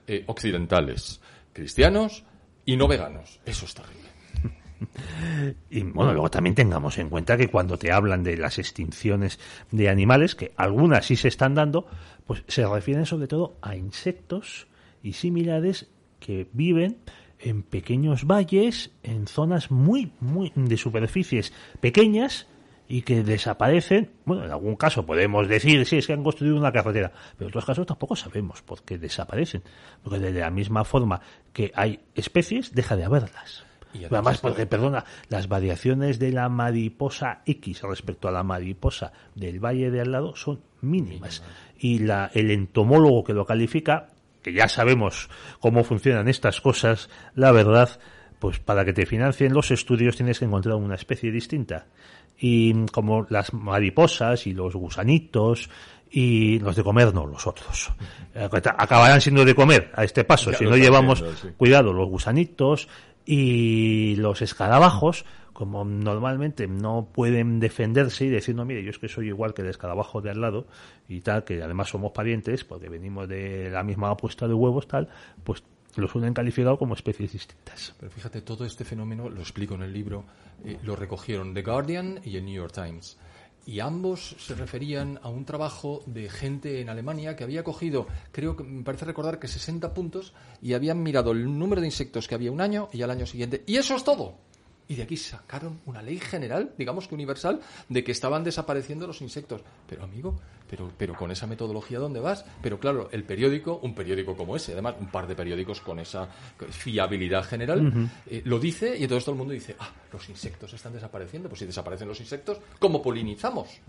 eh, 0.07 0.23
occidentales, 0.29 1.21
cristianos 1.53 2.23
y 2.65 2.77
no 2.77 2.87
veganos. 2.87 3.41
Eso 3.45 3.65
es 3.67 3.75
terrible. 3.75 4.05
Y 5.71 5.83
bueno, 5.83 6.13
luego 6.13 6.31
también 6.31 6.55
tengamos 6.55 6.99
en 6.99 7.09
cuenta 7.09 7.37
que 7.37 7.49
cuando 7.49 7.77
te 7.77 7.91
hablan 7.91 8.23
de 8.23 8.37
las 8.37 8.59
extinciones 8.59 9.41
de 9.73 9.89
animales, 9.89 10.37
que 10.37 10.53
algunas 10.57 11.07
sí 11.07 11.17
se 11.17 11.29
están 11.29 11.55
dando, 11.55 11.87
pues 12.27 12.45
se 12.47 12.67
refieren 12.67 13.07
sobre 13.07 13.27
todo 13.27 13.57
a 13.63 13.75
insectos 13.75 14.69
y 15.03 15.15
similares 15.15 15.89
que 16.25 16.49
viven 16.55 16.97
en 17.39 17.63
pequeños 17.63 18.25
valles, 18.25 18.91
en 19.03 19.27
zonas 19.27 19.71
muy, 19.71 20.13
muy 20.21 20.51
de 20.55 20.79
superficies 20.79 21.53
pequeñas 21.81 22.47
y 22.89 23.03
que 23.03 23.23
desaparecen. 23.23 24.11
Bueno, 24.25 24.47
en 24.47 24.51
algún 24.51 24.77
caso 24.77 25.05
podemos 25.05 25.47
decir, 25.49 25.85
sí, 25.85 25.99
es 25.99 26.07
que 26.07 26.15
han 26.15 26.25
construido 26.25 26.57
una 26.57 26.73
carretera, 26.73 27.13
pero 27.37 27.49
en 27.49 27.49
otros 27.49 27.67
casos 27.67 27.87
tampoco 27.87 28.17
sabemos 28.17 28.63
por 28.63 28.83
qué 28.85 28.97
desaparecen. 28.97 29.63
Porque 30.03 30.19
de 30.19 30.33
la 30.33 30.51
misma 30.51 30.85
forma 30.85 31.21
que 31.53 31.73
hay 31.75 32.01
especies, 32.15 32.75
deja 32.75 32.97
de 32.97 33.05
haberlas. 33.05 33.67
Y 33.93 33.99
Pero 33.99 34.17
además, 34.17 34.39
además, 34.39 34.41
porque, 34.41 34.67
perdona, 34.67 35.05
las 35.29 35.47
variaciones 35.47 36.19
de 36.19 36.33
la 36.33 36.49
mariposa 36.49 37.43
X 37.45 37.83
respecto 37.83 38.29
a 38.29 38.33
la 38.33 38.43
mariposa 38.43 39.13
del 39.35 39.63
valle 39.63 39.91
de 39.91 40.01
al 40.01 40.11
lado 40.11 40.37
son 40.37 40.63
mínimas. 40.81 41.43
Y 41.79 41.99
la, 41.99 42.31
el 42.33 42.51
entomólogo 42.51 43.25
que 43.25 43.35
lo 43.35 43.45
califica 43.45 44.09
que 44.45 44.53
ya 44.53 44.69
sabemos 44.69 45.31
cómo 45.59 45.83
funcionan 45.83 46.29
estas 46.29 46.61
cosas, 46.61 47.09
la 47.35 47.51
verdad, 47.51 47.99
pues 48.39 48.59
para 48.61 48.85
que 48.85 48.93
te 48.93 49.07
financien 49.07 49.55
los 49.55 49.71
estudios 49.71 50.17
tienes 50.17 50.39
que 50.39 50.45
encontrar 50.45 50.77
una 50.77 50.95
especie 50.95 51.33
distinta. 51.33 51.87
Y 52.39 52.87
como 52.87 53.27
las 53.31 53.55
mariposas 53.55 54.47
y 54.47 54.53
los 54.53 54.75
gusanitos 54.75 55.71
y 56.11 56.59
los 56.59 56.77
de 56.77 56.85
comer 56.85 57.15
no, 57.15 57.27
los 57.27 57.47
otros. 57.47 57.91
Acabarán 58.35 59.21
siendo 59.21 59.45
de 59.45 59.55
comer 59.55 59.91
a 59.95 60.05
este 60.05 60.25
paso, 60.25 60.53
si 60.53 60.65
no 60.65 60.77
llevamos 60.77 61.25
cuidado 61.57 61.93
los 61.93 62.09
gusanitos 62.09 62.89
y 63.25 64.17
los 64.17 64.43
escarabajos, 64.43 65.25
como 65.55 65.85
normalmente 65.85 66.67
no 66.67 67.09
pueden 67.11 67.61
defenderse 67.61 68.27
y 68.27 68.29
decir, 68.29 68.55
mire, 68.57 68.83
yo 68.83 68.91
es 68.91 68.99
que 68.99 69.09
soy 69.09 69.29
igual 69.29 69.55
que 69.55 69.63
el 69.63 69.69
escarabajo 69.69 70.21
de 70.21 70.31
al 70.31 70.41
lado 70.41 70.67
y 71.09 71.21
tal, 71.21 71.45
que 71.45 71.63
además 71.63 71.89
somos 71.89 72.13
parientes 72.13 72.65
porque 72.65 72.89
venimos 72.91 73.29
de 73.29 73.71
la 73.71 73.85
misma 73.85 74.11
apuesta 74.11 74.47
de 74.49 74.53
huevos, 74.53 74.89
tal, 74.89 75.09
pues 75.45 75.63
los 75.97 76.11
suelen 76.11 76.35
calificado 76.35 76.77
como 76.77 76.95
especies 76.95 77.33
distintas. 77.33 77.95
Pero 77.99 78.11
fíjate, 78.11 78.43
todo 78.43 78.65
este 78.65 78.85
fenómeno, 78.85 79.31
lo 79.31 79.41
explico 79.41 79.75
en 79.77 79.83
el 79.83 79.93
libro, 79.93 80.25
eh, 80.65 80.77
lo 80.83 80.97
recogieron 80.97 81.55
The 81.55 81.63
Guardian 81.63 82.21
y 82.25 82.37
el 82.37 82.45
New 82.45 82.55
York 82.55 82.73
Times. 82.75 83.17
Y 83.65 83.79
ambos 83.79 84.37
se 84.41 84.55
referían 84.57 85.21
a 85.23 85.29
un 85.29 85.45
trabajo 85.45 86.03
de 86.07 86.29
gente 86.29 86.81
en 86.81 86.91
Alemania 86.91 87.37
que 87.37 87.45
había 87.45 87.63
cogido, 87.63 88.07
creo 88.31 88.57
que 88.57 88.65
me 88.65 88.83
parece 88.83 89.07
recordar 89.07 89.39
que 89.39 89.49
60 89.49 89.95
puntos 89.95 90.35
y 90.61 90.75
habían 90.75 91.03
mirado 91.03 91.31
el 91.31 91.59
número 91.59 91.81
de 91.81 91.87
insectos 91.87 92.29
que 92.29 92.35
había 92.35 92.53
un 92.53 92.61
año 92.61 92.89
y 92.93 93.03
al 93.03 93.11
año 93.11 93.25
siguiente. 93.25 93.63
Y 93.67 93.77
eso 93.77 93.95
es 93.95 94.03
todo. 94.05 94.35
Y 94.87 94.97
de 94.97 95.03
aquí 95.03 95.17
sacaron 95.17 95.81
una 95.87 96.03
ley 96.03 96.19
general, 96.19 96.75
digamos 96.77 97.09
que 97.09 97.15
universal, 97.15 97.61
de 97.89 98.05
que 98.05 98.13
estaban 98.13 98.45
desapareciendo 98.45 99.07
los 99.07 99.23
insectos. 99.23 99.63
Pero 99.89 100.05
amigo, 100.05 100.39
pero, 100.69 100.91
pero 100.97 101.15
con 101.15 101.31
esa 101.31 101.47
metodología, 101.47 101.99
¿dónde 101.99 102.21
vas? 102.21 102.45
Pero 102.63 102.79
claro, 102.79 103.09
el 103.11 103.25
periódico, 103.25 103.81
un 103.83 103.95
periódico 103.95 104.37
como 104.37 104.57
ese, 104.57 104.73
además 104.73 104.97
un 105.01 105.09
par 105.09 105.27
de 105.27 105.35
periódicos 105.35 105.81
con 105.81 105.99
esa 105.99 106.29
fiabilidad 106.71 107.45
general, 107.45 108.11
eh, 108.27 108.43
lo 108.45 108.59
dice 108.59 108.97
y 108.99 109.05
entonces 109.05 109.25
todo 109.25 109.35
el 109.35 109.39
mundo 109.39 109.55
dice, 109.55 109.75
ah, 109.79 109.91
los 110.13 110.29
insectos 110.29 110.73
están 110.75 110.93
desapareciendo. 110.93 111.49
Pues 111.49 111.61
si 111.61 111.67
desaparecen 111.67 112.09
los 112.09 112.21
insectos, 112.21 112.59
¿cómo 112.79 113.01
polinizamos? 113.01 113.81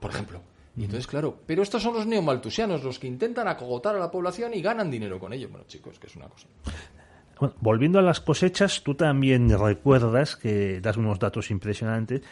Por 0.00 0.10
ejemplo. 0.10 0.40
Y 0.76 0.84
entonces, 0.84 1.06
claro, 1.06 1.38
pero 1.46 1.62
estos 1.62 1.82
son 1.82 1.94
los 1.94 2.06
neomaltusianos, 2.06 2.82
los 2.82 2.98
que 2.98 3.06
intentan 3.06 3.46
acogotar 3.46 3.94
a 3.94 3.98
la 3.98 4.10
población 4.10 4.54
y 4.54 4.62
ganan 4.62 4.90
dinero 4.90 5.20
con 5.20 5.32
ello. 5.32 5.48
Bueno, 5.50 5.66
chicos, 5.66 5.98
que 5.98 6.06
es 6.06 6.16
una 6.16 6.28
cosa 6.28 6.48
volviendo 7.60 7.98
a 7.98 8.02
las 8.02 8.20
cosechas, 8.20 8.82
tú 8.82 8.94
también 8.94 9.48
recuerdas 9.58 10.36
que 10.36 10.80
das 10.80 10.96
unos 10.96 11.18
datos 11.18 11.50
impresionantes. 11.50 12.22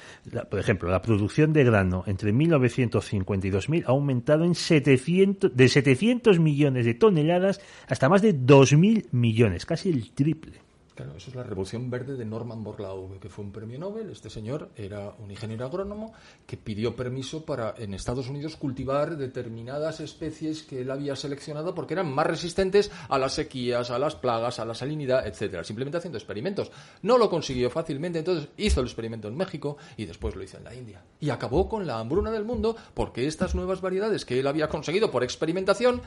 por 0.50 0.60
ejemplo, 0.60 0.90
la 0.90 1.02
producción 1.02 1.52
de 1.52 1.64
grano 1.64 2.04
entre 2.06 2.32
1950 2.32 3.46
y 3.46 3.50
2000 3.50 3.84
ha 3.86 3.90
aumentado 3.90 4.44
en 4.44 4.54
700, 4.54 5.56
de 5.56 5.68
700 5.68 6.38
millones 6.38 6.86
de 6.86 6.94
toneladas 6.94 7.60
hasta 7.88 8.08
más 8.08 8.22
de 8.22 8.34
2.000 8.34 9.08
millones, 9.12 9.66
casi 9.66 9.90
el 9.90 10.12
triple. 10.12 10.69
Claro, 11.00 11.16
eso 11.16 11.30
es 11.30 11.36
la 11.36 11.44
revolución 11.44 11.88
verde 11.88 12.14
de 12.14 12.26
Norman 12.26 12.62
Borlaug, 12.62 13.18
que 13.18 13.30
fue 13.30 13.42
un 13.42 13.52
premio 13.52 13.78
Nobel. 13.78 14.10
Este 14.10 14.28
señor 14.28 14.68
era 14.76 15.14
un 15.18 15.30
ingeniero 15.30 15.64
agrónomo 15.64 16.12
que 16.46 16.58
pidió 16.58 16.94
permiso 16.94 17.42
para 17.46 17.74
en 17.78 17.94
Estados 17.94 18.28
Unidos 18.28 18.56
cultivar 18.56 19.16
determinadas 19.16 20.00
especies 20.00 20.62
que 20.62 20.82
él 20.82 20.90
había 20.90 21.16
seleccionado 21.16 21.74
porque 21.74 21.94
eran 21.94 22.12
más 22.12 22.26
resistentes 22.26 22.90
a 23.08 23.16
las 23.16 23.32
sequías, 23.32 23.90
a 23.90 23.98
las 23.98 24.14
plagas, 24.14 24.58
a 24.58 24.66
la 24.66 24.74
salinidad, 24.74 25.26
etcétera. 25.26 25.64
Simplemente 25.64 25.96
haciendo 25.96 26.18
experimentos. 26.18 26.70
No 27.00 27.16
lo 27.16 27.30
consiguió 27.30 27.70
fácilmente, 27.70 28.18
entonces 28.18 28.50
hizo 28.58 28.80
el 28.80 28.86
experimento 28.86 29.28
en 29.28 29.38
México 29.38 29.78
y 29.96 30.04
después 30.04 30.36
lo 30.36 30.42
hizo 30.42 30.58
en 30.58 30.64
la 30.64 30.74
India. 30.74 31.02
Y 31.18 31.30
acabó 31.30 31.66
con 31.66 31.86
la 31.86 31.98
hambruna 31.98 32.30
del 32.30 32.44
mundo 32.44 32.76
porque 32.92 33.26
estas 33.26 33.54
nuevas 33.54 33.80
variedades 33.80 34.26
que 34.26 34.38
él 34.38 34.46
había 34.46 34.68
conseguido 34.68 35.10
por 35.10 35.24
experimentación 35.24 36.02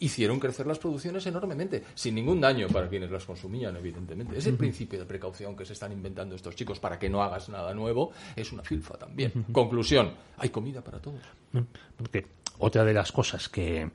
hicieron 0.00 0.38
crecer 0.40 0.66
las 0.66 0.78
producciones 0.78 1.26
enormemente, 1.26 1.84
sin 1.94 2.14
ningún 2.14 2.40
daño 2.40 2.68
para 2.68 2.88
quienes 2.88 3.10
las 3.10 3.24
consumían, 3.24 3.76
evidentemente. 3.76 4.37
Ese 4.38 4.52
principio 4.52 4.98
de 4.98 5.04
precaución 5.04 5.56
que 5.56 5.64
se 5.64 5.72
están 5.72 5.92
inventando 5.92 6.34
estos 6.34 6.54
chicos 6.54 6.78
para 6.78 6.98
que 6.98 7.08
no 7.08 7.22
hagas 7.22 7.48
nada 7.48 7.74
nuevo 7.74 8.12
es 8.36 8.52
una 8.52 8.62
filfa 8.62 8.96
también. 8.96 9.46
Conclusión, 9.52 10.12
hay 10.36 10.48
comida 10.50 10.82
para 10.82 11.00
todos. 11.00 11.22
Porque 11.96 12.26
otra 12.58 12.84
de 12.84 12.94
las 12.94 13.12
cosas 13.12 13.48
que, 13.48 13.90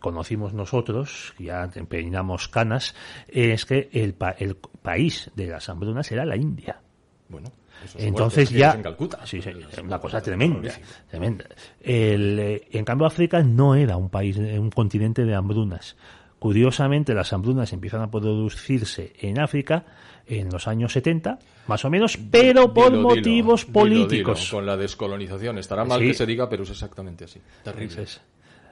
conocimos 0.00 0.52
nosotros, 0.52 1.34
ya 1.38 1.68
peinamos 1.88 2.48
canas, 2.48 2.94
es 3.28 3.64
que 3.66 3.88
el, 3.92 4.16
el 4.38 4.56
país 4.56 5.30
de 5.34 5.46
las 5.46 5.68
hambrunas 5.68 6.10
era 6.12 6.24
la 6.24 6.36
India. 6.36 6.80
Bueno. 7.28 7.50
Entonces 7.96 8.50
ya, 8.50 8.78
sí, 9.24 9.38
es 9.38 9.78
una 9.78 9.98
cosa 9.98 10.20
tremenda, 10.20 10.70
tremenda. 11.08 11.46
El, 11.80 12.38
eh, 12.38 12.68
en 12.72 12.84
cambio 12.84 13.06
África 13.06 13.42
no 13.42 13.74
era 13.74 13.96
un 13.96 14.10
país, 14.10 14.36
un 14.36 14.70
continente 14.70 15.24
de 15.24 15.34
hambrunas. 15.34 15.96
Curiosamente, 16.40 17.12
las 17.12 17.34
hambrunas 17.34 17.70
empiezan 17.74 18.00
a 18.00 18.10
producirse 18.10 19.12
en 19.20 19.38
África 19.38 19.84
en 20.26 20.48
los 20.48 20.66
años 20.66 20.94
70, 20.94 21.38
más 21.66 21.84
o 21.84 21.90
menos, 21.90 22.16
pero 22.16 22.72
por 22.72 22.96
motivos 22.96 23.66
políticos. 23.66 24.48
con 24.50 24.64
la 24.64 24.74
descolonización. 24.74 25.58
Estará 25.58 25.84
mal 25.84 26.00
que 26.00 26.14
se 26.14 26.24
diga, 26.24 26.48
pero 26.48 26.62
es 26.62 26.70
exactamente 26.70 27.24
así. 27.24 27.40
Terrible. 27.62 28.06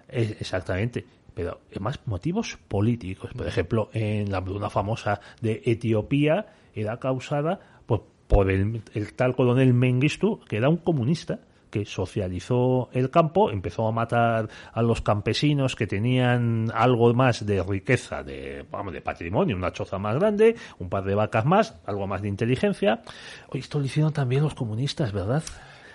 exactamente. 0.08 1.04
Pero 1.34 1.60
más 1.78 2.00
motivos 2.06 2.58
políticos. 2.66 3.32
Por 3.36 3.46
ejemplo, 3.46 3.90
en 3.92 4.32
la 4.32 4.38
hambruna 4.38 4.70
famosa 4.70 5.20
de 5.42 5.62
Etiopía 5.66 6.46
era 6.74 6.98
causada 6.98 7.60
por 8.28 8.50
el, 8.50 8.82
tal 9.16 9.34
coronel 9.34 9.74
Mengistu, 9.74 10.40
que 10.40 10.56
era 10.56 10.68
un 10.68 10.78
comunista 10.78 11.40
que 11.70 11.84
socializó 11.84 12.88
el 12.92 13.10
campo, 13.10 13.50
empezó 13.50 13.86
a 13.86 13.92
matar 13.92 14.48
a 14.72 14.82
los 14.82 15.00
campesinos 15.02 15.76
que 15.76 15.86
tenían 15.86 16.70
algo 16.74 17.12
más 17.14 17.44
de 17.44 17.62
riqueza, 17.62 18.22
de, 18.22 18.64
vamos, 18.70 18.92
de 18.92 19.00
patrimonio, 19.00 19.56
una 19.56 19.72
choza 19.72 19.98
más 19.98 20.16
grande, 20.16 20.56
un 20.78 20.88
par 20.88 21.04
de 21.04 21.14
vacas 21.14 21.44
más, 21.44 21.76
algo 21.86 22.06
más 22.06 22.22
de 22.22 22.28
inteligencia. 22.28 23.02
Hoy 23.48 23.60
esto 23.60 23.78
lo 23.78 23.84
hicieron 23.84 24.12
también 24.12 24.42
los 24.42 24.54
comunistas, 24.54 25.12
¿verdad? 25.12 25.42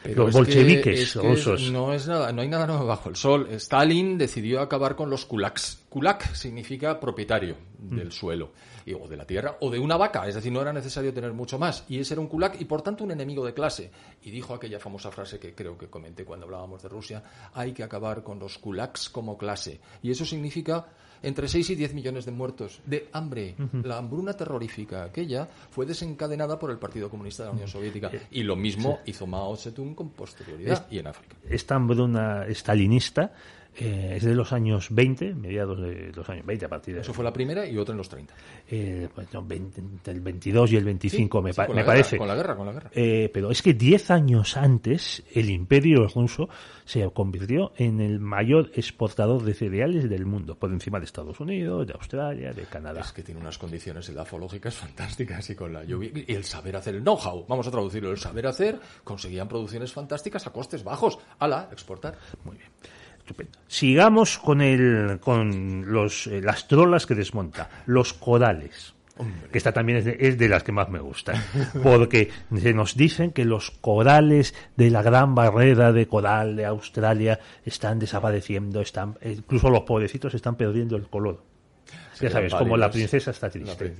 Los 0.05 0.33
bolcheviques 0.33 1.15
rusos. 1.15 1.71
no 1.71 1.93
es 1.93 2.07
nada, 2.07 2.31
no 2.31 2.41
hay 2.41 2.47
nada 2.47 2.67
nuevo 2.67 2.85
bajo 2.85 3.09
el 3.09 3.15
sol. 3.15 3.47
Stalin 3.51 4.17
decidió 4.17 4.61
acabar 4.61 4.95
con 4.95 5.09
los 5.09 5.25
kulaks. 5.25 5.85
Kulak 5.89 6.33
significa 6.33 6.99
propietario 6.99 7.55
del 7.77 8.11
suelo 8.11 8.51
o 8.99 9.07
de 9.07 9.15
la 9.15 9.25
tierra 9.25 9.57
o 9.61 9.69
de 9.69 9.79
una 9.79 9.95
vaca, 9.95 10.27
es 10.27 10.35
decir, 10.35 10.51
no 10.51 10.61
era 10.61 10.73
necesario 10.73 11.13
tener 11.13 11.33
mucho 11.33 11.57
más. 11.57 11.85
Y 11.87 11.99
ese 11.99 12.15
era 12.15 12.21
un 12.21 12.27
kulak 12.27 12.59
y 12.59 12.65
por 12.65 12.81
tanto 12.81 13.03
un 13.03 13.11
enemigo 13.11 13.45
de 13.45 13.53
clase. 13.53 13.91
Y 14.23 14.31
dijo 14.31 14.53
aquella 14.53 14.79
famosa 14.79 15.11
frase 15.11 15.39
que 15.39 15.55
creo 15.55 15.77
que 15.77 15.87
comenté 15.87 16.25
cuando 16.25 16.45
hablábamos 16.45 16.83
de 16.83 16.89
Rusia, 16.89 17.23
hay 17.53 17.71
que 17.71 17.83
acabar 17.83 18.23
con 18.23 18.39
los 18.39 18.57
kulaks 18.57 19.09
como 19.09 19.37
clase. 19.37 19.79
Y 20.01 20.11
eso 20.11 20.25
significa 20.25 20.87
entre 21.23 21.47
6 21.47 21.71
y 21.71 21.75
10 21.75 21.93
millones 21.93 22.25
de 22.25 22.31
muertos 22.31 22.81
de 22.85 23.09
hambre. 23.13 23.55
La 23.83 23.97
hambruna 23.97 24.33
terrorífica 24.33 25.05
aquella 25.05 25.47
fue 25.71 25.85
desencadenada 25.85 26.59
por 26.59 26.69
el 26.69 26.77
Partido 26.77 27.09
Comunista 27.09 27.43
de 27.43 27.47
la 27.47 27.53
Unión 27.53 27.67
Soviética. 27.67 28.09
Eh, 28.13 28.21
y 28.31 28.43
lo 28.43 28.55
mismo 28.55 28.99
hizo 29.05 29.25
Mao 29.25 29.55
Zedong 29.55 29.95
con 29.95 30.09
posterioridad 30.09 30.85
y 30.91 30.99
en 30.99 31.07
África. 31.07 31.35
Esta 31.49 31.75
hambruna 31.75 32.45
estalinista 32.45 33.33
eh, 33.75 34.13
es 34.17 34.23
de 34.23 34.35
los 34.35 34.53
años 34.53 34.87
20, 34.91 35.33
mediados 35.35 35.81
de 35.81 36.11
los 36.15 36.29
años 36.29 36.45
20 36.45 36.65
a 36.65 36.69
partir 36.69 36.95
de... 36.95 37.01
Eso 37.01 37.13
fue 37.13 37.23
la 37.23 37.33
primera 37.33 37.65
y 37.65 37.77
otra 37.77 37.93
en 37.93 37.97
los 37.97 38.09
30. 38.09 38.33
Eh, 38.69 39.09
pues, 39.13 39.27
el 40.05 40.21
22 40.21 40.71
y 40.71 40.77
el 40.77 40.83
25 40.83 41.41
me, 41.41 41.53
parece. 41.53 42.17
con 42.17 42.27
la 42.27 42.35
guerra, 42.35 42.55
con 42.55 42.67
la 42.67 42.73
guerra. 42.73 42.91
Eh, 42.93 43.31
pero 43.33 43.49
es 43.49 43.61
que 43.61 43.73
10 43.73 44.11
años 44.11 44.57
antes 44.57 45.23
el 45.33 45.49
imperio 45.49 46.07
ruso 46.07 46.49
se 46.85 47.09
convirtió 47.11 47.73
en 47.77 47.99
el 47.99 48.19
mayor 48.19 48.71
exportador 48.75 49.43
de 49.43 49.53
cereales 49.53 50.09
del 50.09 50.25
mundo, 50.25 50.55
por 50.55 50.71
encima 50.71 50.99
de 50.99 51.05
Estados 51.05 51.39
Unidos, 51.39 51.87
de 51.87 51.93
Australia, 51.93 52.53
de 52.53 52.63
Canadá. 52.63 53.01
Es 53.01 53.11
que 53.11 53.23
tiene 53.23 53.41
unas 53.41 53.57
condiciones 53.57 54.07
edafológicas 54.09 54.75
fantásticas 54.83 55.49
y 55.49 55.55
con 55.55 55.73
la 55.73 55.83
lluvia 55.83 56.11
y 56.13 56.33
el 56.33 56.43
saber 56.43 56.75
hacer, 56.75 56.95
el 56.95 57.01
know-how, 57.01 57.45
vamos 57.47 57.67
a 57.67 57.71
traducirlo, 57.71 58.11
el 58.11 58.17
saber 58.17 58.47
hacer, 58.47 58.79
conseguían 59.03 59.47
producciones 59.47 59.91
fantásticas 59.91 60.45
a 60.45 60.51
costes 60.51 60.83
bajos. 60.83 61.17
Ala, 61.39 61.69
exportar. 61.71 62.17
Muy 62.43 62.57
bien. 62.57 62.69
Sigamos 63.67 64.37
con, 64.37 64.61
el, 64.61 65.19
con 65.19 65.91
los, 65.91 66.27
eh, 66.27 66.41
las 66.41 66.67
trolas 66.67 67.05
que 67.05 67.15
desmonta, 67.15 67.69
los 67.85 68.13
corales. 68.13 68.93
que 69.51 69.57
esta 69.57 69.71
también 69.71 69.99
es 70.19 70.37
de, 70.37 70.49
las 70.49 70.63
que 70.63 70.71
más 70.71 70.89
me 70.89 70.99
gustan, 70.99 71.41
porque 71.83 72.29
se 72.55 72.73
nos 72.73 72.95
dicen 72.95 73.31
que 73.31 73.45
los 73.45 73.71
corales 73.71 74.53
de 74.75 74.89
la 74.89 75.01
gran 75.01 75.35
barrera 75.35 75.91
de 75.91 76.07
coral 76.07 76.55
de 76.55 76.65
Australia 76.65 77.39
están 77.65 77.99
desapareciendo, 77.99 78.81
están, 78.81 79.17
incluso 79.23 79.69
los 79.69 79.81
pobrecitos 79.81 80.33
están 80.33 80.55
perdiendo 80.55 80.95
el 80.95 81.07
color. 81.07 81.43
ya 82.19 82.29
sabes, 82.29 82.53
como 82.53 82.75
la 82.77 82.91
princesa 82.91 83.31
está 83.31 83.49
triste, 83.49 83.93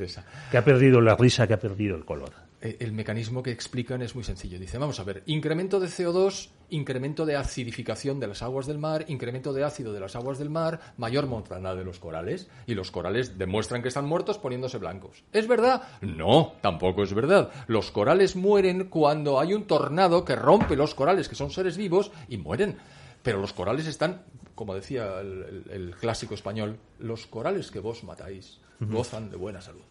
que 0.51 0.57
ha 0.57 0.65
perdido 0.65 0.99
la 0.99 1.15
risa, 1.15 1.47
que 1.47 1.53
ha 1.53 1.59
perdido 1.59 1.95
el 1.95 2.05
color. 2.05 2.31
Eh, 2.65 2.77
el 2.79 2.93
mecanismo 2.93 3.43
que 3.43 3.51
explican 3.51 4.01
es 4.01 4.15
muy 4.15 4.23
sencillo. 4.23 4.57
Dice, 4.57 4.77
vamos 4.77 4.97
a 4.99 5.03
ver, 5.03 5.21
incremento 5.25 5.81
de 5.81 5.87
CO2, 5.87 6.47
incremento 6.69 7.25
de 7.25 7.35
acidificación 7.35 8.21
de 8.21 8.27
las 8.27 8.41
aguas 8.41 8.65
del 8.67 8.77
mar, 8.77 9.03
incremento 9.09 9.51
de 9.51 9.65
ácido 9.65 9.91
de 9.91 9.99
las 9.99 10.15
aguas 10.15 10.39
del 10.39 10.49
mar, 10.49 10.79
mayor 10.97 11.27
mortandad 11.27 11.75
de 11.75 11.83
los 11.83 11.99
corales. 11.99 12.47
Y 12.65 12.73
los 12.75 12.89
corales 12.89 13.37
demuestran 13.37 13.81
que 13.81 13.89
están 13.89 14.05
muertos 14.05 14.37
poniéndose 14.37 14.77
blancos. 14.77 15.25
¿Es 15.33 15.45
verdad? 15.47 15.83
No, 16.01 16.53
tampoco 16.61 17.03
es 17.03 17.13
verdad. 17.13 17.51
Los 17.67 17.91
corales 17.91 18.37
mueren 18.37 18.85
cuando 18.85 19.41
hay 19.41 19.53
un 19.53 19.67
tornado 19.67 20.23
que 20.23 20.37
rompe 20.37 20.77
los 20.77 20.95
corales, 20.95 21.27
que 21.27 21.35
son 21.35 21.51
seres 21.51 21.75
vivos, 21.75 22.11
y 22.29 22.37
mueren. 22.37 22.77
Pero 23.23 23.39
los 23.41 23.51
corales 23.51 23.87
están, 23.87 24.21
como 24.55 24.73
decía 24.73 25.19
el, 25.19 25.43
el- 25.67 25.71
el 25.71 25.95
clásico 25.97 26.33
español, 26.33 26.77
los 26.99 27.27
corales 27.27 27.71
que 27.71 27.79
vos 27.81 28.03
matáis 28.05 28.59
gozan 28.79 29.29
de 29.29 29.35
buena 29.37 29.59
salud. 29.61 29.83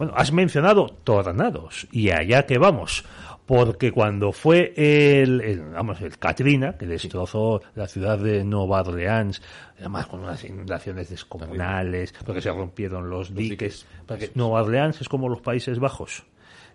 Bueno, 0.00 0.14
has 0.16 0.32
mencionado 0.32 0.86
tornados 1.04 1.86
y 1.92 2.08
allá 2.08 2.46
que 2.46 2.56
vamos, 2.56 3.04
porque 3.44 3.92
cuando 3.92 4.32
fue 4.32 4.72
el, 4.74 5.42
el, 5.42 5.60
vamos, 5.60 6.00
el 6.00 6.16
Katrina, 6.16 6.78
que 6.78 6.86
destrozó 6.86 7.60
la 7.74 7.86
ciudad 7.86 8.18
de 8.18 8.42
Nueva 8.42 8.80
Orleans, 8.80 9.42
además 9.78 10.06
con 10.06 10.20
unas 10.20 10.42
inundaciones 10.42 11.10
descomunales, 11.10 12.14
porque 12.24 12.40
se 12.40 12.50
rompieron 12.50 13.10
los 13.10 13.34
diques, 13.34 13.84
porque 14.06 14.30
Nueva 14.36 14.62
Orleans 14.62 15.02
es 15.02 15.08
como 15.10 15.28
los 15.28 15.42
Países 15.42 15.78
Bajos. 15.78 16.24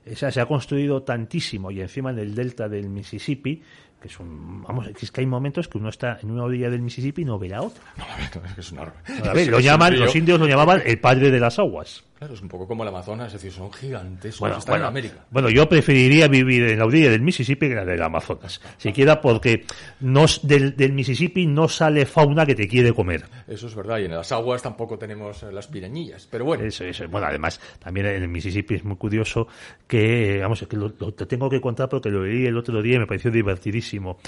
Esa 0.06 0.30
se 0.30 0.40
ha 0.40 0.46
construido 0.46 1.02
tantísimo 1.02 1.72
y 1.72 1.82
encima 1.82 2.12
en 2.12 2.20
el 2.20 2.36
delta 2.36 2.70
del 2.70 2.90
Mississippi, 2.90 3.60
que 4.00 4.08
es 4.08 4.20
un, 4.20 4.62
vamos, 4.62 4.88
es 5.02 5.12
que 5.12 5.22
hay 5.22 5.26
momentos 5.26 5.68
que 5.68 5.80
uno 5.80 5.90
está 5.90 6.20
en 6.22 6.30
una 6.30 6.44
orilla 6.44 6.70
del 6.70 6.84
Mississippi 6.84 7.24
y 7.24 7.26
no 7.26 7.40
ve 7.40 7.50
la 7.50 7.64
otra. 7.64 7.84
No, 7.98 8.06
la 8.08 8.18
verdad 8.18 8.44
es 8.46 8.54
que 8.54 8.62
es. 8.62 9.28
A 9.28 9.34
ver, 9.34 9.48
lo 9.48 9.60
llaman, 9.60 9.98
los 9.98 10.16
indios 10.16 10.40
lo 10.40 10.46
llamaban 10.46 10.84
el 10.86 11.00
padre 11.00 11.32
de 11.32 11.40
las 11.40 11.58
aguas. 11.58 12.04
Claro, 12.18 12.34
es 12.34 12.42
un 12.42 12.48
poco 12.48 12.66
como 12.66 12.84
el 12.84 12.90
Amazonas, 12.90 13.28
es 13.28 13.34
decir, 13.34 13.52
son 13.52 13.74
gigantes, 13.74 14.40
Bueno, 14.40 14.58
están 14.58 14.72
bueno, 14.74 14.86
en 14.86 14.90
América. 14.90 15.26
bueno, 15.32 15.50
yo 15.50 15.68
preferiría 15.68 16.30
vivir 16.30 16.64
en 16.64 16.80
la 16.80 16.86
orilla 16.86 17.12
del 17.12 17.22
Mississippi 17.22 17.66
que 17.68 17.74
en 17.74 17.78
la 17.80 17.84
del 17.86 18.02
Amazonas. 18.02 18.62
Siquiera 18.78 19.20
porque 19.20 19.66
no, 20.00 20.24
del, 20.44 20.78
del 20.78 20.94
Mississippi 20.94 21.46
no 21.46 21.68
sale 21.68 22.06
fauna 22.06 22.46
que 22.46 22.56
te 22.56 22.70
quiere 22.70 22.94
comer. 22.94 23.26
Eso 23.50 23.68
es 23.68 23.76
verdad, 23.76 23.98
y 24.00 24.06
en 24.06 24.12
las 24.12 24.32
aguas 24.32 24.62
tampoco 24.62 24.98
tenemos 24.98 25.44
eh, 25.44 25.52
las 25.52 25.68
pirañillas, 25.68 26.26
pero 26.32 26.46
bueno, 26.46 26.64
Eso, 26.64 26.86
eso. 26.86 27.06
Bueno, 27.10 27.28
además, 27.28 27.60
también 27.80 28.06
en 28.06 28.24
el 28.24 28.30
Mississippi 28.30 28.76
es 28.76 28.86
muy 28.86 28.96
curioso 28.96 29.48
que, 29.86 30.40
vamos, 30.42 30.62
es 30.62 30.70
que 30.70 30.78
lo, 30.78 30.94
lo- 30.98 31.14
te 31.14 31.26
tengo 31.26 31.50
que 31.50 31.60
contar 31.60 31.90
porque 31.90 32.10
lo 32.10 32.24
leí 32.24 32.46
el 32.46 32.58
otro 32.58 32.82
día 32.82 32.96
y 32.96 33.00
me 33.00 33.08
pareció 33.08 33.30
divertidísimo. 33.30 34.20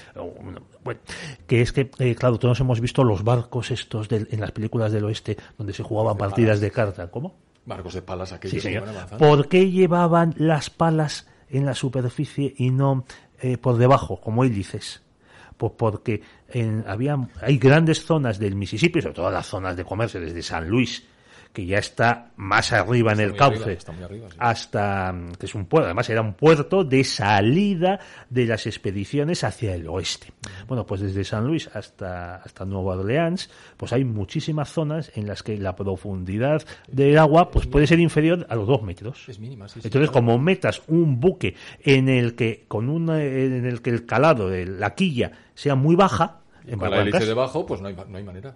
Bueno, 0.84 1.00
que 1.48 1.62
es 1.62 1.72
que, 1.72 1.90
eh, 2.00 2.16
claro, 2.16 2.38
todos 2.38 2.60
hemos 2.60 2.82
visto 2.82 3.02
los 3.06 3.24
barcos 3.24 3.72
estos 3.72 4.10
del- 4.10 4.28
en 4.30 4.42
las 4.42 4.52
películas 4.52 4.92
del 4.92 5.06
oeste 5.06 5.38
donde 5.58 5.72
se 5.72 5.84
jugaban 5.84 6.18
partidas 6.18 6.60
de 6.60 6.70
carta. 6.70 7.10
¿Cómo? 7.10 7.47
Barcos 7.68 7.93
de 7.93 8.01
palas 8.01 8.30
Sí, 8.30 8.36
aquellos 8.36 8.63
que 8.63 8.78
avanzando. 8.78 9.18
¿Por 9.18 9.47
qué 9.47 9.70
llevaban 9.70 10.34
las 10.38 10.70
palas 10.70 11.28
en 11.49 11.65
la 11.65 11.76
superficie 11.76 12.53
y 12.57 12.72
no 12.72 13.05
eh, 13.39 13.57
por 13.57 13.78
debajo, 13.78 14.20
como 14.20 14.43
hélices? 14.43 15.03
Pues 15.57 15.74
porque 15.78 16.22
en, 16.49 16.84
había, 16.88 17.18
hay 17.41 17.57
grandes 17.57 18.05
zonas 18.05 18.39
del 18.39 18.55
Mississippi, 18.55 19.01
sobre 19.01 19.15
todo 19.15 19.30
las 19.30 19.47
zonas 19.47 19.76
de 19.76 19.84
comercio, 19.84 20.20
desde 20.20 20.41
San 20.41 20.68
Luis, 20.68 21.05
que 21.58 21.66
ya 21.66 21.80
está 21.80 22.34
más 22.36 22.72
arriba 22.72 23.14
en 23.14 23.20
el 23.20 23.36
cauce, 23.36 23.64
arriba, 23.64 23.72
está 23.80 23.91
muy 23.91 24.03
arriba, 24.03 24.28
sí. 24.30 24.38
hasta 24.38 25.12
mm, 25.12 25.32
que 25.39 25.47
es 25.47 25.55
un 25.55 25.66
puerto, 25.66 25.88
además 25.88 26.08
era 26.08 26.22
un 26.22 26.36
puerto 26.36 26.84
de 26.84 27.03
salida 27.03 27.99
de 28.30 28.45
las 28.45 28.68
expediciones 28.68 29.43
hacia 29.43 29.74
el 29.74 29.88
oeste. 29.88 30.28
Bueno, 30.68 30.86
pues 30.86 31.01
desde 31.01 31.24
San 31.24 31.47
Luis 31.47 31.68
hasta, 31.74 32.36
hasta 32.36 32.64
Nueva 32.64 32.95
Orleans, 32.95 33.49
pues 33.76 33.91
hay 33.91 34.03
muchísimas 34.03 34.70
zonas 34.70 35.12
en 35.16 35.26
las 35.26 35.41
que 35.41 35.58
la 35.58 35.76
profundidad 35.76 36.62
del 36.88 37.18
agua 37.18 37.49
pues 37.49 37.66
puede 37.66 37.88
ser 37.88 37.99
inferior 38.01 38.45
a 38.51 38.55
los 38.55 38.68
dos 38.68 38.84
metros. 38.84 39.28
Es 39.28 39.39
mínima, 39.39 39.68
sí, 39.68 39.82
sí, 39.82 39.88
Entonces, 39.88 40.12
claro. 40.12 40.28
como 40.28 40.38
metas 40.38 40.84
un 40.86 41.20
buque 41.20 41.55
en 41.80 42.08
el 42.08 42.36
que 42.36 42.66
con 42.68 42.88
una, 42.88 43.24
en 43.24 43.66
el 43.66 43.82
que 43.82 43.89
el 43.89 44.05
calado 44.05 44.47
de 44.47 44.68
la 44.68 44.93
quilla 44.93 45.32
sea 45.55 45.74
muy 45.74 45.95
baja, 45.95 46.41
en 46.68 46.78
Con 46.78 46.91
la 46.91 47.01
hélice 47.01 47.26
debajo, 47.26 47.66
pues 47.66 47.82
no 47.82 47.88
hay, 47.88 47.95
no 47.95 48.16
hay 48.16 48.24
manera. 48.24 48.55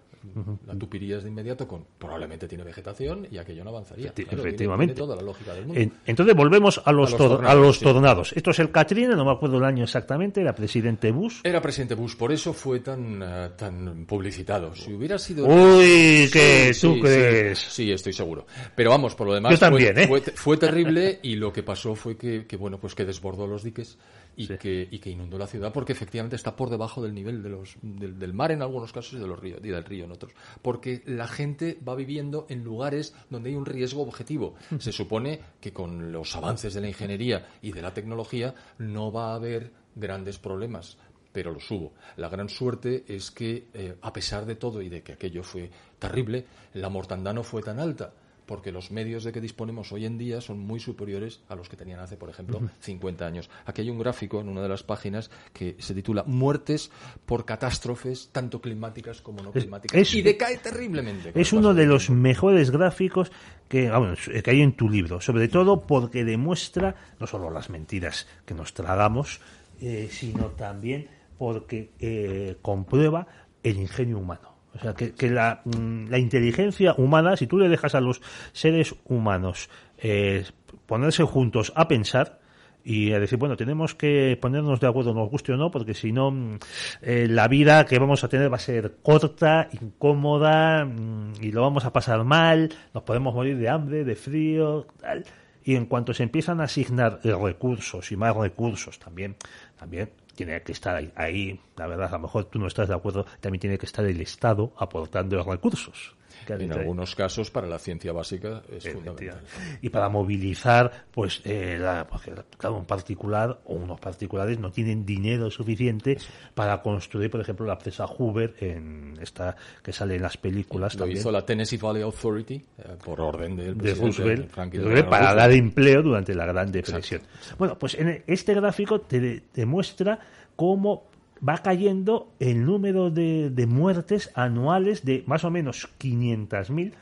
La 0.68 0.76
tupirías 0.76 1.24
de 1.24 1.30
inmediato 1.30 1.68
con 1.68 1.86
probablemente 1.98 2.48
tiene 2.48 2.64
vegetación 2.64 3.28
y 3.32 3.38
aquello 3.38 3.64
no 3.64 3.72
avanzaría. 3.72 4.08
Efecti- 4.12 4.24
Claro, 4.24 4.28
tiene- 4.30 4.42
efectivamente. 4.42 4.94
Tiene, 4.94 5.08
toda 5.08 5.16
la 5.16 5.22
lógica 5.24 5.54
del 5.54 5.66
mundo. 5.66 5.82
En- 5.82 5.94
entonces 6.06 6.36
volvemos 6.36 6.82
a 6.86 6.92
los, 6.92 7.10
A 7.10 7.12
los 7.12 7.20
tor- 7.20 7.26
a 7.26 7.36
tornados, 7.38 7.62
los 7.66 7.78
sí. 7.80 7.84
tornados. 7.86 8.34
Esto 8.36 8.52
es 8.52 8.60
el 8.60 8.72
Katrina, 8.72 9.16
no 9.16 9.26
me 9.26 9.32
acuerdo 9.32 9.58
el 9.58 9.64
año 9.66 9.84
exactamente, 9.84 10.42
era 10.42 10.54
presidente 10.54 11.12
Bush. 11.12 11.40
Era 11.44 11.62
presidente 11.62 11.96
Bush, 11.96 12.16
por 12.16 12.32
eso 12.32 12.54
fue 12.54 12.80
tan, 12.82 13.22
eh, 13.24 13.50
tan 13.58 14.06
publicitado. 14.06 14.76
Si 14.76 14.94
hubiera 14.94 15.18
sido... 15.18 15.46
Uy, 15.48 16.30
que 16.32 16.74
Sí, 16.74 16.82
tú 16.88 16.94
sí, 16.96 17.02
crees. 17.02 17.60
Sí, 17.60 17.70
sí, 17.86 17.92
estoy 17.92 18.14
seguro. 18.14 18.46
Pero 18.76 18.92
vamos, 18.92 19.16
por 19.16 19.28
lo 19.28 19.34
demás 19.34 19.52
Yo 19.54 19.60
también, 19.60 19.94
fue, 19.96 20.04
¿eh? 20.04 20.08
fue, 20.08 20.22
fue 20.22 20.58
terrible 20.58 21.20
y 21.24 21.36
lo 21.36 21.52
que 21.52 21.64
pasó 21.64 21.96
fue 21.96 22.16
que, 22.18 22.46
que, 22.46 22.58
bueno, 22.58 22.80
pues 22.80 22.96
que 22.96 23.06
desbordó 23.06 23.48
los 23.48 23.64
diques 23.64 23.98
y, 24.36 24.48
Sí. 24.48 24.58
que, 24.58 24.88
y 24.90 25.00
que 25.00 25.10
inundó 25.10 25.38
la 25.38 25.48
ciudad 25.48 25.72
porque 25.74 25.94
efectivamente 25.94 26.36
está 26.36 26.56
por 26.56 26.70
debajo 26.70 27.02
del 27.02 27.14
nivel 27.14 27.44
de 27.44 27.50
los, 27.50 27.76
del, 27.82 28.18
del 28.18 28.34
mar 28.34 28.52
en 28.52 28.62
algunos 28.62 28.92
casos 28.94 29.14
y, 29.14 29.18
de 29.18 29.28
los 29.28 29.40
ríos, 29.40 29.60
y 29.64 29.68
del 29.70 29.84
río 29.84 30.06
en 30.06 30.12
otros. 30.12 30.34
Porque 30.62 31.02
la 31.06 31.28
gente 31.28 31.78
va 31.88 31.96
viviendo 31.96 32.46
en 32.50 32.64
lugares 32.64 33.14
donde 33.30 33.50
hay 33.50 33.56
un 33.56 33.66
riesgo 33.66 34.02
objetivo. 34.02 34.56
Se 34.80 34.92
supone 34.92 35.40
que 35.60 35.74
con 35.74 36.12
los 36.12 36.36
avances 36.36 36.74
de 36.74 36.82
la 36.82 36.88
ingeniería 36.88 37.48
y 37.62 37.72
de 37.72 37.82
la 37.82 37.94
tecnología 37.94 38.56
no 38.78 39.12
va 39.12 39.32
a 39.32 39.36
haber 39.36 39.72
grandes 39.96 40.40
problemas 40.40 40.98
pero 41.34 41.54
los 41.54 41.72
hubo. 41.72 41.94
La 42.18 42.28
gran 42.28 42.50
suerte 42.50 43.06
es 43.08 43.32
que, 43.32 43.68
eh, 43.74 43.96
a 44.02 44.12
pesar 44.12 44.46
de 44.46 44.56
todo 44.56 44.82
y 44.82 44.90
de 44.90 45.02
que 45.02 45.14
aquello 45.14 45.44
fue 45.44 45.70
terrible, 45.98 46.46
la 46.74 46.90
mortandad 46.90 47.34
no 47.34 47.44
fue 47.44 47.62
tan 47.62 47.80
alta, 47.80 48.14
porque 48.46 48.72
los 48.72 48.92
medios 48.92 49.24
de 49.24 49.32
que 49.32 49.40
disponemos 49.42 49.92
hoy 49.92 50.06
en 50.06 50.18
día 50.18 50.42
son 50.42 50.60
muy 50.60 50.80
superiores 50.80 51.42
a 51.48 51.56
los 51.56 51.70
que 51.70 51.78
tenían 51.78 52.00
hace, 52.00 52.18
por 52.18 52.30
ejemplo, 52.30 52.62
50 52.80 53.26
años. 53.26 53.50
Aquí 53.66 53.82
hay 53.82 53.90
un 53.90 54.00
gráfico 54.00 54.42
en 54.42 54.50
una 54.50 54.62
de 54.62 54.70
las 54.70 54.84
páginas 54.84 55.30
que 55.54 55.76
se 55.80 55.94
titula 55.94 56.24
Muertes 56.26 56.92
por 57.26 57.46
catástrofes, 57.46 58.30
tanto 58.32 58.60
climáticas 58.62 59.22
como 59.22 59.42
no 59.42 59.52
climáticas. 59.52 60.00
es- 60.00 60.14
y 60.14 60.22
decae 60.22 60.58
terriblemente. 60.58 61.32
Es 61.36 61.54
uno 61.54 61.74
de 61.74 61.86
los 61.86 62.08
tiempo. 62.08 62.22
mejores 62.24 62.72
gráficos 62.72 63.32
que 63.70 63.90
hay 63.90 64.62
en 64.62 64.74
tu 64.74 64.90
libro, 64.90 65.22
sobre 65.22 65.48
todo 65.48 65.82
porque 65.88 66.26
demuestra 66.26 66.96
no 67.20 67.28
solo 67.28 67.50
las 67.52 67.70
mentiras 67.70 68.28
que 68.46 68.54
nos 68.54 68.74
tragamos, 68.74 69.40
eh, 69.80 70.10
sino 70.12 70.48
también 70.48 71.08
porque 71.38 71.92
eh, 72.00 72.58
comprueba 72.62 73.28
el 73.64 73.78
ingenio 73.78 74.18
humano. 74.20 74.51
O 74.76 74.80
sea, 74.80 74.94
que, 74.94 75.14
que 75.14 75.30
la, 75.30 75.62
mm, 75.66 76.08
la 76.10 76.18
inteligencia 76.18 76.94
humana, 76.98 77.36
si 77.36 77.48
tú 77.48 77.58
le 77.58 77.70
dejas 77.70 77.96
a 77.96 78.02
los 78.02 78.22
seres 78.54 78.96
humanos 79.06 79.70
eh, 79.98 80.46
ponerse 80.86 81.24
juntos 81.24 81.74
a 81.76 81.88
pensar, 81.88 82.42
y 82.84 83.14
a 83.14 83.20
decir, 83.20 83.38
bueno, 83.38 83.56
tenemos 83.56 83.96
que 83.96 84.38
ponernos 84.42 84.80
de 84.80 84.88
acuerdo, 84.88 85.14
nos 85.14 85.30
guste 85.30 85.54
o 85.54 85.58
no, 85.58 85.72
porque 85.72 85.94
si 85.94 86.12
no, 86.12 86.32
mm, 86.32 86.60
eh, 87.02 87.28
la 87.30 87.48
vida 87.48 87.86
que 87.86 88.00
vamos 88.00 88.24
a 88.24 88.30
tener 88.30 88.52
va 88.52 88.56
a 88.56 88.60
ser 88.60 88.98
corta, 89.02 89.70
incómoda, 89.80 90.86
mm, 90.86 91.34
y 91.42 91.52
lo 91.52 91.62
vamos 91.62 91.86
a 91.86 91.94
pasar 91.94 92.24
mal, 92.24 92.74
nos 92.94 93.04
podemos 93.04 93.34
morir 93.34 93.58
de 93.58 93.70
hambre, 93.70 94.04
de 94.04 94.16
frío, 94.16 94.88
tal. 95.00 95.26
Y 95.64 95.76
en 95.76 95.86
cuanto 95.86 96.14
se 96.14 96.24
empiezan 96.24 96.60
a 96.60 96.64
asignar 96.64 97.20
recursos 97.24 98.12
y 98.12 98.16
más 98.16 98.36
recursos 98.36 98.98
también, 98.98 99.36
también 99.78 100.10
tiene 100.36 100.62
que 100.62 100.72
estar 100.72 101.12
ahí, 101.16 101.60
la 101.78 101.88
verdad, 101.88 102.10
a 102.10 102.18
lo 102.18 102.20
mejor 102.20 102.46
tú 102.46 102.60
no 102.60 102.68
estás 102.68 102.88
de 102.88 102.96
acuerdo, 102.96 103.26
también 103.40 103.60
tiene 103.60 103.78
que 103.78 103.86
estar 103.86 104.06
el 104.06 104.22
Estado 104.22 104.74
aportando 104.78 105.36
los 105.38 105.46
recursos. 105.46 106.16
En 106.48 106.72
algunos 106.74 107.16
casos, 107.16 107.52
para 107.52 107.68
la 107.68 107.80
ciencia 107.80 108.12
básica 108.12 108.62
es 108.72 108.88
fundamental. 108.92 109.42
y 109.82 109.90
para 109.90 110.10
movilizar, 110.10 111.06
pues, 111.12 111.42
eh, 111.46 111.78
la, 111.80 112.08
porque, 112.08 112.34
claro, 112.58 112.78
un 112.78 112.86
particular 112.86 113.60
o 113.66 113.74
unos 113.76 114.00
particulares 114.00 114.60
no 114.60 114.72
tienen 114.72 115.06
dinero 115.06 115.50
suficiente 115.52 116.18
para 116.54 116.82
construir, 116.82 117.30
por 117.30 117.42
ejemplo, 117.42 117.66
la 117.66 117.78
presa 117.78 118.06
Hoover, 118.08 118.56
en 118.60 119.18
esta 119.22 119.56
que 119.84 119.94
sale 119.94 120.16
en 120.16 120.22
las 120.24 120.38
películas 120.38 120.94
Lo 120.96 121.00
también, 121.00 121.20
hizo 121.20 121.32
la 121.32 121.46
Tennessee 121.46 121.78
Valley 121.78 122.02
Authority 122.04 122.56
eh, 122.56 122.84
por 123.04 123.22
orden 123.22 123.56
del 123.56 123.78
de 123.78 123.94
Roosevelt, 123.94 124.52
de 124.52 124.56
Roosevelt 124.80 125.10
para 125.10 125.22
Roosevelt. 125.34 125.38
dar 125.40 125.52
empleo 125.52 126.02
durante 126.02 126.34
la 126.36 126.46
Gran 126.46 126.72
Depresión. 126.72 127.22
Bueno, 127.58 127.78
pues 127.78 127.96
en 127.96 128.24
este 128.28 128.54
gráfico 128.54 129.02
te 129.02 129.20
de- 129.20 129.44
demuestra 129.54 130.20
cómo 130.56 131.11
va 131.48 131.58
cayendo 131.60 132.32
el 132.40 132.66
número 132.66 133.10
de, 133.10 133.50
de 133.50 133.66
muertes 133.68 134.32
anuales 134.36 135.04
de 135.06 135.24
más 135.26 135.44
o 135.44 135.50
menos 135.52 135.90
500.000 136.00 136.94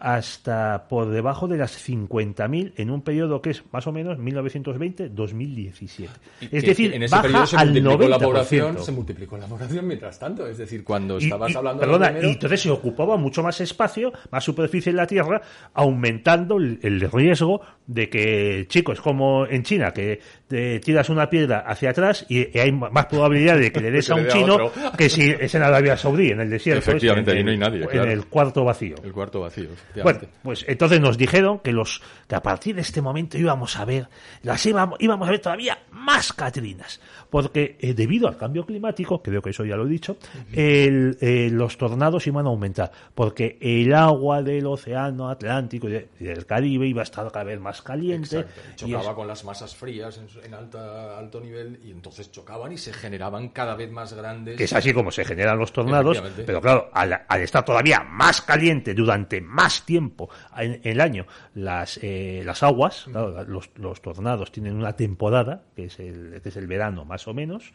hasta 0.00 0.86
por 0.88 1.08
debajo 1.10 1.48
de 1.48 1.56
las 1.56 1.76
50.000 1.88 2.74
en 2.76 2.90
un 2.90 3.02
periodo 3.02 3.42
que 3.42 3.50
es 3.50 3.64
más 3.72 3.84
o 3.88 3.92
menos 3.92 4.16
1920-2017. 4.18 6.08
Y 6.40 6.56
Es 6.56 6.64
decir, 6.64 6.94
en 6.94 7.02
ese 7.02 7.10
baja 7.12 7.22
periodo 7.22 7.46
se 7.46 7.56
al 7.56 7.68
multiplicó 7.70 8.04
90%. 8.04 8.08
la 8.08 8.18
población, 8.18 8.78
se 8.78 8.92
multiplicó 8.92 9.38
la 9.38 9.46
población 9.46 9.86
mientras 9.86 10.18
tanto. 10.18 10.46
Es 10.46 10.58
decir, 10.58 10.84
cuando 10.84 11.18
Y- 11.18 11.24
estabas 11.24 11.50
y- 11.52 11.56
hablando 11.56 11.80
perdona, 11.80 12.06
de 12.06 12.12
primero, 12.12 12.28
y 12.28 12.32
entonces 12.32 12.60
se 12.60 12.70
ocupaba 12.70 13.16
mucho 13.16 13.42
más 13.42 13.60
espacio, 13.60 14.12
más 14.30 14.44
superficie 14.44 14.90
en 14.90 14.96
la 14.96 15.06
Tierra, 15.08 15.42
aumentando 15.74 16.58
el, 16.58 16.78
el 16.82 17.00
riesgo 17.10 17.60
de 17.86 18.08
que, 18.08 18.66
chicos, 18.68 19.00
como 19.00 19.46
en 19.46 19.62
China, 19.62 19.92
que 19.92 20.20
te 20.48 20.80
tiras 20.80 21.08
una 21.10 21.28
piedra 21.28 21.60
hacia 21.60 21.90
atrás 21.90 22.24
y, 22.28 22.56
y 22.56 22.60
hay 22.60 22.72
más 22.72 23.06
probabilidad 23.06 23.58
de 23.58 23.70
que 23.70 23.80
le 23.80 23.90
des 23.90 24.08
a 24.10 24.14
un 24.16 24.24
a 24.24 24.28
chino 24.28 24.72
que 24.96 25.08
si 25.10 25.30
es 25.30 25.54
en 25.54 25.62
Arabia 25.62 25.96
Saudí, 25.96 26.30
en 26.30 26.40
el 26.40 26.48
desierto. 26.50 26.80
es 26.80 26.88
Efectivamente, 26.88 27.32
en 27.32 27.36
ahí 27.36 27.44
no 27.44 27.50
hay 27.50 27.54
el- 27.54 27.60
nadie, 27.60 27.82
En 27.82 27.88
claro. 27.88 28.10
el 28.10 28.26
cuarto 28.26 28.64
vacío. 28.64 28.96
el 29.04 29.12
cuarto 29.12 29.40
vacío. 29.40 29.68
Bueno, 30.02 30.20
pues 30.42 30.64
entonces 30.66 31.00
nos 31.00 31.18
dijeron 31.18 31.58
que 31.60 31.72
los 31.72 32.00
que 32.26 32.34
a 32.34 32.42
partir 32.42 32.74
de 32.74 32.80
este 32.80 33.02
momento 33.02 33.36
íbamos 33.38 33.76
a 33.78 33.84
ver 33.84 34.08
las 34.42 34.64
íbamos, 34.64 34.98
íbamos 35.00 35.28
a 35.28 35.30
ver 35.30 35.40
todavía 35.40 35.78
más 35.90 36.32
Catrinas, 36.32 37.00
porque 37.30 37.76
eh, 37.80 37.94
debido 37.94 38.28
al 38.28 38.36
cambio 38.36 38.64
climático, 38.64 39.22
creo 39.22 39.42
que 39.42 39.50
eso 39.50 39.64
ya 39.64 39.76
lo 39.76 39.86
he 39.86 39.88
dicho, 39.88 40.16
el, 40.52 41.16
eh, 41.20 41.50
los 41.52 41.76
tornados 41.76 42.26
iban 42.26 42.46
a 42.46 42.48
aumentar, 42.48 42.90
porque 43.14 43.58
el 43.60 43.92
agua 43.94 44.42
del 44.42 44.66
océano 44.66 45.28
Atlántico 45.28 45.88
y 45.88 45.92
de- 45.92 46.08
y 46.20 46.24
del 46.24 46.46
Caribe 46.46 46.86
iba 46.86 47.02
a 47.02 47.04
estar 47.04 47.30
cada 47.30 47.44
vez 47.44 47.60
más 47.60 47.82
caliente. 47.82 48.40
Exacto. 48.40 48.86
Y 48.86 48.92
chocaba 48.92 49.14
con 49.14 49.26
las 49.26 49.44
masas 49.44 49.74
frías 49.74 50.18
en, 50.18 50.44
en 50.44 50.54
alta, 50.54 51.18
alto 51.18 51.40
nivel 51.40 51.80
y 51.84 51.90
entonces 51.90 52.30
chocaban 52.30 52.72
y 52.72 52.78
se 52.78 52.92
generaban 52.92 53.48
cada 53.50 53.74
vez 53.74 53.90
más 53.90 54.12
grandes. 54.12 54.56
Que 54.56 54.64
es 54.64 54.72
así 54.72 54.92
como 54.92 55.10
se 55.10 55.24
generan 55.24 55.58
los 55.58 55.72
tornados, 55.72 56.22
pero 56.46 56.60
claro, 56.60 56.90
al, 56.92 57.12
estar 57.40 57.64
todavía 57.64 58.02
más 58.02 58.40
caliente 58.42 58.94
durante 58.94 59.40
más 59.40 59.84
tiempo 59.84 60.28
en, 60.56 60.80
el 60.82 61.00
año 61.00 61.26
las, 61.54 61.98
eh, 62.02 62.42
las 62.44 62.62
aguas, 62.62 63.06
los, 63.46 63.70
los, 63.76 64.02
tornados 64.02 64.52
tienen 64.52 64.76
una 64.76 64.94
temporada, 64.94 65.62
que 65.74 65.84
es 65.86 65.98
el, 65.98 66.40
que 66.42 66.48
es 66.48 66.56
el 66.56 66.66
verano 66.66 67.04
más 67.04 67.17
o 67.26 67.34
menos, 67.34 67.72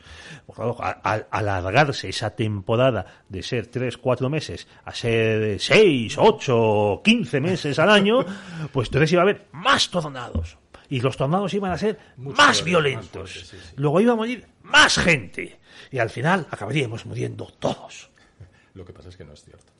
claro, 0.53 0.77
al 0.79 1.25
alargarse 1.31 2.09
esa 2.09 2.35
temporada 2.35 3.05
de 3.27 3.43
ser 3.43 3.67
3, 3.67 3.97
4 3.97 4.29
meses 4.29 4.67
a 4.85 4.93
ser 4.93 5.59
6, 5.59 6.17
8, 6.17 7.01
15 7.03 7.41
meses 7.41 7.79
al 7.79 7.89
año, 7.89 8.25
pues 8.71 8.87
entonces 8.87 9.11
iba 9.11 9.21
a 9.21 9.23
haber 9.23 9.47
más 9.51 9.89
tornados 9.89 10.57
y 10.93 10.99
los 10.99 11.17
tornados 11.17 11.53
iban 11.55 11.71
a 11.71 11.77
ser 11.77 11.97
más 12.17 12.63
violentos. 12.63 13.51
Luego 13.77 13.99
iba 13.99 14.13
a 14.13 14.15
morir 14.15 14.45
más 14.61 14.99
gente. 14.99 15.59
Y 15.89 15.97
al 15.97 16.11
final 16.11 16.45
acabaríamos 16.51 17.07
muriendo 17.07 17.47
todos. 17.59 18.11
Lo 18.75 18.85
que 18.85 18.93
pasa 18.93 19.09
es 19.09 19.17
que 19.17 19.25
no 19.25 19.33
es 19.33 19.43
cierto. 19.43 19.72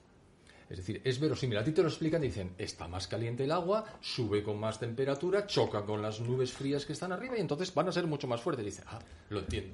Es 0.73 0.77
decir, 0.77 1.01
es 1.03 1.19
verosímil. 1.19 1.59
A 1.59 1.63
ti 1.63 1.71
te 1.71 1.83
lo 1.83 1.87
explican 1.87 2.23
y 2.23 2.27
dicen, 2.27 2.53
está 2.57 2.87
más 2.87 3.07
caliente 3.07 3.43
el 3.43 3.51
agua, 3.51 3.85
sube 4.01 4.41
con 4.41 4.59
más 4.59 4.79
temperatura, 4.79 5.45
choca 5.45 5.83
con 5.83 6.01
las 6.01 6.19
nubes 6.19 6.51
frías 6.51 6.83
que 6.83 6.93
están 6.93 7.11
arriba 7.11 7.37
y 7.37 7.41
entonces 7.41 7.71
van 7.75 7.89
a 7.89 7.91
ser 7.91 8.07
mucho 8.07 8.27
más 8.27 8.41
fuertes. 8.41 8.65
Dice, 8.65 8.81
ah, 8.87 8.97
lo 9.29 9.41
entiendo. 9.41 9.69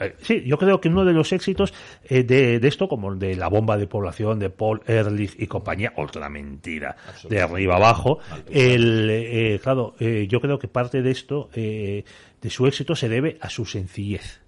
Eh, 0.00 0.16
sí, 0.22 0.42
yo 0.46 0.56
creo 0.56 0.80
que 0.80 0.88
uno 0.88 1.04
de 1.04 1.12
los 1.12 1.30
éxitos 1.34 1.74
eh, 2.04 2.22
de, 2.22 2.56
esto, 2.66 2.88
como 2.88 3.12
el 3.12 3.18
de 3.18 3.36
la 3.36 3.48
bomba 3.48 3.76
de 3.76 3.86
población 3.86 4.38
de 4.38 4.48
Paul 4.48 4.80
Ehrlich 4.86 5.36
y 5.38 5.46
compañía, 5.46 5.92
otra 5.98 6.30
mentira, 6.30 6.96
de 7.28 7.42
arriba 7.42 7.76
abajo, 7.76 8.18
el, 8.48 9.10
eh, 9.10 9.60
claro, 9.62 9.94
yo 9.98 10.40
creo 10.40 10.58
que 10.58 10.68
parte 10.68 11.02
de 11.02 11.10
esto, 11.10 11.50
de 11.52 12.04
su 12.48 12.66
éxito, 12.66 12.96
se 12.96 13.10
debe 13.10 13.36
a 13.42 13.50
su 13.50 13.66
sencillez. 13.66 14.43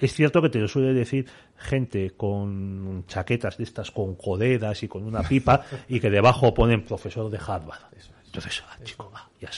Es 0.00 0.14
cierto 0.14 0.42
que 0.42 0.48
te 0.48 0.58
lo 0.58 0.68
suele 0.68 0.92
decir 0.92 1.26
gente 1.56 2.12
con 2.16 3.04
chaquetas 3.06 3.56
de 3.56 3.64
estas 3.64 3.90
con 3.90 4.14
coderas 4.14 4.82
y 4.82 4.88
con 4.88 5.04
una 5.04 5.22
pipa 5.22 5.64
y 5.88 6.00
que 6.00 6.10
debajo 6.10 6.52
ponen 6.54 6.84
profesor 6.84 7.30
de 7.30 7.38
Harvard. 7.38 7.82
Entonces, 8.26 8.62
ah, 8.66 8.76
chico, 8.82 9.10
ah, 9.14 9.28
ya 9.40 9.48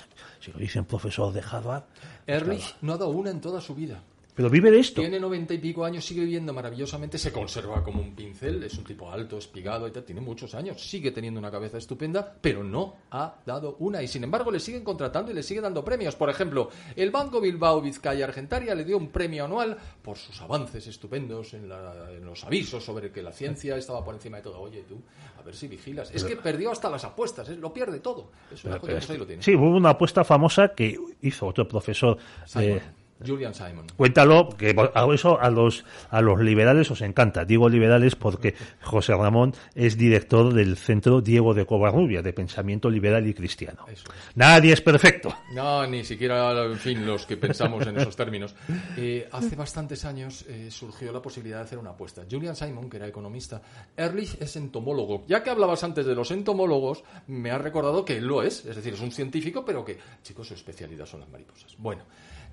si 0.41 0.53
lo 0.53 0.59
dicen 0.59 0.85
profesor 0.85 1.33
de 1.33 1.41
Harvard. 1.41 1.85
Erlich 2.27 2.77
no 2.83 2.93
ha 2.93 2.99
dado 2.99 3.11
una 3.11 3.31
en 3.31 3.41
toda 3.41 3.61
su 3.61 3.75
vida. 3.75 4.01
Pero 4.37 4.51
vive 4.51 4.71
de 4.71 4.81
esto. 4.81 5.01
Tiene 5.01 5.19
noventa 5.19 5.55
y 5.55 5.59
pico 5.59 5.83
años, 5.83 6.05
sigue 6.05 6.21
viviendo 6.21 6.53
maravillosamente, 6.53 7.17
se 7.17 7.33
conserva 7.33 7.83
como 7.83 8.03
un 8.03 8.15
pincel, 8.15 8.63
es 8.63 8.77
un 8.77 8.85
tipo 8.85 9.11
alto, 9.11 9.39
espigado 9.39 9.89
y 9.89 9.93
tal, 9.93 10.05
tiene 10.05 10.21
muchos 10.21 10.55
años, 10.55 10.79
sigue 10.87 11.11
teniendo 11.11 11.41
una 11.41 11.51
cabeza 11.51 11.79
estupenda, 11.79 12.37
pero 12.43 12.63
no 12.63 12.97
ha 13.13 13.37
dado 13.47 13.77
una. 13.79 14.03
Y 14.03 14.09
sin 14.09 14.25
embargo 14.25 14.51
le 14.51 14.61
siguen 14.61 14.85
contratando 14.85 15.31
y 15.31 15.35
le 15.35 15.43
sigue 15.43 15.63
dando 15.63 15.83
premios. 15.83 16.17
Por 16.17 16.29
ejemplo, 16.29 16.69
el 16.95 17.11
Banco 17.11 17.41
Bilbao 17.41 17.81
Vizcaya 17.81 18.27
Argentaria 18.27 18.75
le 18.75 18.85
dio 18.85 18.99
un 18.99 19.09
premio 19.09 19.47
anual 19.47 19.75
por 20.03 20.19
sus 20.19 20.39
avances 20.43 20.87
estupendos 20.87 21.55
en, 21.55 21.67
los 21.67 22.45
avisos 22.45 22.85
sobre 22.85 23.11
que 23.11 23.23
la 23.23 23.33
ciencia 23.33 23.75
estaba 23.79 24.05
por 24.05 24.15
encima 24.15 24.37
de 24.37 24.43
todo. 24.43 24.61
Oye, 24.61 24.85
tú, 24.87 25.01
a 25.39 25.43
ver 25.43 25.57
si 25.57 25.67
vigilas. 25.67 26.11
Es 26.15 26.25
que 26.25 26.37
perdió 26.37 26.71
hasta 26.73 26.91
las 26.91 27.05
apuestas, 27.05 27.49
¿eh? 27.49 27.57
lo 27.57 27.73
pierde 27.73 28.01
todo. 28.01 28.33
Es 28.53 28.63
una 28.67 28.79
cosa 28.79 28.99
que 28.99 29.13
ahí 29.13 29.19
lo 29.19 29.27
tiene. 29.27 29.43
Sí, 29.43 29.55
hubo 29.55 29.75
una 29.75 29.91
apuesta 29.91 30.25
famosa 30.25 30.75
que 30.75 30.95
hizo 31.23 31.47
otro 31.47 31.67
profesor. 31.67 32.19
Eh, 32.57 32.83
Julian 33.25 33.55
Simon. 33.55 33.87
Cuéntalo, 33.97 34.51
que 34.51 34.75
eso 35.15 35.41
a 35.41 35.51
los, 35.51 35.85
a 36.11 36.21
los 36.21 36.41
liberales 36.41 36.91
os 36.91 37.01
encanta. 37.01 37.45
Digo 37.45 37.69
liberales 37.69 38.17
porque 38.17 38.55
José 38.83 39.15
Ramón 39.15 39.55
es 39.75 39.97
director 39.97 40.53
del 40.53 40.77
Centro 40.77 41.21
Diego 41.21 41.55
de 41.55 41.65
Covarrubia, 41.65 42.23
de 42.23 42.33
Pensamiento 42.33 42.91
Liberal 42.91 43.27
y 43.27 43.35
Cristiano. 43.35 43.87
Nadie 44.35 44.73
es 44.73 44.81
perfecto. 44.81 45.35
No, 45.55 45.87
ni 45.87 46.05
siquiera, 46.05 46.65
en 46.65 46.77
fin, 46.79 47.07
los 47.07 47.27
que 47.27 47.37
pensamos 47.37 47.87
en 47.87 47.99
esos 47.99 48.17
términos. 48.17 48.55
Eh, 48.97 49.29
hace 49.33 49.57
bastantes 49.57 50.05
años 50.05 50.45
eh, 50.49 50.69
surgió 50.71 51.13
la 51.13 51.23
posibilidad 51.23 51.59
de 51.59 51.65
hacer 51.65 51.79
una 51.79 51.91
apuesta. 51.91 52.25
Julian 52.31 52.57
Simon, 52.57 52.91
que 52.91 52.99
era 52.99 53.07
economista, 53.07 53.63
Ehrlich 53.97 54.37
es 54.41 54.57
entomólogo. 54.57 55.25
Ya 55.27 55.43
que 55.43 55.51
hablabas 55.51 55.83
antes 55.85 56.07
de 56.07 56.15
los 56.15 56.31
entomólogos, 56.31 57.05
me 57.27 57.51
ha 57.51 57.59
recordado 57.59 58.05
que 58.05 58.19
él 58.19 58.27
lo 58.27 58.43
es. 58.43 58.65
Es 58.67 58.77
decir, 58.77 58.95
es 58.95 59.01
un 59.01 59.13
científico, 59.13 59.65
pero 59.65 59.85
que, 59.85 59.99
chicos, 60.23 60.49
su 60.49 60.55
especialidad 60.55 61.07
son 61.07 61.21
las 61.21 61.29
mariposas. 61.29 61.75
Bueno 61.79 62.03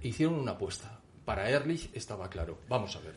hicieron 0.03 0.35
una 0.35 0.51
apuesta. 0.51 0.99
Para 1.25 1.49
Ehrlich 1.49 1.89
estaba 1.93 2.29
claro, 2.29 2.59
vamos 2.67 2.95
a 2.95 2.99
ver, 2.99 3.15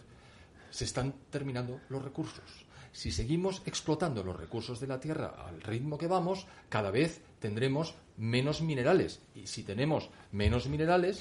se 0.71 0.85
están 0.85 1.15
terminando 1.31 1.81
los 1.89 2.03
recursos. 2.03 2.67
Si 2.93 3.11
seguimos 3.11 3.61
explotando 3.67 4.23
los 4.23 4.37
recursos 4.37 4.81
de 4.81 4.87
la 4.87 4.99
Tierra 4.99 5.35
al 5.47 5.61
ritmo 5.61 5.99
que 5.99 6.07
vamos, 6.07 6.47
cada 6.71 6.91
vez 6.91 7.21
tendremos 7.41 7.95
menos 8.17 8.63
minerales. 8.63 9.21
Y 9.35 9.47
si 9.47 9.65
tenemos 9.65 10.09
menos 10.33 10.67
minerales, 10.67 11.19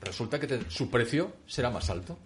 resulta 0.00 0.40
que 0.40 0.70
su 0.70 0.88
precio 0.88 1.32
será 1.46 1.70
más 1.70 1.90
alto. 1.90 2.16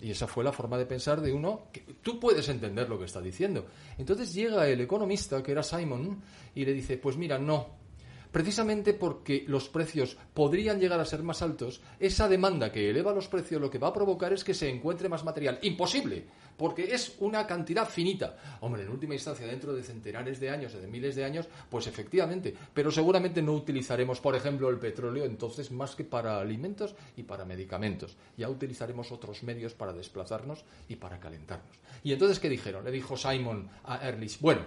Y 0.00 0.10
esa 0.10 0.26
fue 0.26 0.42
la 0.42 0.50
forma 0.50 0.76
de 0.76 0.86
pensar 0.86 1.20
de 1.20 1.32
uno 1.32 1.68
que 1.72 1.84
tú 2.02 2.18
puedes 2.18 2.48
entender 2.48 2.88
lo 2.88 2.98
que 2.98 3.04
está 3.04 3.20
diciendo. 3.20 3.66
Entonces 3.96 4.34
llega 4.34 4.66
el 4.66 4.80
economista, 4.80 5.40
que 5.40 5.52
era 5.52 5.62
Simon, 5.62 6.20
y 6.52 6.64
le 6.64 6.72
dice, 6.72 6.96
pues 6.96 7.16
mira, 7.16 7.38
no, 7.38 7.68
precisamente 8.32 8.94
porque 8.94 9.44
los 9.46 9.68
precios 9.68 10.16
podrían 10.34 10.80
llegar 10.80 10.98
a 10.98 11.04
ser 11.04 11.22
más 11.22 11.42
altos, 11.42 11.82
esa 12.00 12.28
demanda 12.28 12.72
que 12.72 12.90
eleva 12.90 13.12
los 13.12 13.28
precios 13.28 13.60
lo 13.60 13.70
que 13.70 13.78
va 13.78 13.88
a 13.88 13.92
provocar 13.92 14.32
es 14.32 14.42
que 14.42 14.54
se 14.54 14.68
encuentre 14.68 15.08
más 15.08 15.22
material. 15.22 15.58
Imposible, 15.62 16.24
porque 16.56 16.94
es 16.94 17.16
una 17.20 17.46
cantidad 17.46 17.88
finita. 17.88 18.36
Hombre, 18.60 18.82
en 18.82 18.88
última 18.88 19.14
instancia, 19.14 19.46
dentro 19.46 19.74
de 19.74 19.82
centenares 19.82 20.40
de 20.40 20.50
años, 20.50 20.72
de 20.72 20.86
miles 20.86 21.14
de 21.14 21.24
años, 21.24 21.46
pues 21.70 21.86
efectivamente, 21.86 22.54
pero 22.72 22.90
seguramente 22.90 23.42
no 23.42 23.52
utilizaremos, 23.52 24.20
por 24.20 24.34
ejemplo, 24.34 24.70
el 24.70 24.78
petróleo 24.78 25.24
entonces 25.24 25.70
más 25.70 25.94
que 25.94 26.04
para 26.04 26.40
alimentos 26.40 26.94
y 27.16 27.24
para 27.24 27.44
medicamentos. 27.44 28.16
Ya 28.36 28.48
utilizaremos 28.48 29.12
otros 29.12 29.42
medios 29.42 29.74
para 29.74 29.92
desplazarnos 29.92 30.64
y 30.88 30.96
para 30.96 31.20
calentarnos. 31.20 31.76
Y 32.02 32.12
entonces, 32.12 32.40
¿qué 32.40 32.48
dijeron? 32.48 32.84
Le 32.84 32.90
dijo 32.90 33.16
Simon 33.16 33.68
a 33.84 34.08
Ehrlich, 34.08 34.40
bueno, 34.40 34.62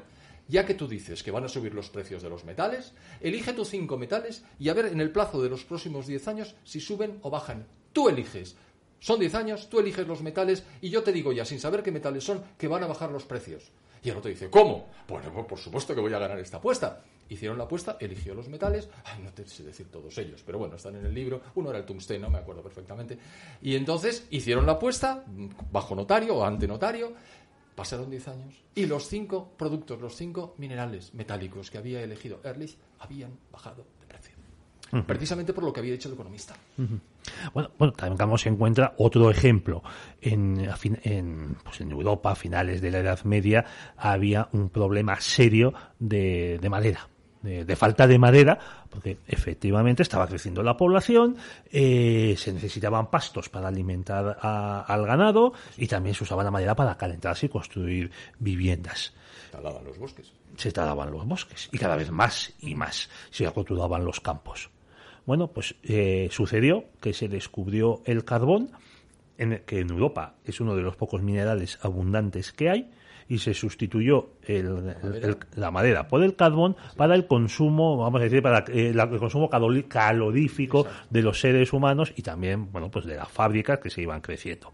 ya 0.48 0.66
que 0.66 0.74
tú 0.74 0.88
dices 0.88 1.24
que 1.24 1.32
van 1.32 1.44
a 1.44 1.50
subir 1.50 1.74
los 1.74 1.90
precios 1.90 2.22
de 2.22 2.30
los 2.30 2.46
metales, 2.46 2.94
elige 3.22 3.54
tus 3.54 3.70
cinco 3.70 3.98
metales 3.98 4.44
y 4.60 4.70
a 4.70 4.74
ver 4.74 4.88
en 4.88 5.02
el 5.02 5.12
plazo 5.12 5.42
de 5.42 5.50
los 5.50 5.64
próximos 5.64 6.08
diez 6.08 6.28
años 6.28 6.56
si 6.64 6.80
suben 6.80 7.20
o 7.22 7.30
bajan. 7.30 7.66
Tú 7.94 8.10
eliges. 8.10 8.56
Son 9.00 9.20
diez 9.20 9.36
años, 9.36 9.70
tú 9.70 9.80
eliges 9.80 10.08
los 10.08 10.22
metales 10.22 10.64
y 10.82 10.90
yo 10.90 11.04
te 11.04 11.12
digo 11.12 11.32
ya, 11.32 11.46
sin 11.46 11.60
saber 11.60 11.84
qué 11.84 11.92
metales 11.92 12.24
son, 12.24 12.44
que 12.58 12.68
van 12.68 12.84
a 12.84 12.88
bajar 12.88 13.12
los 13.12 13.26
precios. 13.26 13.72
Y 14.04 14.10
el 14.10 14.18
otro 14.18 14.30
dice, 14.30 14.50
¿cómo? 14.52 14.88
Bueno, 15.08 15.32
pues 15.34 15.48
por 15.48 15.58
supuesto 15.58 15.96
que 15.96 16.02
voy 16.02 16.14
a 16.14 16.20
ganar 16.20 16.40
esta 16.40 16.58
apuesta. 16.58 17.04
Hicieron 17.28 17.58
la 17.58 17.64
apuesta, 17.64 17.98
eligió 18.00 18.36
los 18.36 18.48
metales, 18.50 18.88
no 19.24 19.34
te 19.34 19.48
sé 19.48 19.64
decir 19.64 19.90
todos 19.90 20.16
ellos, 20.20 20.44
pero 20.46 20.60
bueno, 20.60 20.76
están 20.76 20.96
en 20.96 21.08
el 21.08 21.14
libro, 21.14 21.42
uno 21.56 21.72
era 21.72 21.80
el 21.80 21.86
tungsteno, 21.86 22.30
me 22.30 22.38
acuerdo 22.38 22.62
perfectamente. 22.62 23.18
Y 23.64 23.76
entonces 23.76 24.28
hicieron 24.30 24.68
la 24.68 24.74
apuesta, 24.74 25.24
bajo 25.72 25.96
notario 25.96 26.36
o 26.36 26.46
ante 26.46 26.68
notario, 26.68 27.14
Pasaron 27.76 28.10
10 28.10 28.28
años 28.30 28.64
y 28.74 28.86
los 28.86 29.08
cinco 29.08 29.52
productos, 29.58 30.00
los 30.00 30.16
cinco 30.16 30.56
minerales 30.58 31.14
metálicos 31.14 31.70
que 31.70 31.78
había 31.78 32.02
elegido 32.02 32.40
Ehrlich 32.44 32.78
habían 33.00 33.38
bajado 33.52 33.86
de 34.00 34.08
precio. 34.08 34.34
Precisamente 35.06 35.52
por 35.52 35.64
lo 35.66 35.74
que 35.74 35.82
había 35.82 35.92
dicho 35.92 36.08
el 36.08 36.14
economista. 36.14 36.56
Bueno, 37.54 37.72
bueno, 37.78 37.94
también 37.94 38.38
se 38.38 38.50
encuentra 38.50 38.94
otro 38.98 39.30
ejemplo. 39.30 39.84
En, 40.22 40.70
en, 41.04 41.58
pues 41.64 41.82
en 41.82 41.92
Europa, 41.92 42.32
a 42.32 42.36
finales 42.36 42.80
de 42.80 42.92
la 42.92 43.00
Edad 43.00 43.24
Media, 43.26 43.66
había 43.98 44.48
un 44.54 44.70
problema 44.70 45.20
serio 45.20 45.74
de 46.00 46.66
madera 46.70 47.10
de, 47.46 47.76
falta 47.76 48.08
de 48.08 48.18
madera, 48.18 48.58
porque 48.90 49.20
efectivamente 49.28 50.04
estaba 50.04 50.28
creciendo 50.28 50.64
la 50.64 50.76
población, 50.76 51.38
eh, 51.72 52.36
se 52.38 52.52
necesitaban 52.52 53.10
pastos 53.10 53.50
para 53.50 53.68
alimentar 53.68 54.38
al 54.42 55.06
ganado 55.06 55.54
y 55.78 55.88
también 55.88 56.16
se 56.16 56.24
usaba 56.24 56.44
la 56.44 56.52
madera 56.52 56.76
para 56.76 56.98
calentarse 56.98 57.46
y 57.46 57.50
construir 57.50 58.12
viviendas. 58.40 59.14
Se 59.46 59.52
talaban 59.52 59.86
los 59.86 59.98
bosques. 59.98 60.34
Se 60.58 60.72
talaban 60.72 61.12
los 61.12 61.26
bosques 61.26 61.70
y 61.72 61.78
cada 61.78 61.96
vez 61.96 62.12
más 62.12 62.54
y 62.60 62.76
más 62.76 63.10
se 63.30 63.46
aculturaban 63.46 64.04
los 64.04 64.20
campos. 64.20 64.70
Bueno, 65.26 65.48
pues 65.48 65.76
eh, 65.84 66.28
sucedió 66.32 66.86
que 67.02 67.14
se 67.14 67.28
descubrió 67.28 68.02
el 68.06 68.26
carbón, 68.26 68.72
en, 69.38 69.64
que 69.66 69.80
en 69.80 69.90
Europa 69.90 70.36
es 70.46 70.60
uno 70.60 70.76
de 70.76 70.82
los 70.82 70.96
pocos 70.96 71.22
minerales 71.22 71.80
abundantes 71.82 72.52
que 72.52 72.70
hay, 72.70 72.92
y 73.28 73.40
se 73.40 73.54
sustituyó 73.54 74.30
la 75.56 75.72
madera. 75.72 76.08
por 76.08 76.24
el 76.24 76.36
carbón 76.36 76.76
para 76.96 77.16
el 77.16 77.26
consumo, 77.28 77.98
vamos 77.98 78.22
a 78.22 78.24
decir, 78.26 78.42
para 78.42 78.64
eh, 78.68 78.90
el 78.90 79.20
consumo 79.20 79.50
calorífico 79.50 80.86
de 81.10 81.22
los 81.22 81.40
seres 81.40 81.74
humanos 81.74 82.14
y 82.16 82.22
también, 82.22 82.72
bueno, 82.72 82.92
pues 82.92 83.06
de 83.06 83.16
las 83.16 83.30
fábricas 83.30 83.80
que 83.80 83.90
se 83.90 84.02
iban 84.02 84.22
creciendo. 84.22 84.74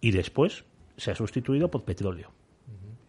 Y 0.00 0.12
después 0.12 0.64
se 0.96 1.10
ha 1.10 1.14
sustituido 1.14 1.70
por 1.70 1.84
petróleo 1.84 2.30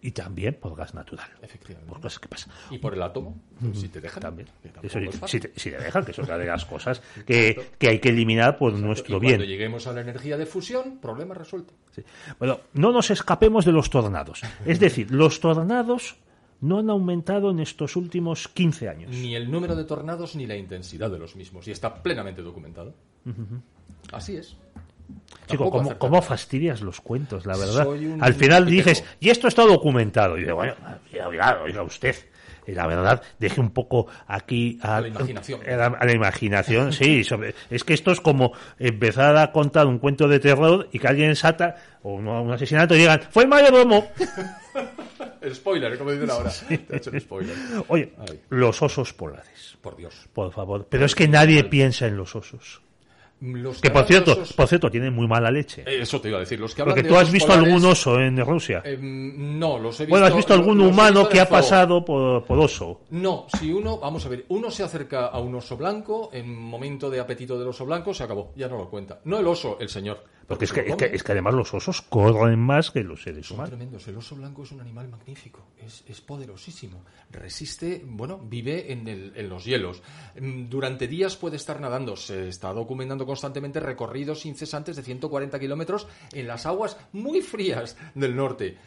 y 0.03 0.11
también 0.11 0.55
por 0.55 0.75
gas 0.75 0.93
natural. 0.93 1.29
Efectivamente. 1.41 1.89
Por 1.89 2.01
cosas 2.01 2.19
que 2.19 2.27
pasan. 2.27 2.53
¿Y 2.69 2.77
por 2.77 2.93
el 2.93 3.01
átomo? 3.01 3.41
Si 3.73 3.87
te 3.87 4.01
dejan. 4.01 4.21
También. 4.21 4.49
si, 5.25 5.39
te, 5.39 5.77
dejan, 5.77 6.03
que 6.03 6.11
es 6.11 6.19
otra 6.19 6.37
de 6.37 6.45
las 6.45 6.65
cosas 6.65 7.01
que, 7.25 7.69
que 7.79 7.87
hay 7.87 7.99
que 7.99 8.09
eliminar 8.09 8.57
por 8.57 8.73
nuestro 8.73 9.17
bien. 9.19 9.35
Cuando 9.35 9.45
lleguemos 9.45 9.87
a 9.87 9.93
la 9.93 10.01
energía 10.01 10.37
de 10.37 10.45
fusión, 10.45 10.99
problema 10.99 11.33
resuelto. 11.33 11.73
Bueno, 12.37 12.59
no 12.73 12.91
nos 12.91 13.11
escapemos 13.11 13.63
de 13.63 13.71
los 13.71 13.89
tornados. 13.89 14.41
Es 14.65 14.81
decir, 14.81 15.09
los 15.11 15.39
tornados 15.39 16.17
no 16.59 16.79
han 16.79 16.89
aumentado 16.89 17.51
en 17.51 17.61
estos 17.61 17.95
últimos 17.95 18.49
15 18.49 18.89
años. 18.89 19.11
Ni 19.11 19.35
el 19.35 19.49
número 19.49 19.73
de 19.73 19.85
tornados 19.85 20.35
ni 20.35 20.45
la 20.45 20.57
intensidad 20.57 21.09
de 21.09 21.19
los 21.19 21.37
mismos. 21.37 21.65
Y 21.69 21.71
está 21.71 22.03
plenamente 22.03 22.41
documentado. 22.41 22.93
Así 24.11 24.35
es. 24.35 24.57
Chico, 25.47 25.69
¿cómo, 25.99 26.21
fastidias 26.21 26.81
los 26.81 27.01
cuentos, 27.01 27.45
la 27.45 27.57
verdad? 27.57 27.85
Un 27.87 28.23
Al 28.23 28.33
final 28.33 28.65
dices, 28.65 29.03
y 29.19 29.29
esto 29.29 29.47
está 29.47 29.63
documentado. 29.63 30.37
Y 30.37 30.45
yo, 30.45 30.55
bueno, 30.55 30.73
oiga, 31.27 31.61
oiga, 31.63 31.83
usted. 31.83 32.15
Y 32.65 32.71
la 32.71 32.87
verdad, 32.87 33.21
deje 33.39 33.59
un 33.59 33.71
poco 33.71 34.07
aquí 34.25 34.79
a, 34.81 34.95
A 34.97 35.01
la 35.01 35.09
imaginación. 35.09 35.59
a 35.67 35.75
la, 35.75 35.85
a 35.87 36.05
la 36.05 36.13
imaginación, 36.13 36.93
sí. 36.93 37.25
sobre- 37.25 37.53
es 37.69 37.83
que 37.83 37.93
esto 37.93 38.11
es 38.11 38.21
como 38.21 38.53
empezar 38.79 39.35
a 39.35 39.51
contar 39.51 39.85
un 39.85 39.99
cuento 39.99 40.29
de 40.29 40.39
terror 40.39 40.87
y 40.93 40.99
que 40.99 41.07
alguien 41.09 41.35
salta 41.35 41.75
o 42.03 42.13
un, 42.13 42.25
un 42.25 42.51
asesinato 42.53 42.95
y 42.95 42.99
digan, 42.99 43.21
fue 43.31 43.43
el 43.43 43.49
mayordomo. 43.49 44.07
El 45.41 45.53
spoiler, 45.53 45.97
como 45.97 46.11
dicen 46.11 46.29
ahora. 46.29 46.51
Te 46.69 46.95
hecho 46.97 47.09
el 47.09 47.19
spoiler. 47.19 47.53
Oye, 47.89 48.13
Ay. 48.17 48.39
los 48.49 48.81
osos 48.81 49.11
polares, 49.13 49.77
Por 49.81 49.97
Dios. 49.97 50.15
por 50.31 50.53
favor. 50.53 50.87
Pero 50.89 51.05
es 51.05 51.15
que 51.15 51.27
nadie 51.27 51.65
piensa 51.65 52.07
en 52.07 52.15
los 52.15 52.33
osos. 52.35 52.81
Los 53.45 53.81
Que 53.81 53.89
por 53.91 54.05
cierto, 54.05 54.31
osos- 54.33 54.53
por 54.55 54.67
cierto, 54.67 54.89
tienen 54.89 55.13
muy 55.13 55.27
mala 55.27 55.51
leche. 55.51 55.81
Eh, 55.85 55.99
Eso 56.01 56.21
te 56.21 56.29
iba 56.29 56.37
a 56.37 56.39
decir. 56.39 56.59
Los 56.59 56.73
que 56.73 56.81
Porque 56.83 57.03
tú 57.03 57.17
has 57.17 57.29
visto 57.29 57.49
polares, 57.49 57.73
algún 57.73 57.91
oso 57.91 58.17
en 58.19 58.37
Rusia. 58.45 58.81
eh, 58.85 58.97
no, 59.01 59.77
los 59.77 59.99
he 59.99 60.03
visto. 60.03 60.11
Bueno, 60.11 60.25
has 60.27 60.35
visto 60.35 60.53
algún 60.53 60.77
los 60.77 60.87
humano 60.87 61.19
visto 61.19 61.29
que 61.29 61.39
ha 61.41 61.49
pasado 61.49 62.05
por, 62.05 62.45
por 62.45 62.57
oso. 62.59 63.01
No, 63.09 63.45
si 63.59 63.71
uno, 63.73 63.97
vamos 63.97 64.25
a 64.25 64.29
ver, 64.29 64.45
uno 64.47 64.71
se 64.71 64.83
acerca 64.83 65.27
a 65.27 65.39
un 65.39 65.53
oso 65.55 65.75
blanco, 65.75 66.29
en 66.31 66.57
momento 66.57 67.09
de 67.09 67.19
apetito 67.19 67.59
del 67.59 67.67
oso 67.67 67.85
blanco, 67.85 68.13
se 68.13 68.23
acabó, 68.23 68.53
ya 68.55 68.67
no 68.69 68.77
lo 68.77 68.89
cuenta. 68.89 69.19
No 69.25 69.37
el 69.39 69.47
oso, 69.47 69.77
el 69.79 69.89
señor. 69.89 70.23
Porque 70.47 70.65
es 70.65 70.73
que, 70.73 70.81
es, 70.81 70.95
que, 70.95 71.05
es 71.05 71.23
que 71.23 71.31
además 71.31 71.53
los 71.53 71.73
osos 71.73 72.01
corren 72.01 72.59
más 72.59 72.91
que 72.91 73.03
los 73.03 73.23
seres 73.23 73.49
humanos. 73.49 73.69
tremendos. 73.69 74.07
El 74.07 74.17
oso 74.17 74.35
blanco 74.35 74.63
es 74.63 74.71
un 74.71 74.81
animal 74.81 75.07
magnífico, 75.07 75.67
es, 75.77 76.03
es 76.07 76.19
poderosísimo. 76.21 77.03
Resiste, 77.31 78.01
bueno, 78.05 78.37
vive 78.39 78.91
en, 78.91 79.07
el- 79.07 79.31
en 79.35 79.49
los 79.49 79.63
hielos. 79.65 80.01
Mm, 80.39 80.69
Durante 80.69 81.07
días 81.07 81.37
puede 81.37 81.55
estar 81.55 81.79
nadando. 81.79 82.15
Se 82.15 82.49
está 82.49 82.73
documentando 82.73 83.25
constantemente 83.25 83.79
recorridos 83.79 84.45
incesantes 84.45 84.95
de 84.95 85.03
140 85.03 85.59
kilómetros 85.59 86.07
en 86.33 86.47
las 86.47 86.65
aguas 86.65 86.97
muy 87.13 87.41
frías 87.41 87.95
del 88.13 88.35
norte. 88.35 88.77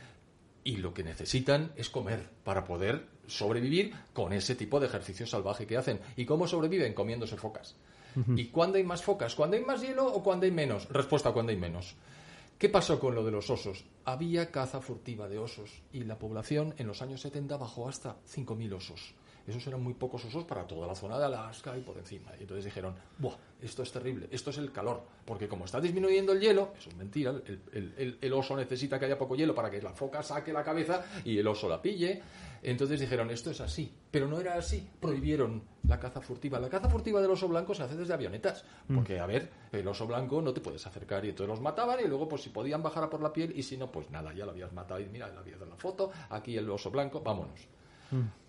Y 0.63 0.79
lo 0.79 0.93
que 0.93 1.05
necesitan 1.05 1.73
es 1.77 1.89
comer 1.91 2.29
para 2.45 2.65
poder 2.65 3.07
sobrevivir 3.29 3.93
con 4.13 4.33
ese 4.33 4.55
tipo 4.57 4.79
de 4.81 4.87
ejercicio 4.87 5.27
salvaje 5.27 5.67
que 5.67 5.77
hacen. 5.77 6.01
¿Y 6.17 6.25
cómo 6.27 6.47
sobreviven? 6.49 6.93
Comiéndose 6.93 7.37
focas. 7.37 7.77
¿Y 8.37 8.47
cuándo 8.47 8.79
hay 8.79 8.85
más 8.85 9.03
focas? 9.03 9.35
¿Cuándo 9.35 9.57
hay 9.57 9.65
más 9.65 9.81
hielo 9.83 10.07
o 10.07 10.23
cuándo 10.23 10.47
hay 10.47 10.53
menos? 10.53 10.89
Respuesta, 10.89 11.33
cuando 11.33 11.51
hay 11.51 11.59
menos. 11.59 11.95
¿Qué 12.59 12.69
pasó 12.71 12.99
con 12.99 13.15
lo 13.15 13.23
de 13.23 13.31
los 13.31 13.51
osos? 13.51 13.85
Había 14.07 14.51
caza 14.51 14.81
furtiva 14.81 15.29
de 15.29 15.39
osos 15.39 15.83
y 15.93 16.05
la 16.05 16.19
población 16.19 16.75
en 16.79 16.87
los 16.87 17.03
años 17.03 17.21
70 17.21 17.57
bajó 17.59 17.89
hasta 17.89 18.17
5.000 18.27 18.73
osos. 18.75 19.15
Esos 19.47 19.65
eran 19.69 19.81
muy 19.81 19.95
pocos 19.95 20.25
osos 20.25 20.43
para 20.45 20.67
toda 20.67 20.89
la 20.89 20.95
zona 20.97 21.19
de 21.19 21.27
Alaska 21.27 21.77
y 21.79 21.81
por 21.83 21.97
encima. 21.99 22.33
Y 22.39 22.43
entonces 22.43 22.65
dijeron, 22.65 22.97
Buah, 23.19 23.37
esto 23.63 23.83
es 23.85 23.93
terrible, 23.93 24.27
esto 24.33 24.51
es 24.51 24.59
el 24.59 24.73
calor, 24.73 25.03
porque 25.25 25.47
como 25.47 25.67
está 25.67 25.81
disminuyendo 25.81 26.33
el 26.33 26.41
hielo, 26.41 26.73
eso 26.77 26.89
es 26.91 26.97
mentira, 26.97 27.31
el, 27.31 27.61
el- 27.73 27.95
el- 27.97 28.19
el 28.21 28.33
oso 28.33 28.57
necesita 28.57 28.99
que 28.99 29.05
haya 29.05 29.17
poco 29.19 29.37
hielo 29.37 29.55
para 29.55 29.71
que 29.71 29.81
la 29.81 29.93
foca 29.93 30.21
saque 30.25 30.53
la 30.53 30.65
cabeza 30.65 31.05
y 31.25 31.39
el 31.39 31.47
oso 31.47 31.69
la 31.69 31.81
pille. 31.81 32.21
Entonces 32.67 32.99
dijeron, 32.99 33.31
esto 33.31 33.53
es 33.53 33.61
así, 33.61 33.89
pero 34.11 34.27
no 34.27 34.41
era 34.41 34.55
así, 34.55 34.85
prohibieron 34.99 35.63
la 35.87 36.01
caza 36.01 36.21
furtiva. 36.21 36.59
La 36.59 36.69
caza 36.69 36.89
furtiva 36.89 37.23
del 37.23 37.31
oso 37.31 37.47
blanco 37.47 37.73
se 37.77 37.85
hace 37.85 37.97
desde 37.97 38.13
avionetas, 38.13 38.65
porque 38.93 39.21
a 39.21 39.27
ver, 39.27 39.49
el 39.71 39.87
oso 39.87 40.05
blanco 40.05 40.43
no 40.43 40.53
te 40.53 40.61
puedes 40.61 40.85
acercar 40.85 41.25
y 41.25 41.29
entonces 41.29 41.49
los 41.49 41.61
mataban 41.61 42.01
y 42.05 42.09
luego 42.09 42.29
pues 42.29 42.43
si 42.43 42.51
podían 42.51 42.83
bajar 42.83 43.05
a 43.05 43.09
por 43.09 43.23
la 43.23 43.33
piel 43.33 43.53
y 43.57 43.63
si 43.63 43.77
no, 43.77 43.93
pues 43.93 44.11
nada, 44.11 44.35
ya 44.35 44.45
lo 44.45 44.51
habías 44.51 44.73
matado 44.73 44.99
y 44.99 45.07
mira, 45.07 45.29
le 45.29 45.39
habías 45.39 45.61
dado 45.61 45.71
la 45.71 45.77
foto, 45.77 46.11
aquí 46.29 46.57
el 46.57 46.69
oso 46.69 46.91
blanco, 46.91 47.21
vámonos. 47.21 47.69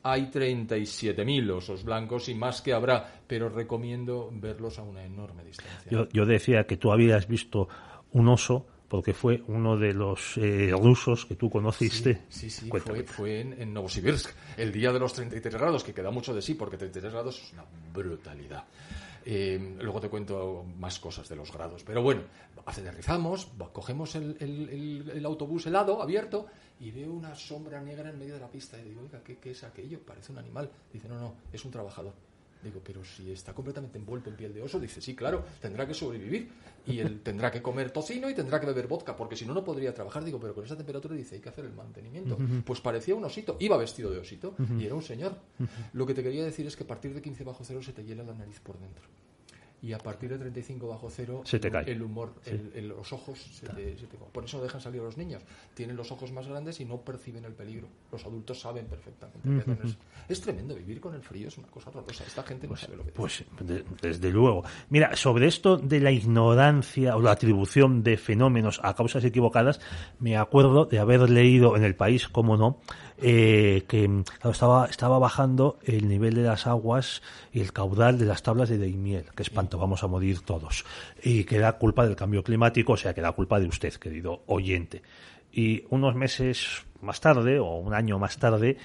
Hay 0.01 0.31
37.000 0.31 1.51
osos 1.51 1.83
blancos 1.83 2.27
y 2.27 2.33
más 2.33 2.63
que 2.63 2.73
habrá, 2.73 3.21
pero 3.27 3.49
recomiendo 3.49 4.31
verlos 4.33 4.79
a 4.79 4.81
una 4.81 5.03
enorme 5.03 5.43
distancia. 5.43 5.91
Yo, 5.91 6.09
yo 6.09 6.25
decía 6.25 6.65
que 6.65 6.77
tú 6.77 6.91
habías 6.91 7.27
visto 7.27 7.67
un 8.13 8.29
oso 8.29 8.65
porque 8.87 9.13
fue 9.13 9.43
uno 9.47 9.77
de 9.77 9.93
los 9.93 10.37
eh, 10.37 10.71
rusos 10.71 11.25
que 11.25 11.35
tú 11.35 11.49
conociste. 11.49 12.21
Sí, 12.29 12.49
sí, 12.49 12.69
fue, 12.93 13.03
fue 13.13 13.41
en, 13.41 13.53
en 13.61 13.73
Novosibirsk, 13.73 14.29
el 14.57 14.71
día 14.71 14.91
de 14.93 14.99
los 14.99 15.13
33 15.13 15.53
grados, 15.55 15.83
que 15.83 15.93
queda 15.93 16.09
mucho 16.11 16.33
de 16.33 16.41
sí, 16.41 16.53
porque 16.53 16.77
33 16.77 17.11
grados 17.13 17.41
es 17.43 17.53
una 17.53 17.65
brutalidad. 17.93 18.63
Eh, 19.29 19.75
luego 19.81 19.99
te 19.99 20.07
cuento 20.07 20.65
más 20.79 20.99
cosas 20.99 21.27
de 21.27 21.35
los 21.35 21.51
grados. 21.51 21.83
Pero 21.83 22.01
bueno, 22.01 22.21
aterrizamos, 22.65 23.47
cogemos 23.73 24.15
el, 24.15 24.37
el- 24.39 24.69
el- 24.69 25.11
el 25.17 25.25
autobús 25.25 25.65
helado, 25.65 26.01
abierto, 26.01 26.45
y 26.79 26.91
veo 26.91 27.11
una 27.11 27.35
sombra 27.35 27.81
negra 27.81 28.09
en 28.09 28.17
medio 28.19 28.35
de 28.35 28.39
la 28.39 28.47
pista. 28.47 28.79
Y 28.79 28.89
digo, 28.89 29.01
oiga, 29.01 29.19
¿qué, 29.23 29.37
qué 29.37 29.51
es 29.51 29.63
aquello? 29.65 29.99
Parece 29.99 30.31
un 30.31 30.37
animal. 30.37 30.69
Dice, 30.93 31.09
no, 31.09 31.19
no, 31.19 31.33
es 31.51 31.63
un 31.65 31.71
trabajador. 31.71 32.13
Digo, 32.63 32.81
pero 32.83 33.03
si 33.03 33.31
está 33.31 33.53
completamente 33.53 33.97
envuelto 33.97 34.29
en 34.29 34.35
piel 34.35 34.53
de 34.53 34.61
oso, 34.61 34.79
dice, 34.79 35.01
sí, 35.01 35.15
claro, 35.15 35.45
tendrá 35.61 35.87
que 35.87 35.93
sobrevivir 35.93 36.49
y 36.85 36.99
él 36.99 37.21
tendrá 37.23 37.51
que 37.51 37.61
comer 37.61 37.91
tocino 37.91 38.29
y 38.29 38.33
tendrá 38.33 38.59
que 38.59 38.65
beber 38.65 38.87
vodka, 38.87 39.15
porque 39.15 39.35
si 39.35 39.45
no, 39.45 39.53
no 39.53 39.63
podría 39.63 39.93
trabajar. 39.93 40.23
Digo, 40.23 40.39
pero 40.39 40.53
con 40.53 40.65
esa 40.65 40.75
temperatura 40.75 41.15
dice, 41.15 41.35
hay 41.35 41.41
que 41.41 41.49
hacer 41.49 41.65
el 41.65 41.73
mantenimiento. 41.73 42.37
Pues 42.65 42.81
parecía 42.81 43.15
un 43.15 43.23
osito, 43.25 43.57
iba 43.59 43.77
vestido 43.77 44.09
de 44.09 44.19
osito 44.19 44.55
y 44.79 44.85
era 44.85 44.95
un 44.95 45.03
señor. 45.03 45.37
Lo 45.93 46.05
que 46.05 46.13
te 46.13 46.23
quería 46.23 46.43
decir 46.43 46.65
es 46.67 46.75
que 46.75 46.83
a 46.83 46.87
partir 46.87 47.13
de 47.13 47.21
15 47.21 47.43
bajo 47.43 47.63
cero 47.63 47.81
se 47.81 47.93
te 47.93 48.03
hiela 48.03 48.23
la 48.23 48.33
nariz 48.33 48.59
por 48.59 48.79
dentro. 48.79 49.03
Y 49.79 49.93
a 49.93 49.99
partir 49.99 50.29
de 50.31 50.39
35 50.39 50.87
bajo 50.87 51.07
cero, 51.11 51.41
Se 51.45 51.59
te 51.59 51.69
cae. 51.69 51.91
el 51.91 52.01
humor, 52.01 52.33
el- 52.45 52.71
el- 52.73 52.87
los 52.87 53.13
ojos, 53.13 53.37
se 53.39 53.67
te- 53.67 53.95
se 53.97 54.07
te- 54.07 54.17
por 54.17 54.43
eso 54.43 54.59
dejan 54.59 54.81
salir 54.81 55.01
a 55.01 55.03
los 55.03 55.17
niños. 55.17 55.43
Tienen 55.75 55.95
los 55.95 56.11
ojos 56.11 56.31
más 56.31 56.47
grandes 56.47 56.79
y 56.79 56.85
no 56.85 56.97
perciben 57.01 57.45
el 57.45 57.53
peligro. 57.53 57.87
Los 58.11 58.25
adultos 58.25 58.59
saben 58.59 58.85
perfectamente. 58.87 59.47
qué 59.47 59.71
hacer. 59.71 59.85
es, 59.85 59.97
es 60.29 60.41
tremendo, 60.41 60.73
vivir 60.75 60.99
con 60.99 61.13
el 61.13 61.21
frío 61.21 61.47
es 61.47 61.57
una 61.59 61.67
cosa 61.67 61.91
horrorosa. 61.91 62.23
Esta 62.25 62.41
gente 62.43 62.67
no 62.67 62.75
sabe 62.75 62.97
lo 62.97 63.03
que 63.05 63.11
Pues 63.11 63.45
de- 63.61 63.83
desde 64.01 64.31
luego. 64.31 64.63
Mira, 64.89 65.15
sobre 65.15 65.45
esto 65.47 65.77
de 65.77 65.99
la 65.99 66.11
ignorancia 66.11 67.15
o 67.15 67.21
la 67.21 67.31
atribución 67.31 68.01
de 68.03 68.17
fenómenos 68.17 68.79
a 68.83 68.95
causas 68.95 69.23
equivocadas, 69.25 69.79
me 70.19 70.37
acuerdo 70.37 70.85
de 70.85 70.97
haber 70.99 71.29
leído 71.29 71.75
en 71.77 71.83
el 71.83 71.95
país, 71.95 72.27
cómo 72.27 72.57
no, 72.57 72.79
eh, 73.19 73.83
que 73.87 74.05
claro, 74.39 74.51
estaba, 74.51 74.85
estaba 74.85 75.19
bajando 75.19 75.79
el 75.83 76.07
nivel 76.07 76.35
de 76.35 76.43
las 76.43 76.67
aguas 76.67 77.21
y 77.51 77.61
el 77.61 77.73
caudal 77.73 78.19
de 78.19 78.25
las 78.25 78.43
tablas 78.43 78.69
de 78.69 78.77
Daimiel. 78.77 79.25
Que 79.35 79.43
espanto, 79.43 79.77
vamos 79.77 80.03
a 80.03 80.07
morir 80.07 80.41
todos. 80.41 80.85
Y 81.23 81.43
que 81.45 81.59
da 81.59 81.77
culpa 81.77 82.05
del 82.05 82.15
cambio 82.15 82.43
climático, 82.43 82.93
o 82.93 82.97
sea, 82.97 83.13
que 83.13 83.21
da 83.21 83.31
culpa 83.31 83.59
de 83.59 83.67
usted, 83.67 83.93
querido 83.95 84.43
oyente. 84.45 85.01
Y 85.51 85.85
unos 85.89 86.15
meses 86.15 86.85
más 87.01 87.19
tarde, 87.21 87.59
o 87.59 87.77
un 87.77 87.93
año 87.93 88.19
más 88.19 88.37
tarde, 88.37 88.77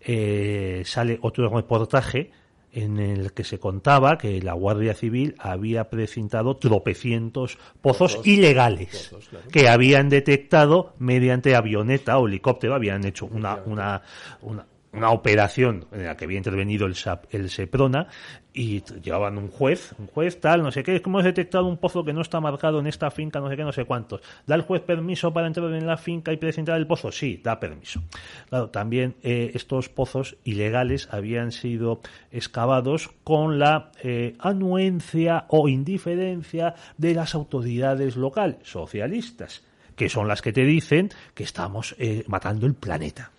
eh, 0.00 0.82
sale 0.84 1.18
otro 1.22 1.48
reportaje 1.48 2.30
en 2.72 2.98
el 2.98 3.32
que 3.32 3.44
se 3.44 3.58
contaba 3.58 4.18
que 4.18 4.40
la 4.42 4.52
Guardia 4.52 4.94
Civil 4.94 5.34
había 5.38 5.90
precintado 5.90 6.56
tropecientos 6.56 7.58
pozos, 7.80 8.14
Pozos. 8.14 8.26
ilegales 8.26 9.08
Pozos, 9.10 9.28
claro. 9.28 9.48
que 9.50 9.68
habían 9.68 10.08
detectado 10.08 10.94
mediante 10.98 11.56
avioneta 11.56 12.18
o 12.18 12.28
helicóptero, 12.28 12.74
habían 12.74 13.04
hecho 13.04 13.26
una, 13.26 13.56
una, 13.66 14.02
una, 14.42 14.66
una 14.92 15.10
operación 15.10 15.86
en 15.92 16.04
la 16.04 16.16
que 16.16 16.24
había 16.24 16.38
intervenido 16.38 16.86
el, 16.86 16.94
SAP, 16.94 17.32
el 17.32 17.48
SEPRONA 17.48 18.08
y 18.52 18.82
llevaban 19.00 19.38
un 19.38 19.48
juez, 19.48 19.94
un 19.98 20.08
juez 20.08 20.40
tal, 20.40 20.62
no 20.62 20.72
sé 20.72 20.82
qué, 20.82 21.00
hemos 21.04 21.22
detectado 21.22 21.66
un 21.66 21.76
pozo 21.76 22.04
que 22.04 22.12
no 22.12 22.20
está 22.20 22.40
marcado 22.40 22.80
en 22.80 22.88
esta 22.88 23.10
finca, 23.10 23.38
no 23.38 23.48
sé 23.48 23.56
qué, 23.56 23.62
no 23.62 23.72
sé 23.72 23.84
cuántos. 23.84 24.20
¿Da 24.46 24.56
el 24.56 24.62
juez 24.62 24.82
permiso 24.82 25.32
para 25.32 25.46
entrar 25.46 25.72
en 25.72 25.86
la 25.86 25.96
finca 25.96 26.32
y 26.32 26.36
presentar 26.36 26.76
el 26.76 26.86
pozo? 26.86 27.12
Sí, 27.12 27.40
da 27.42 27.60
permiso. 27.60 28.02
Claro, 28.48 28.70
también 28.70 29.14
eh, 29.22 29.52
estos 29.54 29.88
pozos 29.88 30.36
ilegales 30.42 31.08
habían 31.12 31.52
sido 31.52 32.00
excavados 32.32 33.10
con 33.22 33.60
la 33.60 33.92
eh, 34.02 34.34
anuencia 34.40 35.44
o 35.48 35.68
indiferencia 35.68 36.74
de 36.96 37.14
las 37.14 37.36
autoridades 37.36 38.16
locales, 38.16 38.58
socialistas, 38.64 39.62
que 39.94 40.08
son 40.08 40.26
las 40.26 40.42
que 40.42 40.52
te 40.52 40.64
dicen 40.64 41.10
que 41.34 41.44
estamos 41.44 41.94
eh, 41.98 42.24
matando 42.26 42.66
el 42.66 42.74
planeta. 42.74 43.30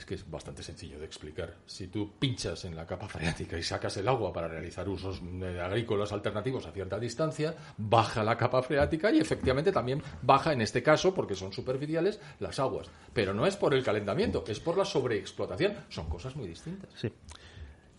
Es 0.00 0.06
que 0.06 0.14
es 0.14 0.30
bastante 0.30 0.62
sencillo 0.62 0.98
de 0.98 1.04
explicar. 1.04 1.56
Si 1.66 1.88
tú 1.88 2.14
pinchas 2.18 2.64
en 2.64 2.74
la 2.74 2.86
capa 2.86 3.06
freática 3.06 3.58
y 3.58 3.62
sacas 3.62 3.98
el 3.98 4.08
agua 4.08 4.32
para 4.32 4.48
realizar 4.48 4.88
usos 4.88 5.20
eh, 5.42 5.60
agrícolas 5.60 6.10
alternativos 6.10 6.64
a 6.64 6.72
cierta 6.72 6.98
distancia, 6.98 7.54
baja 7.76 8.24
la 8.24 8.38
capa 8.38 8.62
freática 8.62 9.12
y 9.12 9.18
efectivamente 9.18 9.72
también 9.72 10.02
baja, 10.22 10.54
en 10.54 10.62
este 10.62 10.82
caso, 10.82 11.12
porque 11.12 11.34
son 11.34 11.52
superficiales, 11.52 12.18
las 12.38 12.58
aguas. 12.58 12.90
Pero 13.12 13.34
no 13.34 13.44
es 13.44 13.56
por 13.56 13.74
el 13.74 13.84
calentamiento, 13.84 14.42
es 14.48 14.58
por 14.58 14.78
la 14.78 14.86
sobreexplotación. 14.86 15.74
Son 15.90 16.08
cosas 16.08 16.34
muy 16.34 16.48
distintas. 16.48 16.88
Sí. 16.94 17.12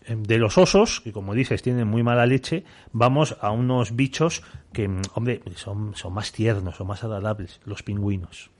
Em, 0.04 0.24
De 0.24 0.38
los 0.38 0.58
osos, 0.58 1.02
que 1.02 1.12
como 1.12 1.34
dices 1.34 1.62
tienen 1.62 1.86
muy 1.86 2.02
mala 2.02 2.26
leche, 2.26 2.64
vamos 2.90 3.36
a 3.40 3.52
unos 3.52 3.94
bichos 3.94 4.42
que, 4.72 4.88
mm, 4.88 5.02
hombre, 5.14 5.40
son, 5.54 5.94
son 5.94 6.14
más 6.14 6.32
tiernos, 6.32 6.78
son 6.78 6.88
más 6.88 7.04
agradables, 7.04 7.60
los 7.64 7.84
pingüinos. 7.84 8.50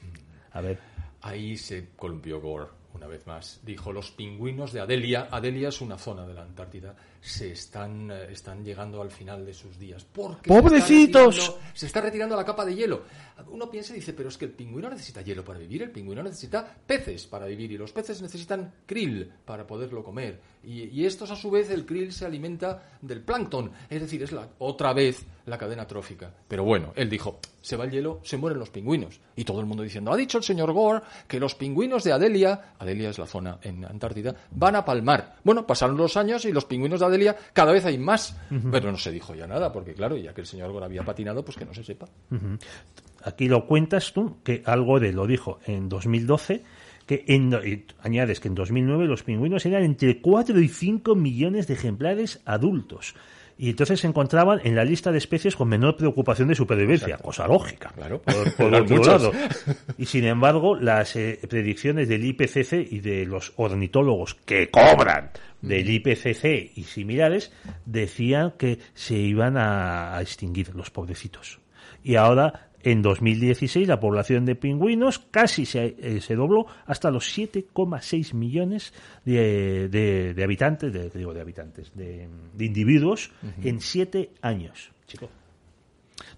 A 0.52 0.60
ver, 0.60 0.78
Ahí 1.22 1.56
se 1.56 1.90
columpió 1.96 2.40
Gore 2.40 2.81
una 2.94 3.06
vez 3.06 3.26
más. 3.26 3.60
Dijo, 3.62 3.92
los 3.92 4.10
pingüinos 4.10 4.72
de 4.72 4.80
Adelia, 4.80 5.28
Adelia 5.30 5.68
es 5.68 5.80
una 5.80 5.98
zona 5.98 6.26
de 6.26 6.34
la 6.34 6.42
Antártida, 6.42 6.94
se 7.22 7.52
están, 7.52 8.10
eh, 8.10 8.32
están 8.32 8.64
llegando 8.64 9.00
al 9.00 9.10
final 9.10 9.46
de 9.46 9.54
sus 9.54 9.78
días. 9.78 10.04
Porque 10.04 10.48
se 10.48 10.54
está 10.54 10.62
¡Pobrecitos! 10.62 11.56
Se 11.72 11.86
está, 11.86 12.00
retirando 12.00 12.34
la 12.34 12.44
capa 12.44 12.64
de 12.64 12.74
hielo. 12.74 13.04
Uno 13.48 13.70
piensa 13.70 13.92
y 13.92 13.96
dice, 13.96 14.12
pero 14.12 14.28
es 14.28 14.36
que 14.36 14.46
el 14.46 14.50
pingüino 14.50 14.90
necesita 14.90 15.22
hielo 15.22 15.44
para 15.44 15.60
vivir, 15.60 15.82
el 15.82 15.92
pingüino 15.92 16.22
necesita 16.22 16.76
peces 16.84 17.26
para 17.28 17.46
vivir 17.46 17.70
y 17.72 17.78
los 17.78 17.92
peces 17.92 18.20
necesitan 18.20 18.72
krill 18.86 19.32
para 19.44 19.66
poderlo 19.66 20.02
comer. 20.02 20.40
Y, 20.64 20.84
y 20.84 21.06
estos 21.06 21.30
a 21.30 21.36
su 21.36 21.50
vez, 21.50 21.70
el 21.70 21.86
krill 21.86 22.12
se 22.12 22.26
alimenta 22.26 22.98
del 23.00 23.22
plancton. 23.22 23.70
Es 23.88 24.00
decir, 24.00 24.22
es 24.22 24.32
la, 24.32 24.48
otra 24.58 24.92
vez 24.92 25.24
la 25.46 25.58
cadena 25.58 25.86
trófica. 25.86 26.32
Pero 26.48 26.64
bueno, 26.64 26.92
él 26.96 27.08
dijo, 27.08 27.40
se 27.60 27.76
va 27.76 27.84
el 27.84 27.90
hielo, 27.90 28.20
se 28.22 28.36
mueren 28.36 28.58
los 28.58 28.70
pingüinos. 28.70 29.20
Y 29.36 29.44
todo 29.44 29.60
el 29.60 29.66
mundo 29.66 29.82
diciendo, 29.82 30.12
ha 30.12 30.16
dicho 30.16 30.38
el 30.38 30.44
señor 30.44 30.72
Gore 30.72 31.02
que 31.26 31.40
los 31.40 31.54
pingüinos 31.54 32.04
de 32.04 32.12
Adelia, 32.12 32.74
Adelia 32.78 33.10
es 33.10 33.18
la 33.18 33.26
zona 33.26 33.58
en 33.62 33.84
Antártida, 33.84 34.34
van 34.50 34.76
a 34.76 34.84
palmar. 34.84 35.36
Bueno, 35.44 35.66
pasaron 35.66 35.96
los 35.96 36.16
años 36.16 36.44
y 36.44 36.52
los 36.52 36.64
pingüinos 36.64 37.00
de 37.00 37.06
Adelia 37.06 37.11
cada 37.52 37.72
vez 37.72 37.84
hay 37.84 37.98
más. 37.98 38.36
Pero 38.70 38.90
no 38.90 38.98
se 38.98 39.10
dijo 39.10 39.34
ya 39.34 39.46
nada, 39.46 39.72
porque 39.72 39.94
claro, 39.94 40.16
ya 40.16 40.32
que 40.34 40.42
el 40.42 40.46
señor 40.46 40.72
Gore 40.72 40.86
había 40.86 41.02
patinado, 41.02 41.44
pues 41.44 41.56
que 41.56 41.64
no 41.64 41.74
se 41.74 41.84
sepa. 41.84 42.06
Aquí 43.24 43.48
lo 43.48 43.66
cuentas 43.66 44.12
tú, 44.12 44.38
que 44.42 44.62
algo 44.66 44.98
de 45.00 45.12
lo 45.12 45.26
dijo 45.26 45.60
en 45.66 45.88
2012 45.88 46.62
que 47.06 47.24
en, 47.26 47.52
añades 48.00 48.40
que 48.40 48.48
en 48.48 48.54
2009 48.54 49.06
los 49.06 49.22
pingüinos 49.22 49.66
eran 49.66 49.82
entre 49.82 50.20
4 50.20 50.58
y 50.60 50.68
5 50.68 51.14
millones 51.14 51.66
de 51.66 51.74
ejemplares 51.74 52.40
adultos. 52.44 53.14
Y 53.62 53.70
entonces 53.70 54.00
se 54.00 54.08
encontraban 54.08 54.60
en 54.64 54.74
la 54.74 54.84
lista 54.84 55.12
de 55.12 55.18
especies 55.18 55.54
con 55.54 55.68
menor 55.68 55.96
preocupación 55.96 56.48
de 56.48 56.56
supervivencia, 56.56 57.16
cosa 57.18 57.46
lógica. 57.46 57.92
Claro. 57.94 58.20
Por, 58.20 58.74
otro 58.74 59.04
lado. 59.04 59.30
Y 59.96 60.06
sin 60.06 60.24
embargo, 60.24 60.74
las 60.74 61.14
eh, 61.14 61.38
predicciones 61.48 62.08
del 62.08 62.24
IPCC 62.24 62.72
y 62.90 62.98
de 62.98 63.24
los 63.24 63.52
ornitólogos 63.54 64.34
que 64.34 64.68
cobran 64.68 65.30
del 65.60 65.88
IPCC 65.88 66.72
y 66.74 66.82
similares 66.82 67.52
decían 67.86 68.54
que 68.58 68.80
se 68.94 69.14
iban 69.14 69.56
a 69.56 70.18
extinguir 70.20 70.74
los 70.74 70.90
pobrecitos. 70.90 71.60
Y 72.02 72.16
ahora 72.16 72.71
en 72.82 73.02
2016 73.02 73.86
la 73.88 74.00
población 74.00 74.44
de 74.44 74.54
pingüinos 74.54 75.18
casi 75.18 75.66
se, 75.66 75.96
eh, 75.98 76.20
se 76.20 76.34
dobló 76.34 76.66
hasta 76.86 77.10
los 77.10 77.36
7,6 77.36 78.34
millones 78.34 78.92
de, 79.24 79.88
de, 79.88 80.44
habitantes, 80.44 80.92
de, 80.92 81.10
digo 81.10 81.34
de 81.34 81.40
habitantes, 81.40 81.92
de, 81.94 82.28
individuos 82.58 83.30
en 83.62 83.80
siete 83.80 84.30
años. 84.40 84.90
Chico, 85.06 85.28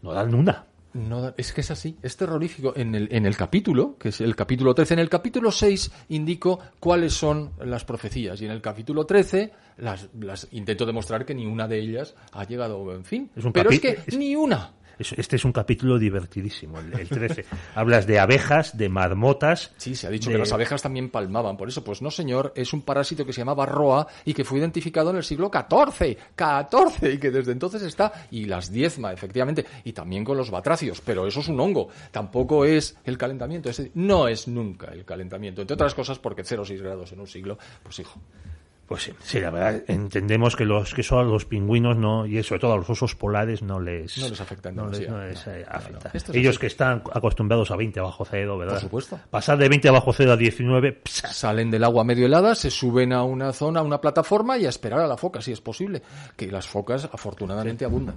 no 0.02 0.12
dan 0.12 0.34
una. 0.34 0.66
No, 0.94 1.34
es 1.36 1.52
que 1.52 1.60
es 1.60 1.70
así, 1.72 1.96
es 2.02 2.16
terrorífico. 2.16 2.72
En 2.76 2.94
el, 2.94 3.08
en 3.10 3.26
el 3.26 3.36
capítulo, 3.36 3.96
que 3.98 4.10
es 4.10 4.20
el 4.20 4.36
capítulo 4.36 4.74
13, 4.74 4.94
en 4.94 5.00
el 5.00 5.08
capítulo 5.08 5.50
6 5.50 5.90
indico 6.10 6.60
cuáles 6.78 7.12
son 7.12 7.50
las 7.64 7.84
profecías 7.84 8.40
y 8.40 8.44
en 8.44 8.52
el 8.52 8.62
capítulo 8.62 9.04
13 9.04 9.52
las, 9.78 10.08
las 10.20 10.46
intento 10.52 10.86
demostrar 10.86 11.26
que 11.26 11.34
ni 11.34 11.46
una 11.46 11.66
de 11.66 11.80
ellas 11.80 12.14
ha 12.30 12.44
llegado, 12.44 12.94
en 12.94 13.04
fin. 13.04 13.28
Pero 13.52 13.70
es 13.70 13.80
que 13.80 13.98
ni 14.16 14.36
una. 14.36 14.72
Este 14.98 15.36
es 15.36 15.44
un 15.44 15.52
capítulo 15.52 15.98
divertidísimo, 15.98 16.78
el, 16.78 17.08
13. 17.08 17.44
Hablas 17.74 18.06
de 18.06 18.18
abejas, 18.18 18.76
de 18.76 18.88
marmotas. 18.88 19.72
Sí, 19.76 19.94
se 19.94 20.06
ha 20.06 20.10
dicho 20.10 20.30
que 20.30 20.38
las 20.38 20.52
abejas 20.52 20.82
también 20.82 21.10
palmaban. 21.10 21.56
Por 21.56 21.68
eso, 21.68 21.82
pues 21.82 22.02
no, 22.02 22.10
señor, 22.10 22.52
es 22.56 22.72
un 22.72 22.82
parásito 22.82 23.24
que 23.24 23.32
se 23.32 23.40
llamaba 23.40 23.66
roa 23.66 24.06
y 24.24 24.34
que 24.34 24.44
fue 24.44 24.58
identificado 24.58 25.10
en 25.10 25.16
el 25.16 25.24
siglo 25.24 25.50
XIV. 25.52 26.16
XIV, 26.36 27.14
y 27.14 27.18
que 27.18 27.30
desde 27.30 27.52
entonces 27.52 27.82
está. 27.82 28.12
Y 28.30 28.46
las 28.46 28.70
diezma, 28.70 29.12
efectivamente. 29.12 29.64
Y 29.84 29.92
también 29.92 30.24
con 30.24 30.36
los 30.36 30.50
batracios. 30.50 31.00
Pero 31.00 31.26
eso 31.26 31.40
es 31.40 31.48
un 31.48 31.60
hongo. 31.60 31.88
Tampoco 32.10 32.64
es 32.64 32.96
el 33.04 33.18
calentamiento. 33.18 33.70
no 33.94 34.28
es 34.28 34.48
nunca 34.48 34.92
el 34.92 35.04
calentamiento. 35.04 35.60
Entre 35.60 35.74
otras 35.74 35.94
cosas, 35.94 36.18
porque 36.18 36.42
0,6 36.42 36.80
grados 36.80 37.12
en 37.12 37.20
un 37.20 37.26
siglo, 37.26 37.58
pues 37.82 37.98
hijo. 37.98 38.20
Pues 38.86 39.10
sí, 39.22 39.40
la 39.40 39.50
verdad, 39.50 39.82
entendemos 39.88 40.56
que 40.56 40.66
los 40.66 40.92
que 40.92 41.02
son 41.02 41.30
los 41.30 41.46
pingüinos 41.46 41.96
no 41.96 42.26
y 42.26 42.42
sobre 42.42 42.60
todo 42.60 42.74
a 42.74 42.76
los 42.76 42.90
osos 42.90 43.14
polares 43.14 43.62
no 43.62 43.80
les 43.80 44.18
no 44.18 44.28
les 44.28 44.40
afecta 44.40 44.70
no 44.70 44.88
les, 44.88 45.08
afecta. 45.66 46.12
Ellos 46.34 46.58
que 46.58 46.66
están 46.66 47.02
acostumbrados 47.12 47.70
a 47.70 47.76
20 47.76 47.98
bajo 48.00 48.26
cero, 48.26 48.58
¿verdad? 48.58 48.74
Por 48.74 48.82
supuesto. 48.82 49.20
Pasar 49.30 49.56
de 49.56 49.70
20 49.70 49.88
bajo 49.90 50.12
cero 50.12 50.32
a 50.32 50.36
19, 50.36 51.00
salen 51.06 51.70
del 51.70 51.82
agua 51.82 52.04
medio 52.04 52.26
helada, 52.26 52.54
se 52.54 52.70
suben 52.70 53.14
a 53.14 53.22
una 53.22 53.54
zona, 53.54 53.80
a 53.80 53.82
una 53.82 54.02
plataforma 54.02 54.58
y 54.58 54.66
a 54.66 54.68
esperar 54.68 55.00
a 55.00 55.06
la 55.06 55.16
foca 55.16 55.40
si 55.40 55.52
es 55.52 55.62
posible, 55.62 56.02
que 56.36 56.50
las 56.50 56.66
focas 56.66 57.08
afortunadamente 57.10 57.86
abundan. 57.86 58.16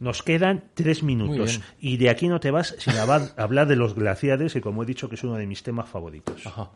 Nos 0.00 0.22
quedan 0.22 0.64
tres 0.72 1.02
minutos 1.02 1.60
y 1.80 1.98
de 1.98 2.08
aquí 2.08 2.28
no 2.28 2.40
te 2.40 2.50
vas 2.50 2.74
sin 2.78 2.94
hablar 2.96 3.66
de 3.68 3.76
los 3.76 3.94
glaciares 3.94 4.56
y 4.56 4.62
como 4.62 4.84
he 4.84 4.86
dicho 4.86 5.08
que 5.10 5.16
es 5.16 5.24
uno 5.24 5.36
de 5.36 5.46
mis 5.46 5.62
temas 5.62 5.88
favoritos. 5.88 6.46
Ajá. 6.46 6.70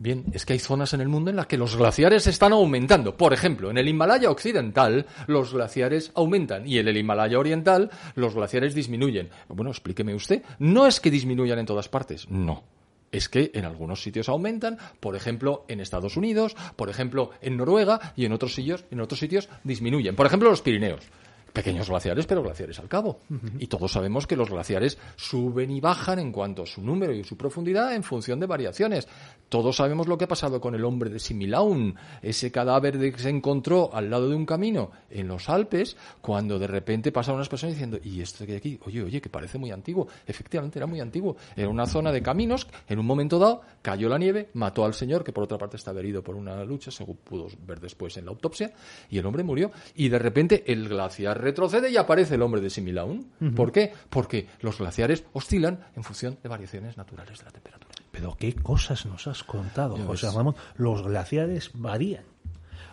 Bien, 0.00 0.26
es 0.32 0.46
que 0.46 0.52
hay 0.52 0.60
zonas 0.60 0.94
en 0.94 1.00
el 1.00 1.08
mundo 1.08 1.28
en 1.28 1.36
las 1.36 1.48
que 1.48 1.58
los 1.58 1.76
glaciares 1.76 2.28
están 2.28 2.52
aumentando. 2.52 3.16
Por 3.16 3.32
ejemplo, 3.32 3.68
en 3.68 3.78
el 3.78 3.88
Himalaya 3.88 4.30
occidental 4.30 5.06
los 5.26 5.52
glaciares 5.52 6.12
aumentan 6.14 6.68
y 6.68 6.78
en 6.78 6.86
el 6.86 6.96
Himalaya 6.96 7.36
oriental 7.36 7.90
los 8.14 8.36
glaciares 8.36 8.76
disminuyen. 8.76 9.28
Bueno, 9.48 9.72
explíqueme 9.72 10.14
usted. 10.14 10.44
No 10.60 10.86
es 10.86 11.00
que 11.00 11.10
disminuyan 11.10 11.58
en 11.58 11.66
todas 11.66 11.88
partes, 11.88 12.30
no. 12.30 12.62
Es 13.10 13.28
que 13.28 13.50
en 13.54 13.64
algunos 13.64 14.00
sitios 14.00 14.28
aumentan, 14.28 14.78
por 15.00 15.16
ejemplo, 15.16 15.64
en 15.66 15.80
Estados 15.80 16.16
Unidos, 16.16 16.54
por 16.76 16.90
ejemplo, 16.90 17.32
en 17.40 17.56
Noruega 17.56 18.12
y 18.14 18.24
en 18.24 18.32
otros 18.32 18.54
sitios, 18.54 18.84
en 18.92 19.00
otros 19.00 19.18
sitios 19.18 19.48
disminuyen. 19.64 20.14
Por 20.14 20.26
ejemplo, 20.26 20.48
los 20.48 20.62
Pirineos 20.62 21.10
pequeños 21.58 21.88
glaciares, 21.88 22.26
pero 22.26 22.42
glaciares 22.42 22.78
al 22.78 22.88
cabo. 22.88 23.18
Y 23.58 23.66
todos 23.66 23.90
sabemos 23.90 24.26
que 24.26 24.36
los 24.36 24.48
glaciares 24.48 24.96
suben 25.16 25.70
y 25.70 25.80
bajan 25.80 26.18
en 26.18 26.30
cuanto 26.30 26.62
a 26.62 26.66
su 26.66 26.82
número 26.82 27.12
y 27.12 27.24
su 27.24 27.36
profundidad 27.36 27.94
en 27.94 28.04
función 28.04 28.38
de 28.38 28.46
variaciones. 28.46 29.08
Todos 29.48 29.76
sabemos 29.76 30.08
lo 30.08 30.18
que 30.18 30.24
ha 30.24 30.28
pasado 30.28 30.60
con 30.60 30.74
el 30.74 30.84
hombre 30.84 31.10
de 31.10 31.18
Similaun, 31.18 31.94
ese 32.22 32.52
cadáver 32.52 32.98
que 32.98 33.18
se 33.18 33.30
encontró 33.30 33.90
al 33.94 34.10
lado 34.10 34.28
de 34.28 34.36
un 34.36 34.44
camino 34.44 34.90
en 35.10 35.28
los 35.28 35.48
Alpes, 35.48 35.96
cuando 36.20 36.58
de 36.58 36.66
repente 36.66 37.12
pasaron 37.12 37.36
unas 37.36 37.48
personas 37.48 37.74
diciendo, 37.74 37.98
¿y 38.02 38.20
esto 38.20 38.44
que 38.44 38.52
hay 38.52 38.58
aquí? 38.58 38.80
Oye, 38.84 39.02
oye, 39.02 39.20
que 39.20 39.30
parece 39.30 39.58
muy 39.58 39.70
antiguo. 39.70 40.08
Efectivamente, 40.26 40.78
era 40.78 40.86
muy 40.86 41.00
antiguo. 41.00 41.36
Era 41.56 41.68
una 41.68 41.86
zona 41.86 42.12
de 42.12 42.22
caminos, 42.22 42.66
en 42.88 42.98
un 42.98 43.06
momento 43.06 43.38
dado 43.38 43.62
cayó 43.82 44.08
la 44.08 44.18
nieve, 44.18 44.50
mató 44.54 44.84
al 44.84 44.94
señor, 44.94 45.24
que 45.24 45.32
por 45.32 45.44
otra 45.44 45.56
parte 45.56 45.76
estaba 45.76 46.00
herido 46.00 46.22
por 46.22 46.34
una 46.34 46.62
lucha, 46.64 46.90
según 46.90 47.16
pudo 47.16 47.48
ver 47.66 47.80
después 47.80 48.16
en 48.18 48.26
la 48.26 48.32
autopsia, 48.32 48.72
y 49.08 49.18
el 49.18 49.26
hombre 49.26 49.42
murió. 49.42 49.70
Y 49.94 50.08
de 50.08 50.18
repente 50.18 50.64
el 50.70 50.88
glaciar 50.88 51.40
retrocede 51.40 51.90
y 51.90 51.96
aparece 51.96 52.34
el 52.34 52.42
hombre 52.42 52.60
de 52.60 52.70
Similaun. 52.70 53.30
¿Por 53.56 53.72
qué? 53.72 53.92
Porque 54.10 54.46
los 54.60 54.78
glaciares 54.78 55.24
oscilan 55.32 55.86
en 55.96 56.04
función 56.04 56.38
de 56.42 56.48
variaciones 56.48 56.96
naturales 56.96 57.38
de 57.38 57.44
la 57.44 57.50
temperatura. 57.50 57.97
Pero 58.18 58.36
qué 58.36 58.52
cosas 58.52 59.06
nos 59.06 59.28
has 59.28 59.44
contado, 59.44 59.96
José 59.96 60.28
Ramón. 60.34 60.56
Los 60.76 61.02
glaciares 61.02 61.70
varían. 61.74 62.24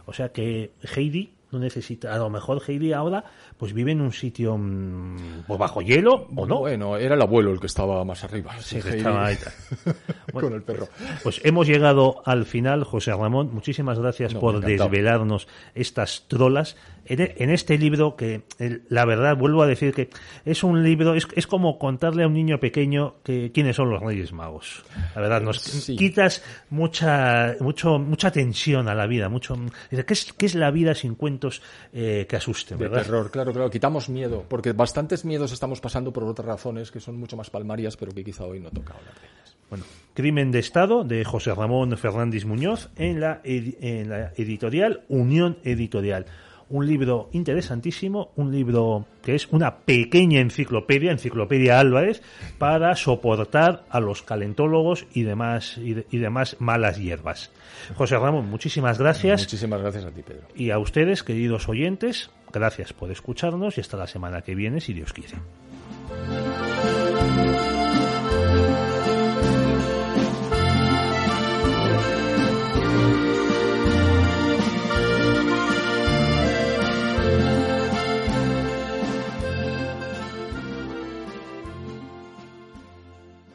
O 0.06 0.14
sea 0.14 0.30
que 0.30 0.74
Heidi 0.96 1.34
no 1.52 1.58
necesita, 1.58 2.14
a 2.14 2.18
lo 2.18 2.30
mejor 2.30 2.62
Heidi 2.68 2.94
ahora 2.94 3.24
pues 3.58 3.74
vive 3.74 3.92
en 3.92 4.02
un 4.02 4.12
sitio 4.12 4.56
mm, 4.56 5.46
pues 5.48 5.60
bajo 5.60 5.82
hielo 5.82 6.28
o 6.36 6.46
no. 6.46 6.60
Bueno, 6.60 6.98
era 6.98 7.16
el 7.16 7.22
abuelo 7.22 7.52
el 7.52 7.60
que 7.60 7.66
estaba 7.66 8.04
más 8.06 8.24
arriba. 8.24 8.56
Sí, 8.60 8.78
estaba 8.78 9.26
ahí. 9.26 9.38
con 10.32 10.54
el 10.54 10.62
perro. 10.62 10.90
Pues 11.24 11.42
hemos 11.44 11.66
llegado 11.66 12.22
al 12.26 12.46
final, 12.46 12.84
José 12.84 13.12
Ramón. 13.12 13.50
Muchísimas 13.52 13.98
gracias 13.98 14.36
por 14.36 14.60
desvelarnos 14.60 15.48
estas 15.74 16.26
trolas. 16.28 16.76
E, 17.06 17.36
en, 17.38 17.50
este 17.50 17.78
libro, 17.78 18.16
que 18.16 18.44
la 18.90 19.06
verdad, 19.06 19.38
vuelvo 19.38 19.62
a 19.62 19.68
decir 19.68 19.94
que 19.94 20.10
es 20.44 20.64
un 20.64 20.84
libro, 20.84 21.14
es, 21.14 21.28
es 21.36 21.48
como 21.48 21.78
contarle 21.78 22.24
a 22.24 22.28
un 22.28 22.34
niño 22.34 22.60
pequeño 22.60 23.16
que 23.24 23.52
quiénes 23.52 23.76
son 23.76 23.90
los 23.90 24.02
Reyes 24.02 24.34
Magos. 24.34 24.84
La 25.16 25.22
verdad, 25.22 25.42
nos 25.42 25.60
quitas 25.86 26.44
mucha, 26.70 27.56
mucho, 27.60 28.00
mucha 28.00 28.32
tensión 28.32 28.88
a 28.90 28.96
la 28.96 29.06
vida. 29.06 29.30
mucho 29.30 29.56
¿qué, 29.90 30.14
es, 30.14 30.34
¿Qué 30.34 30.46
es 30.46 30.56
la 30.56 30.72
vida 30.72 30.96
sin 30.96 31.16
cuentos 31.16 31.62
eh, 31.94 32.26
que 32.28 32.36
asusten? 32.36 32.78
¿verdad? 32.78 33.04
terror, 33.04 33.32
claro, 33.32 33.54
claro. 33.54 33.70
Quitamos 33.70 34.10
miedo, 34.10 34.44
porque 34.48 34.74
bastantes 34.74 35.26
miedos 35.26 35.52
estamos 35.52 35.80
pasando 35.82 36.12
por 36.12 36.24
otras 36.24 36.48
razones 36.48 36.92
que 36.92 37.00
son 37.00 37.18
mucho 37.18 37.38
más 37.38 37.50
palmarias, 37.50 37.98
pero 37.98 38.12
que 38.12 38.24
quizá 38.24 38.46
hoy 38.46 38.60
no 38.60 38.72
toca 38.72 38.94
hablar 38.94 39.14
de 39.16 39.28
ellas. 39.28 39.56
Bueno, 39.70 39.86
Crimen 40.14 40.52
de 40.52 40.60
Estado 40.60 41.04
de 41.04 41.26
José 41.26 41.54
Ramón 41.54 41.98
Fernández 41.98 42.46
Muñoz 42.46 42.90
en 42.96 43.20
la, 43.20 43.42
en 43.44 44.10
la 44.10 44.32
editorial 44.38 45.04
Unión 45.10 45.58
Editorial 45.64 46.26
un 46.70 46.86
libro 46.86 47.30
interesantísimo, 47.32 48.32
un 48.36 48.52
libro 48.52 49.06
que 49.22 49.36
es 49.36 49.48
una 49.52 49.78
pequeña 49.78 50.40
enciclopedia, 50.40 51.12
Enciclopedia 51.12 51.80
Álvarez, 51.80 52.22
para 52.58 52.96
soportar 52.96 53.86
a 53.90 54.00
los 54.00 54.22
calentólogos 54.24 55.06
y 55.14 55.24
demás, 55.24 55.78
y, 55.78 56.18
demás 56.18 56.58
malas 56.60 56.98
hierbas. 56.98 57.52
José 57.96 58.18
Ramón, 58.18 58.50
muchísimas 58.50 59.00
gracias. 59.00 59.42
Muchísimas 59.42 59.82
gracias 59.82 60.06
a 60.06 60.12
ti, 60.12 60.22
Pedro. 60.22 60.48
Y 60.56 60.72
a 60.72 60.80
ustedes, 60.80 61.24
queridos 61.24 61.70
oyentes, 61.70 62.32
gracias 62.52 62.94
por 62.94 63.12
escucharnos 63.12 63.78
y 63.78 63.82
hasta 63.82 63.98
la 63.98 64.08
semana 64.08 64.42
que 64.42 64.56
viene, 64.56 64.82
si 64.82 64.94
Dios 64.94 65.14
quiere. 65.14 65.36